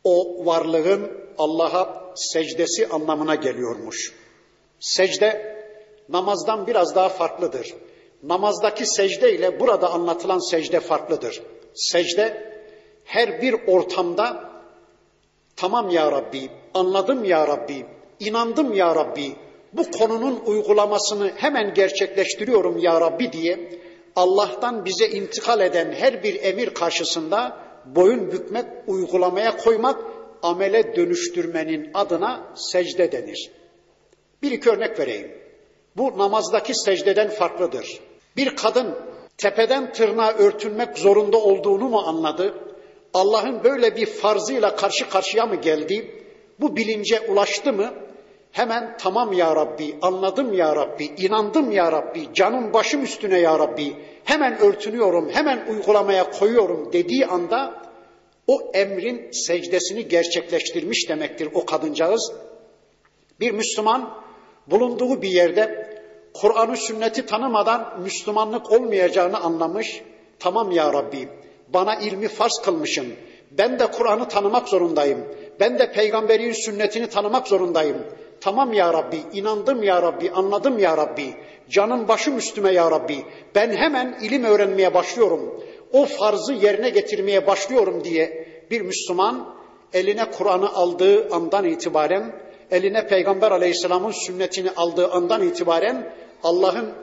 o 0.04 0.46
varlığın 0.46 1.12
Allah'a 1.38 2.14
secdesi 2.16 2.88
anlamına 2.88 3.36
geliyormuş. 3.36 4.14
Secde 4.80 5.57
namazdan 6.10 6.68
biraz 6.68 6.96
daha 6.96 7.10
farklıdır. 7.10 7.74
Namazdaki 8.24 8.86
secde 8.86 9.34
ile 9.34 9.60
burada 9.60 9.90
anlatılan 9.90 10.50
secde 10.50 10.80
farklıdır. 10.80 11.42
Secde 11.74 12.54
her 13.06 13.42
bir 13.42 13.56
ortamda 13.68 14.52
tamam 15.56 15.90
ya 15.90 16.12
Rabbi, 16.12 16.50
anladım 16.74 17.26
ya 17.26 17.48
Rabbi, 17.48 17.86
inandım 18.20 18.74
ya 18.74 18.96
Rabbi, 18.96 19.36
bu 19.74 19.92
konunun 19.92 20.40
uygulamasını 20.46 21.32
hemen 21.36 21.74
gerçekleştiriyorum 21.74 22.78
ya 22.78 23.02
Rabbi 23.02 23.32
diye 23.32 23.80
Allah'tan 24.16 24.86
bize 24.86 25.08
intikal 25.08 25.62
eden 25.62 25.92
her 25.92 26.24
bir 26.24 26.44
emir 26.44 26.74
karşısında 26.74 27.58
boyun 27.86 28.32
bükmek, 28.32 28.66
uygulamaya 28.88 29.58
koymak, 29.58 30.02
amele 30.44 30.96
dönüştürmenin 30.96 31.92
adına 31.94 32.54
secde 32.56 33.12
denir. 33.12 33.52
Bir 34.42 34.52
iki 34.52 34.70
örnek 34.70 35.00
vereyim. 35.00 35.32
Bu 35.98 36.18
namazdaki 36.18 36.76
secdeden 36.76 37.30
farklıdır. 37.30 38.00
Bir 38.38 38.56
kadın 38.56 38.96
tepeden 39.38 39.94
tırnağa 39.94 40.32
örtünmek 40.32 40.98
zorunda 40.98 41.38
olduğunu 41.38 41.90
mu 41.90 42.00
anladı? 42.00 42.54
Allah'ın 43.14 43.64
böyle 43.64 43.96
bir 43.96 44.06
farzıyla 44.06 44.76
karşı 44.76 45.10
karşıya 45.10 45.46
mı 45.46 45.56
geldi? 45.56 46.26
Bu 46.60 46.76
bilince 46.76 47.20
ulaştı 47.20 47.74
mı? 47.74 47.94
Hemen 48.52 48.98
tamam 48.98 49.34
ya 49.34 49.56
Rabbi, 49.56 49.96
anladım 50.02 50.54
ya 50.54 50.76
Rabbi, 50.76 51.06
inandım 51.06 51.72
ya 51.72 51.92
Rabbi, 51.92 52.34
canım 52.34 52.74
başım 52.74 53.04
üstüne 53.04 53.40
ya 53.40 53.60
Rabbi, 53.60 53.94
hemen 54.24 54.60
örtünüyorum, 54.60 55.30
hemen 55.30 55.68
uygulamaya 55.70 56.32
koyuyorum 56.32 56.94
dediği 56.94 57.26
anda 57.26 57.82
o 58.48 58.72
emrin 58.74 59.32
secdesini 59.32 60.08
gerçekleştirmiş 60.08 61.10
demektir 61.10 61.50
o 61.54 61.66
kadıncağız. 61.66 62.34
Bir 63.40 63.52
Müslüman 63.52 64.24
bulunduğu 64.68 65.22
bir 65.22 65.30
yerde 65.30 65.87
Kur'an'ı 66.42 66.78
sünneti 66.78 67.26
tanımadan 67.26 68.02
Müslümanlık 68.02 68.72
olmayacağını 68.72 69.40
anlamış. 69.40 70.02
Tamam 70.40 70.72
ya 70.72 70.94
Rabbi 70.94 71.30
bana 71.74 71.96
ilmi 71.96 72.28
farz 72.28 72.62
kılmışsın. 72.66 73.08
Ben 73.52 73.80
de 73.80 73.88
Kur'an'ı 73.92 74.28
tanımak 74.28 74.70
zorundayım. 74.70 75.26
Ben 75.60 75.80
de 75.80 75.92
peygamberin 75.92 76.52
sünnetini 76.52 77.10
tanımak 77.10 77.48
zorundayım. 77.48 77.98
Tamam 78.42 78.74
ya 78.74 78.94
Rabbi, 78.94 79.22
inandım 79.34 79.84
ya 79.84 80.02
Rabbi, 80.02 80.32
anladım 80.32 80.80
ya 80.80 80.98
Rabbi. 80.98 81.34
Canım 81.70 82.08
başım 82.08 82.38
üstüme 82.38 82.72
ya 82.72 82.92
Rabbi. 82.92 83.26
Ben 83.56 83.76
hemen 83.76 84.18
ilim 84.22 84.44
öğrenmeye 84.44 84.94
başlıyorum. 84.94 85.64
O 85.94 86.06
farzı 86.06 86.54
yerine 86.54 86.90
getirmeye 86.90 87.48
başlıyorum 87.48 88.04
diye 88.04 88.48
bir 88.72 88.82
Müslüman 88.82 89.56
eline 89.94 90.32
Kur'an'ı 90.32 90.70
aldığı 90.70 91.30
andan 91.36 91.66
itibaren, 91.66 92.36
eline 92.72 93.08
Peygamber 93.08 93.52
Aleyhisselam'ın 93.52 94.12
sünnetini 94.12 94.72
aldığı 94.76 95.12
andan 95.12 95.48
itibaren 95.48 96.14
Allah'ın 96.44 96.94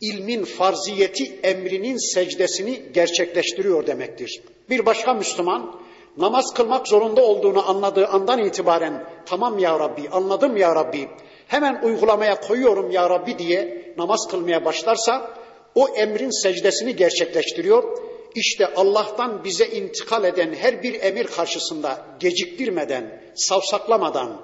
ilmin 0.00 0.44
farziyeti 0.44 1.40
emrinin 1.42 2.14
secdesini 2.14 2.82
gerçekleştiriyor 2.92 3.86
demektir. 3.86 4.42
Bir 4.70 4.86
başka 4.86 5.14
Müslüman 5.14 5.80
namaz 6.16 6.54
kılmak 6.54 6.88
zorunda 6.88 7.22
olduğunu 7.22 7.68
anladığı 7.70 8.06
andan 8.06 8.38
itibaren 8.38 9.04
tamam 9.26 9.58
ya 9.58 9.78
Rabbi 9.78 10.08
anladım 10.08 10.56
ya 10.56 10.74
Rabbi 10.74 11.08
hemen 11.46 11.82
uygulamaya 11.82 12.40
koyuyorum 12.40 12.90
ya 12.90 13.10
Rabbi 13.10 13.38
diye 13.38 13.92
namaz 13.98 14.28
kılmaya 14.30 14.64
başlarsa 14.64 15.30
o 15.74 15.88
emrin 15.88 16.42
secdesini 16.42 16.96
gerçekleştiriyor. 16.96 17.98
İşte 18.34 18.74
Allah'tan 18.76 19.44
bize 19.44 19.66
intikal 19.66 20.24
eden 20.24 20.54
her 20.54 20.82
bir 20.82 21.02
emir 21.02 21.26
karşısında 21.26 22.06
geciktirmeden, 22.20 23.22
savsaklamadan, 23.34 24.40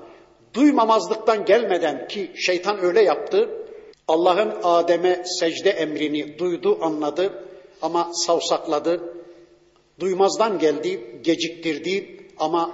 duymamazlıktan 0.55 1.45
gelmeden 1.45 2.09
ki 2.09 2.31
şeytan 2.37 2.85
öyle 2.85 3.03
yaptı. 3.03 3.64
Allah'ın 4.09 4.55
Adem'e 4.62 5.24
secde 5.24 5.70
emrini 5.70 6.38
duydu, 6.38 6.78
anladı 6.80 7.44
ama 7.82 8.11
savsakladı. 8.12 9.14
Duymazdan 10.00 10.59
geldi, 10.59 11.20
geciktirdi 11.22 12.26
ama 12.38 12.70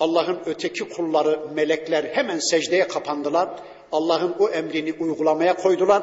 Allah'ın 0.00 0.40
öteki 0.46 0.88
kulları, 0.88 1.40
melekler 1.54 2.04
hemen 2.04 2.38
secdeye 2.38 2.88
kapandılar. 2.88 3.48
Allah'ın 3.92 4.36
o 4.38 4.48
emrini 4.48 4.92
uygulamaya 4.92 5.56
koydular. 5.56 6.02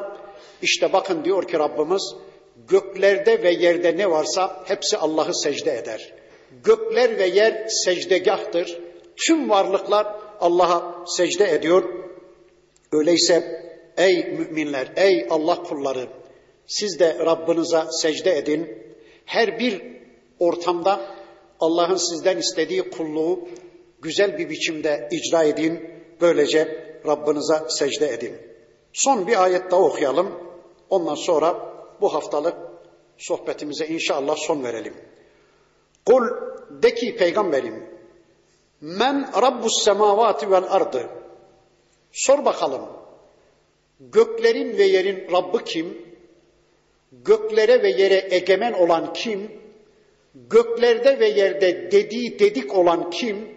İşte 0.62 0.94
bakın 0.94 1.26
diyor 1.26 1.48
ki 1.48 1.60
Rabbimiz, 1.60 2.16
göklerde 2.68 3.44
ve 3.44 3.52
yerde 3.52 3.98
ne 3.98 4.12
varsa 4.12 4.64
hepsi 4.66 4.98
Allah'ı 4.98 5.34
secde 5.34 5.78
eder. 5.78 6.14
Gökler 6.64 7.18
ve 7.18 7.26
yer 7.26 7.68
secdegahtır. 7.68 8.80
Tüm 9.28 9.50
varlıklar 9.50 10.08
Allah'a 10.40 11.06
secde 11.08 11.52
ediyor. 11.52 11.84
Öyleyse 12.92 13.67
ey 13.98 14.26
müminler, 14.26 14.92
ey 14.96 15.28
Allah 15.30 15.64
kulları 15.64 16.08
siz 16.68 17.00
de 17.00 17.20
Rabbinize 17.20 17.84
secde 17.92 18.38
edin. 18.38 18.84
Her 19.26 19.60
bir 19.60 19.82
ortamda 20.40 21.02
Allah'ın 21.60 21.96
sizden 21.96 22.38
istediği 22.38 22.90
kulluğu 22.90 23.50
güzel 24.02 24.38
bir 24.38 24.50
biçimde 24.50 25.10
icra 25.12 25.44
edin. 25.44 25.90
Böylece 26.22 26.88
Rabbinize 27.06 27.64
secde 27.70 28.14
edin. 28.14 28.38
Son 28.94 29.28
bir 29.28 29.44
ayet 29.44 29.72
daha 29.72 29.82
okuyalım. 29.82 30.32
Ondan 30.90 31.16
sonra 31.16 31.56
bu 32.02 32.14
haftalık 32.14 32.56
sohbetimize 33.18 33.88
inşallah 33.88 34.36
son 34.38 34.64
verelim. 34.64 34.94
Kul 36.06 36.24
de 36.70 36.96
ki 36.96 37.16
peygamberim 37.16 37.98
men 38.82 39.30
rabbus 39.42 39.84
semavati 39.84 40.52
vel 40.52 40.64
ardı 40.70 41.10
sor 42.12 42.46
bakalım 42.46 42.82
göklerin 44.00 44.78
ve 44.78 44.84
yerin 44.84 45.32
Rabbi 45.32 45.64
kim? 45.64 45.98
Göklere 47.12 47.84
ve 47.84 47.90
yere 47.90 48.28
egemen 48.36 48.74
olan 48.74 49.14
kim? 49.14 49.52
Göklerde 50.36 51.20
ve 51.20 51.28
yerde 51.28 51.92
dediği 51.92 52.40
dedik 52.40 52.76
olan 52.76 53.10
kim? 53.10 53.50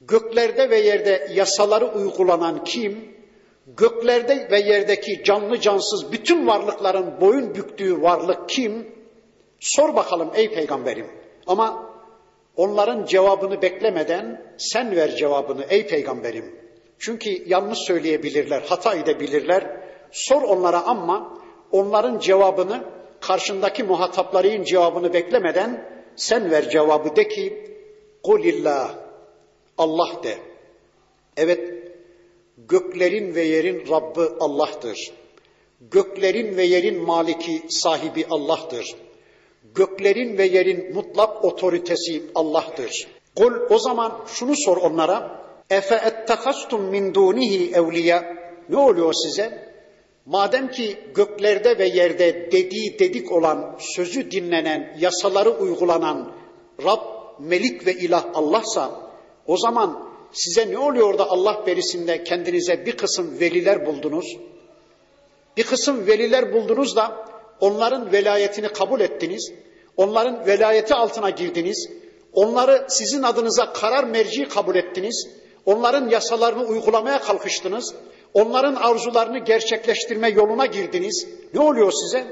Göklerde 0.00 0.70
ve 0.70 0.78
yerde 0.78 1.28
yasaları 1.34 1.86
uygulanan 1.86 2.64
kim? 2.64 3.12
Göklerde 3.66 4.48
ve 4.50 4.60
yerdeki 4.60 5.24
canlı 5.24 5.60
cansız 5.60 6.12
bütün 6.12 6.46
varlıkların 6.46 7.20
boyun 7.20 7.54
büktüğü 7.54 8.02
varlık 8.02 8.48
kim? 8.48 8.86
Sor 9.60 9.96
bakalım 9.96 10.30
ey 10.34 10.54
peygamberim. 10.54 11.06
Ama 11.46 11.92
onların 12.56 13.04
cevabını 13.04 13.62
beklemeden 13.62 14.54
sen 14.58 14.96
ver 14.96 15.16
cevabını 15.16 15.64
ey 15.68 15.86
peygamberim. 15.86 16.61
Çünkü 17.02 17.48
yanlış 17.48 17.78
söyleyebilirler, 17.78 18.62
hata 18.66 18.94
edebilirler. 18.94 19.80
Sor 20.12 20.42
onlara 20.42 20.82
ama 20.84 21.38
onların 21.70 22.18
cevabını 22.18 22.84
karşındaki 23.20 23.82
muhatapların 23.82 24.64
cevabını 24.64 25.12
beklemeden 25.12 25.88
sen 26.16 26.50
ver 26.50 26.70
cevabı 26.70 27.16
de 27.16 27.28
ki 27.28 27.76
kulillah 28.22 28.94
Allah 29.78 30.22
de. 30.22 30.38
Evet 31.36 31.60
göklerin 32.58 33.34
ve 33.34 33.42
yerin 33.42 33.88
Rabbi 33.90 34.20
Allah'tır. 34.40 35.12
Göklerin 35.80 36.56
ve 36.56 36.64
yerin 36.64 37.02
maliki 37.02 37.62
sahibi 37.68 38.26
Allah'tır. 38.30 38.94
Göklerin 39.74 40.38
ve 40.38 40.46
yerin 40.46 40.94
mutlak 40.94 41.44
otoritesi 41.44 42.22
Allah'tır. 42.34 43.08
Kul 43.36 43.52
o 43.70 43.78
zaman 43.78 44.24
şunu 44.26 44.56
sor 44.56 44.76
onlara. 44.76 45.42
Efe 45.70 45.94
ettekastum 45.94 46.82
min 46.82 47.14
dunihi 47.14 47.72
evliya. 47.72 48.36
Ne 48.68 48.76
oluyor 48.76 49.12
size? 49.12 49.72
Madem 50.26 50.70
ki 50.70 50.98
göklerde 51.14 51.78
ve 51.78 51.88
yerde 51.88 52.52
dediği 52.52 52.98
dedik 52.98 53.32
olan, 53.32 53.76
sözü 53.78 54.30
dinlenen, 54.30 54.96
yasaları 54.98 55.50
uygulanan 55.50 56.32
Rab, 56.84 57.00
Melik 57.38 57.86
ve 57.86 57.92
İlah 57.92 58.24
Allah'sa 58.34 59.10
o 59.46 59.56
zaman 59.56 60.08
size 60.32 60.70
ne 60.70 60.78
oluyor 60.78 61.18
da 61.18 61.30
Allah 61.30 61.62
berisinde 61.66 62.24
kendinize 62.24 62.86
bir 62.86 62.96
kısım 62.96 63.40
veliler 63.40 63.86
buldunuz? 63.86 64.36
Bir 65.56 65.62
kısım 65.62 66.06
veliler 66.06 66.52
buldunuz 66.52 66.96
da 66.96 67.26
onların 67.60 68.12
velayetini 68.12 68.68
kabul 68.68 69.00
ettiniz. 69.00 69.52
Onların 69.96 70.46
velayeti 70.46 70.94
altına 70.94 71.30
girdiniz. 71.30 71.90
Onları 72.32 72.86
sizin 72.88 73.22
adınıza 73.22 73.72
karar 73.72 74.04
merci 74.04 74.48
kabul 74.48 74.76
ettiniz. 74.76 75.28
Onların 75.66 76.08
yasalarını 76.08 76.64
uygulamaya 76.64 77.20
kalkıştınız. 77.20 77.94
Onların 78.34 78.74
arzularını 78.74 79.38
gerçekleştirme 79.38 80.28
yoluna 80.28 80.66
girdiniz. 80.66 81.28
Ne 81.54 81.60
oluyor 81.60 81.92
size? 81.92 82.24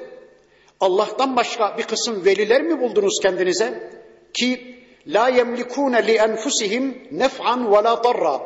Allah'tan 0.81 1.37
başka 1.37 1.79
bir 1.79 1.83
kısım 1.83 2.25
veliler 2.25 2.63
mi 2.63 2.81
buldunuz 2.81 3.19
kendinize? 3.23 3.91
Ki 4.35 4.77
la 5.07 5.29
yemlikune 5.29 6.07
li 6.07 6.13
enfusihim 6.13 7.09
nef'an 7.13 7.73
ve 7.73 7.77
la 7.77 8.05
darra. 8.05 8.41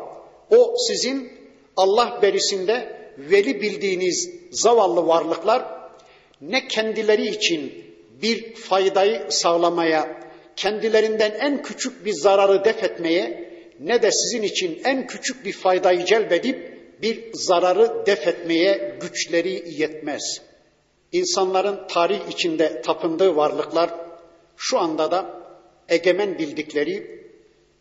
O 0.51 0.75
sizin 0.89 1.33
Allah 1.77 2.19
berisinde 2.23 2.97
veli 3.19 3.61
bildiğiniz 3.61 4.31
zavallı 4.51 5.07
varlıklar 5.07 5.65
ne 6.41 6.69
kendileri 6.69 7.29
için 7.29 7.85
bir 8.23 8.55
faydayı 8.55 9.27
sağlamaya, 9.31 10.21
kendilerinden 10.57 11.31
en 11.31 11.63
küçük 11.63 12.05
bir 12.05 12.13
zararı 12.13 12.65
def 12.65 12.85
etmeye 12.85 13.54
ne 13.81 14.03
de 14.03 14.11
sizin 14.11 14.43
için 14.43 14.81
en 14.85 15.07
küçük 15.07 15.45
bir 15.45 15.53
faydayı 15.53 16.05
celbedip 16.05 16.75
bir 17.03 17.25
zararı 17.33 18.07
def 18.07 18.29
etmeye 18.29 18.99
güçleri 19.01 19.65
yetmez. 19.69 20.43
İnsanların 21.13 21.87
tarih 21.89 22.21
içinde 22.31 22.83
tapındığı 22.83 23.37
varlıklar 23.37 23.91
şu 24.57 24.79
anda 24.79 25.11
da 25.11 25.45
egemen 25.89 26.39
bildikleri, 26.39 27.25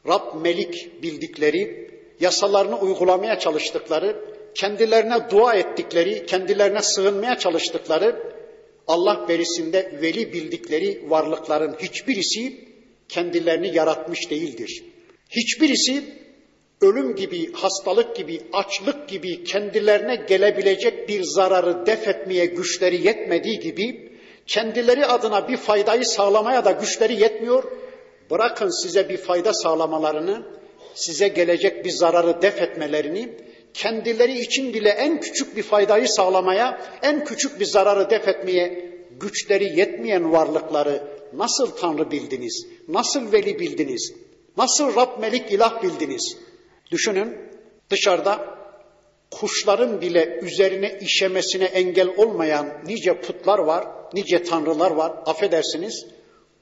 Rab 0.07 0.41
Melik 0.41 1.03
bildikleri, 1.03 1.91
yasalarını 2.19 2.79
uygulamaya 2.79 3.39
çalıştıkları, 3.39 4.25
kendilerine 4.55 5.29
dua 5.31 5.55
ettikleri, 5.55 6.25
kendilerine 6.25 6.81
sığınmaya 6.81 7.37
çalıştıkları, 7.37 8.33
Allah 8.87 9.25
berisinde 9.29 9.99
veli 10.01 10.33
bildikleri 10.33 11.09
varlıkların 11.09 11.75
hiçbirisi 11.79 12.67
kendilerini 13.09 13.75
yaratmış 13.75 14.29
değildir. 14.29 14.83
Hiçbirisi 15.36 16.03
ölüm 16.81 17.15
gibi, 17.15 17.53
hastalık 17.53 18.15
gibi, 18.15 18.41
açlık 18.53 19.09
gibi 19.09 19.43
kendilerine 19.43 20.15
gelebilecek 20.15 21.09
bir 21.09 21.23
zararı 21.23 21.86
def 21.86 22.07
etmeye 22.07 22.45
güçleri 22.45 23.07
yetmediği 23.07 23.59
gibi 23.59 24.13
kendileri 24.47 25.05
adına 25.05 25.47
bir 25.47 25.57
faydayı 25.57 26.05
sağlamaya 26.05 26.65
da 26.65 26.71
güçleri 26.71 27.21
yetmiyor. 27.21 27.63
Bırakın 28.31 28.84
size 28.84 29.09
bir 29.09 29.17
fayda 29.17 29.53
sağlamalarını, 29.53 30.45
size 30.93 31.27
gelecek 31.27 31.86
bir 31.86 31.91
zararı 31.91 32.41
def 32.41 32.61
etmelerini, 32.61 33.29
kendileri 33.73 34.39
için 34.39 34.73
bile 34.73 34.89
en 34.89 35.21
küçük 35.21 35.57
bir 35.57 35.63
faydayı 35.63 36.07
sağlamaya, 36.07 36.81
en 37.01 37.25
küçük 37.25 37.59
bir 37.59 37.65
zararı 37.65 38.09
def 38.09 38.27
etmeye 38.27 38.91
güçleri 39.19 39.79
yetmeyen 39.79 40.31
varlıkları 40.31 41.03
nasıl 41.34 41.71
Tanrı 41.71 42.11
bildiniz? 42.11 42.67
Nasıl 42.88 43.31
veli 43.31 43.59
bildiniz? 43.59 44.13
Nasıl 44.58 44.95
Rab 44.95 45.20
Melik 45.20 45.51
ilah 45.51 45.84
bildiniz? 45.84 46.38
Düşünün 46.91 47.38
dışarıda 47.89 48.45
kuşların 49.32 50.01
bile 50.01 50.39
üzerine 50.41 50.99
işemesine 51.01 51.66
engel 51.66 52.10
olmayan 52.18 52.68
nice 52.86 53.22
putlar 53.22 53.60
var, 53.60 53.88
nice 54.14 54.43
tanrılar 54.43 54.91
var. 54.91 55.14
Affedersiniz. 55.26 56.06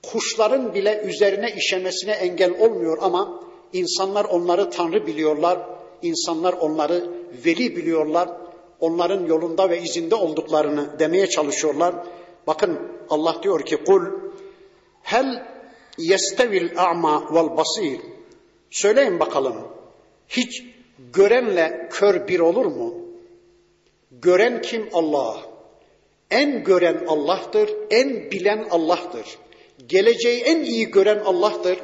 Kuşların 0.03 0.73
bile 0.73 1.01
üzerine 1.01 1.51
işemesine 1.57 2.11
engel 2.11 2.51
olmuyor 2.59 2.97
ama 3.01 3.43
insanlar 3.73 4.25
onları 4.25 4.69
tanrı 4.69 5.07
biliyorlar. 5.07 5.59
İnsanlar 6.01 6.53
onları 6.53 7.09
veli 7.45 7.75
biliyorlar. 7.75 8.29
Onların 8.79 9.25
yolunda 9.25 9.69
ve 9.69 9.81
izinde 9.81 10.15
olduklarını 10.15 10.99
demeye 10.99 11.27
çalışıyorlar. 11.27 11.95
Bakın 12.47 12.79
Allah 13.09 13.35
diyor 13.43 13.65
ki 13.65 13.77
kul 13.77 14.01
hel 15.01 15.45
yestevil 15.97 16.69
a'ma 16.77 17.35
vel 17.35 17.57
basir. 17.57 17.99
Söyleyin 18.69 19.19
bakalım. 19.19 19.55
Hiç 20.29 20.63
görenle 21.13 21.89
kör 21.91 22.27
bir 22.27 22.39
olur 22.39 22.65
mu? 22.65 22.93
Gören 24.11 24.61
kim? 24.61 24.89
Allah. 24.93 25.37
En 26.31 26.63
gören 26.63 27.05
Allah'tır, 27.07 27.69
en 27.89 28.31
bilen 28.31 28.67
Allah'tır. 28.71 29.25
Geleceği 29.87 30.41
en 30.41 30.63
iyi 30.63 30.85
gören 30.85 31.19
Allah'tır. 31.19 31.79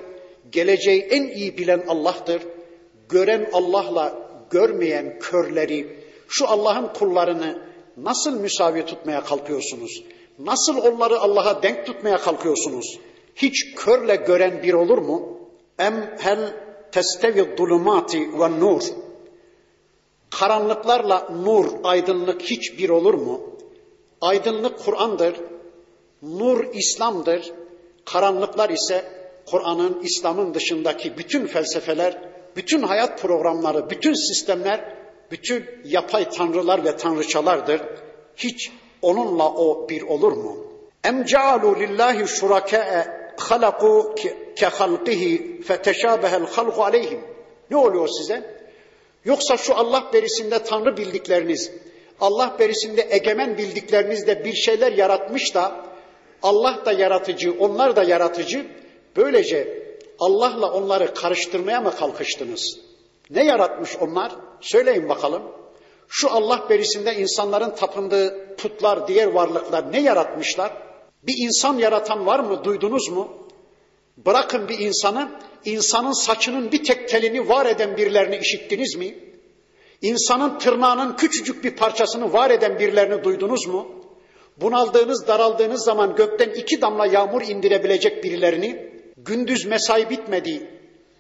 Geleceği 0.52 1.02
en 1.02 1.28
iyi 1.28 1.58
bilen 1.58 1.84
Allah'tır. 1.88 2.42
Gören 3.10 3.50
Allah'la 3.54 4.28
görmeyen 4.50 5.20
körleri, 5.20 5.98
şu 6.28 6.48
Allah'ın 6.48 6.94
kullarını 6.94 7.62
nasıl 7.98 8.40
müsavi 8.40 8.86
tutmaya 8.86 9.24
kalkıyorsunuz? 9.24 10.04
Nasıl 10.40 10.78
onları 10.78 11.20
Allah'a 11.20 11.64
denk 11.64 11.86
tutmaya 11.86 12.18
kalkıyorsunuz? 12.18 13.00
Hiç 13.38 13.76
körle 13.76 14.16
gören 14.16 14.64
bir 14.64 14.74
olur 14.74 14.98
mu? 14.98 15.38
Em 15.80 16.16
hel 16.20 16.54
testevi 16.92 17.56
zulumati 17.58 18.40
ve 18.40 18.60
nur. 18.60 18.82
Karanlıklarla 20.30 21.30
nur, 21.44 21.66
aydınlık 21.84 22.42
hiç 22.42 22.80
bir 22.80 22.90
olur 22.90 23.14
mu? 23.14 23.42
Aydınlık 24.22 24.80
Kur'an'dır, 24.80 25.36
nur 26.22 26.74
İslam'dır, 26.74 27.52
karanlıklar 28.06 28.70
ise 28.70 29.06
Kur'an'ın, 29.46 30.00
İslam'ın 30.04 30.54
dışındaki 30.54 31.18
bütün 31.18 31.48
felsefeler, 31.48 32.22
bütün 32.56 32.82
hayat 32.82 33.22
programları, 33.22 33.90
bütün 33.90 34.14
sistemler, 34.14 34.96
bütün 35.32 35.66
yapay 35.86 36.30
tanrılar 36.30 36.86
ve 36.86 36.98
tanrıçalardır. 36.98 37.82
Hiç 38.36 38.72
onunla 39.02 39.54
o 39.54 39.90
bir 39.90 40.02
olur 40.02 40.32
mu? 40.32 40.58
Em 41.04 41.26
cealu 41.26 41.80
lillahi 41.80 42.28
şuraka'e 42.28 43.17
halaku 43.38 44.16
ke 44.56 44.66
halqihi 44.66 45.62
feteşabehel 45.62 46.46
halqu 46.46 46.84
aleyhim. 46.84 47.22
Ne 47.72 47.78
oluyor 47.78 48.08
size? 48.08 48.58
Yoksa 49.26 49.58
şu 49.58 49.76
Allah 49.76 50.10
berisinde 50.14 50.64
Tanrı 50.64 50.98
bildikleriniz, 50.98 51.72
Allah 52.20 52.56
berisinde 52.60 53.08
egemen 53.10 53.58
bildiklerinizde 53.58 54.46
bir 54.46 54.54
şeyler 54.54 54.92
yaratmış 54.92 55.56
da 55.56 55.86
Allah 56.44 56.82
da 56.86 56.92
yaratıcı, 56.92 57.56
onlar 57.60 57.96
da 57.96 58.04
yaratıcı. 58.04 58.66
Böylece 59.16 59.88
Allah'la 60.20 60.72
onları 60.72 61.14
karıştırmaya 61.14 61.82
mı 61.82 61.96
kalkıştınız? 61.96 62.80
Ne 63.30 63.46
yaratmış 63.46 63.96
onlar? 63.96 64.32
Söyleyin 64.62 65.10
bakalım. 65.10 65.44
Şu 66.10 66.32
Allah 66.32 66.66
berisinde 66.70 67.16
insanların 67.16 67.70
tapındığı 67.70 68.56
putlar, 68.56 69.08
diğer 69.08 69.28
varlıklar 69.28 69.92
ne 69.92 70.02
yaratmışlar? 70.02 70.87
Bir 71.24 71.36
insan 71.38 71.78
yaratan 71.78 72.26
var 72.26 72.40
mı? 72.40 72.64
Duydunuz 72.64 73.10
mu? 73.10 73.28
Bırakın 74.18 74.70
bir 74.70 74.80
insanı, 74.80 75.30
insanın 75.66 76.26
saçının 76.26 76.72
bir 76.72 76.84
tek 76.84 77.10
telini 77.10 77.50
var 77.50 77.66
eden 77.66 77.98
birilerini 77.98 78.38
işittiniz 78.38 78.96
mi? 78.96 79.16
İnsanın 80.02 80.60
tırnağının 80.60 81.16
küçücük 81.16 81.64
bir 81.64 81.76
parçasını 81.76 82.34
var 82.34 82.52
eden 82.52 82.80
birilerini 82.80 83.24
duydunuz 83.24 83.68
mu? 83.68 83.88
Bunaldığınız, 84.58 85.28
daraldığınız 85.28 85.84
zaman 85.84 86.16
gökten 86.16 86.50
iki 86.50 86.82
damla 86.82 87.06
yağmur 87.06 87.42
indirebilecek 87.42 88.24
birilerini, 88.24 88.90
gündüz 89.18 89.66
mesai 89.66 90.10
bitmedi, 90.10 90.70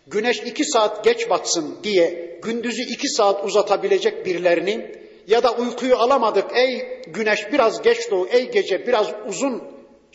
güneş 0.07 0.39
iki 0.39 0.65
saat 0.65 1.03
geç 1.03 1.29
batsın 1.29 1.75
diye 1.83 2.39
gündüzü 2.43 2.81
iki 2.81 3.09
saat 3.09 3.45
uzatabilecek 3.45 4.25
birilerini 4.25 4.91
ya 5.27 5.43
da 5.43 5.53
uykuyu 5.53 5.95
alamadık 5.95 6.45
ey 6.55 7.01
güneş 7.07 7.51
biraz 7.53 7.81
geç 7.81 8.11
doğu, 8.11 8.27
ey 8.27 8.51
gece 8.51 8.87
biraz 8.87 9.07
uzun 9.27 9.63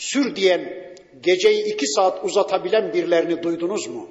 sür 0.03 0.37
diyen 0.37 0.93
geceyi 1.21 1.75
iki 1.75 1.87
saat 1.87 2.25
uzatabilen 2.25 2.93
birilerini 2.93 3.43
duydunuz 3.43 3.89
mu? 3.89 4.09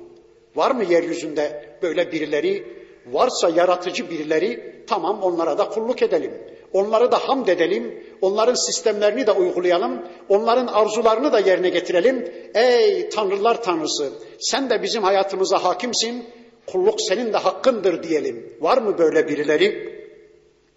Var 0.55 0.71
mı 0.71 0.83
yeryüzünde 0.83 1.75
böyle 1.81 2.11
birileri? 2.11 2.81
Varsa 3.05 3.49
yaratıcı 3.49 4.09
birileri 4.09 4.83
tamam 4.87 5.23
onlara 5.23 5.57
da 5.57 5.69
kulluk 5.69 6.01
edelim. 6.01 6.33
Onları 6.73 7.11
da 7.11 7.17
hamd 7.17 7.47
edelim. 7.47 8.03
Onların 8.21 8.65
sistemlerini 8.65 9.27
de 9.27 9.31
uygulayalım. 9.31 10.01
Onların 10.29 10.67
arzularını 10.67 11.33
da 11.33 11.39
yerine 11.39 11.69
getirelim. 11.69 12.31
Ey 12.55 13.09
tanrılar 13.09 13.63
tanrısı 13.63 14.13
sen 14.39 14.69
de 14.69 14.83
bizim 14.83 15.03
hayatımıza 15.03 15.63
hakimsin. 15.63 16.25
Kulluk 16.67 17.01
senin 17.01 17.33
de 17.33 17.37
hakkındır 17.37 18.03
diyelim. 18.03 18.57
Var 18.61 18.77
mı 18.77 18.97
böyle 18.97 19.27
birileri? 19.27 19.91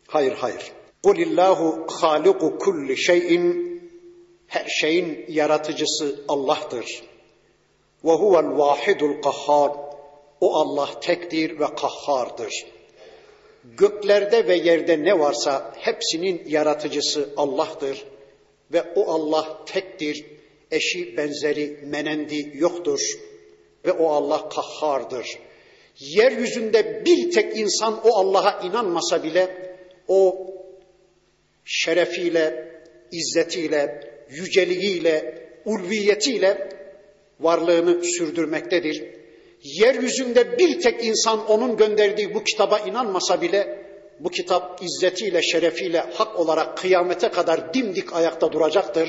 Hayır 0.08 0.32
hayır. 0.32 0.72
Kulillahu 1.02 1.86
haliku 2.00 2.58
kulli 2.58 2.96
şeyin 2.96 3.73
her 4.46 4.68
şeyin 4.68 5.24
yaratıcısı 5.28 6.24
Allah'tır. 6.28 7.02
Ve 8.04 8.12
huvel 8.12 8.58
vahidul 8.58 9.22
kahhar. 9.22 9.72
O 10.40 10.54
Allah 10.54 11.00
tektir 11.00 11.60
ve 11.60 11.64
kahhardır. 11.74 12.66
Göklerde 13.64 14.46
ve 14.46 14.56
yerde 14.56 15.04
ne 15.04 15.18
varsa 15.18 15.74
hepsinin 15.78 16.42
yaratıcısı 16.46 17.28
Allah'tır. 17.36 18.04
Ve 18.72 18.82
o 18.96 19.12
Allah 19.12 19.64
tektir. 19.66 20.24
Eşi, 20.70 21.16
benzeri, 21.16 21.80
menendi 21.86 22.52
yoktur. 22.54 23.00
Ve 23.84 23.92
o 23.92 24.08
Allah 24.08 24.48
kahhardır. 24.48 25.38
Yeryüzünde 25.98 27.04
bir 27.04 27.30
tek 27.32 27.56
insan 27.56 28.00
o 28.04 28.16
Allah'a 28.16 28.60
inanmasa 28.60 29.22
bile 29.22 29.76
o 30.08 30.46
şerefiyle, 31.64 32.74
izzetiyle, 33.12 34.13
yüceliğiyle, 34.30 35.44
ulviyetiyle 35.64 36.68
varlığını 37.40 38.04
sürdürmektedir. 38.04 39.04
Yeryüzünde 39.62 40.58
bir 40.58 40.80
tek 40.80 41.04
insan 41.04 41.46
onun 41.46 41.76
gönderdiği 41.76 42.34
bu 42.34 42.44
kitaba 42.44 42.78
inanmasa 42.78 43.40
bile 43.40 43.84
bu 44.20 44.28
kitap 44.28 44.82
izzetiyle, 44.82 45.42
şerefiyle 45.42 46.04
hak 46.14 46.38
olarak 46.38 46.78
kıyamete 46.78 47.28
kadar 47.28 47.74
dimdik 47.74 48.12
ayakta 48.12 48.52
duracaktır. 48.52 49.08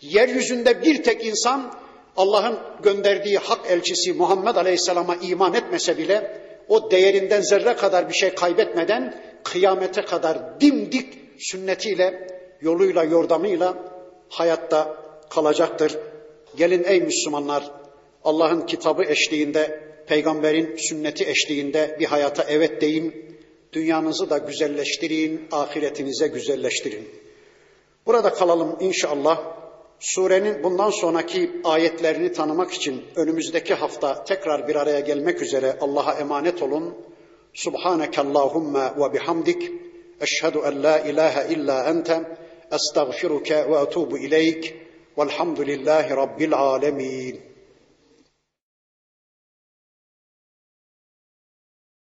Yeryüzünde 0.00 0.82
bir 0.82 1.02
tek 1.02 1.26
insan 1.26 1.74
Allah'ın 2.16 2.58
gönderdiği 2.82 3.38
hak 3.38 3.70
elçisi 3.70 4.12
Muhammed 4.12 4.56
Aleyhisselam'a 4.56 5.16
iman 5.16 5.54
etmese 5.54 5.98
bile 5.98 6.40
o 6.68 6.90
değerinden 6.90 7.40
zerre 7.40 7.76
kadar 7.76 8.08
bir 8.08 8.14
şey 8.14 8.34
kaybetmeden 8.34 9.14
kıyamete 9.42 10.02
kadar 10.02 10.60
dimdik 10.60 11.18
sünnetiyle, 11.38 12.26
yoluyla, 12.60 13.04
yordamıyla 13.04 13.93
hayatta 14.34 14.96
kalacaktır. 15.30 15.98
Gelin 16.56 16.84
ey 16.84 17.00
Müslümanlar 17.00 17.70
Allah'ın 18.24 18.66
kitabı 18.66 19.04
eşliğinde, 19.04 19.80
peygamberin 20.06 20.76
sünneti 20.76 21.24
eşliğinde 21.28 21.96
bir 22.00 22.04
hayata 22.04 22.44
evet 22.48 22.80
deyin. 22.80 23.36
Dünyanızı 23.72 24.30
da 24.30 24.38
güzelleştirin, 24.38 25.48
ahiretinize 25.52 26.26
güzelleştirin. 26.28 27.08
Burada 28.06 28.32
kalalım 28.32 28.76
inşallah. 28.80 29.54
Surenin 30.00 30.62
bundan 30.62 30.90
sonraki 30.90 31.50
ayetlerini 31.64 32.32
tanımak 32.32 32.72
için 32.72 33.02
önümüzdeki 33.16 33.74
hafta 33.74 34.24
tekrar 34.24 34.68
bir 34.68 34.76
araya 34.76 35.00
gelmek 35.00 35.42
üzere 35.42 35.76
Allah'a 35.80 36.12
emanet 36.12 36.62
olun. 36.62 36.94
Subhaneke 37.54 38.20
Allahumma 38.20 38.94
ve 38.98 39.12
bihamdik. 39.12 39.70
Eşhedü 40.20 40.58
en 40.58 40.82
la 40.82 40.98
ilahe 40.98 41.54
illa 41.54 41.88
ente. 41.88 42.36
أستغفرك 42.72 43.66
وأتوب 43.68 44.14
إليك 44.14 44.74
والحمد 45.16 45.60
لله 45.60 46.14
رب 46.14 46.42
العالمين. 46.42 47.40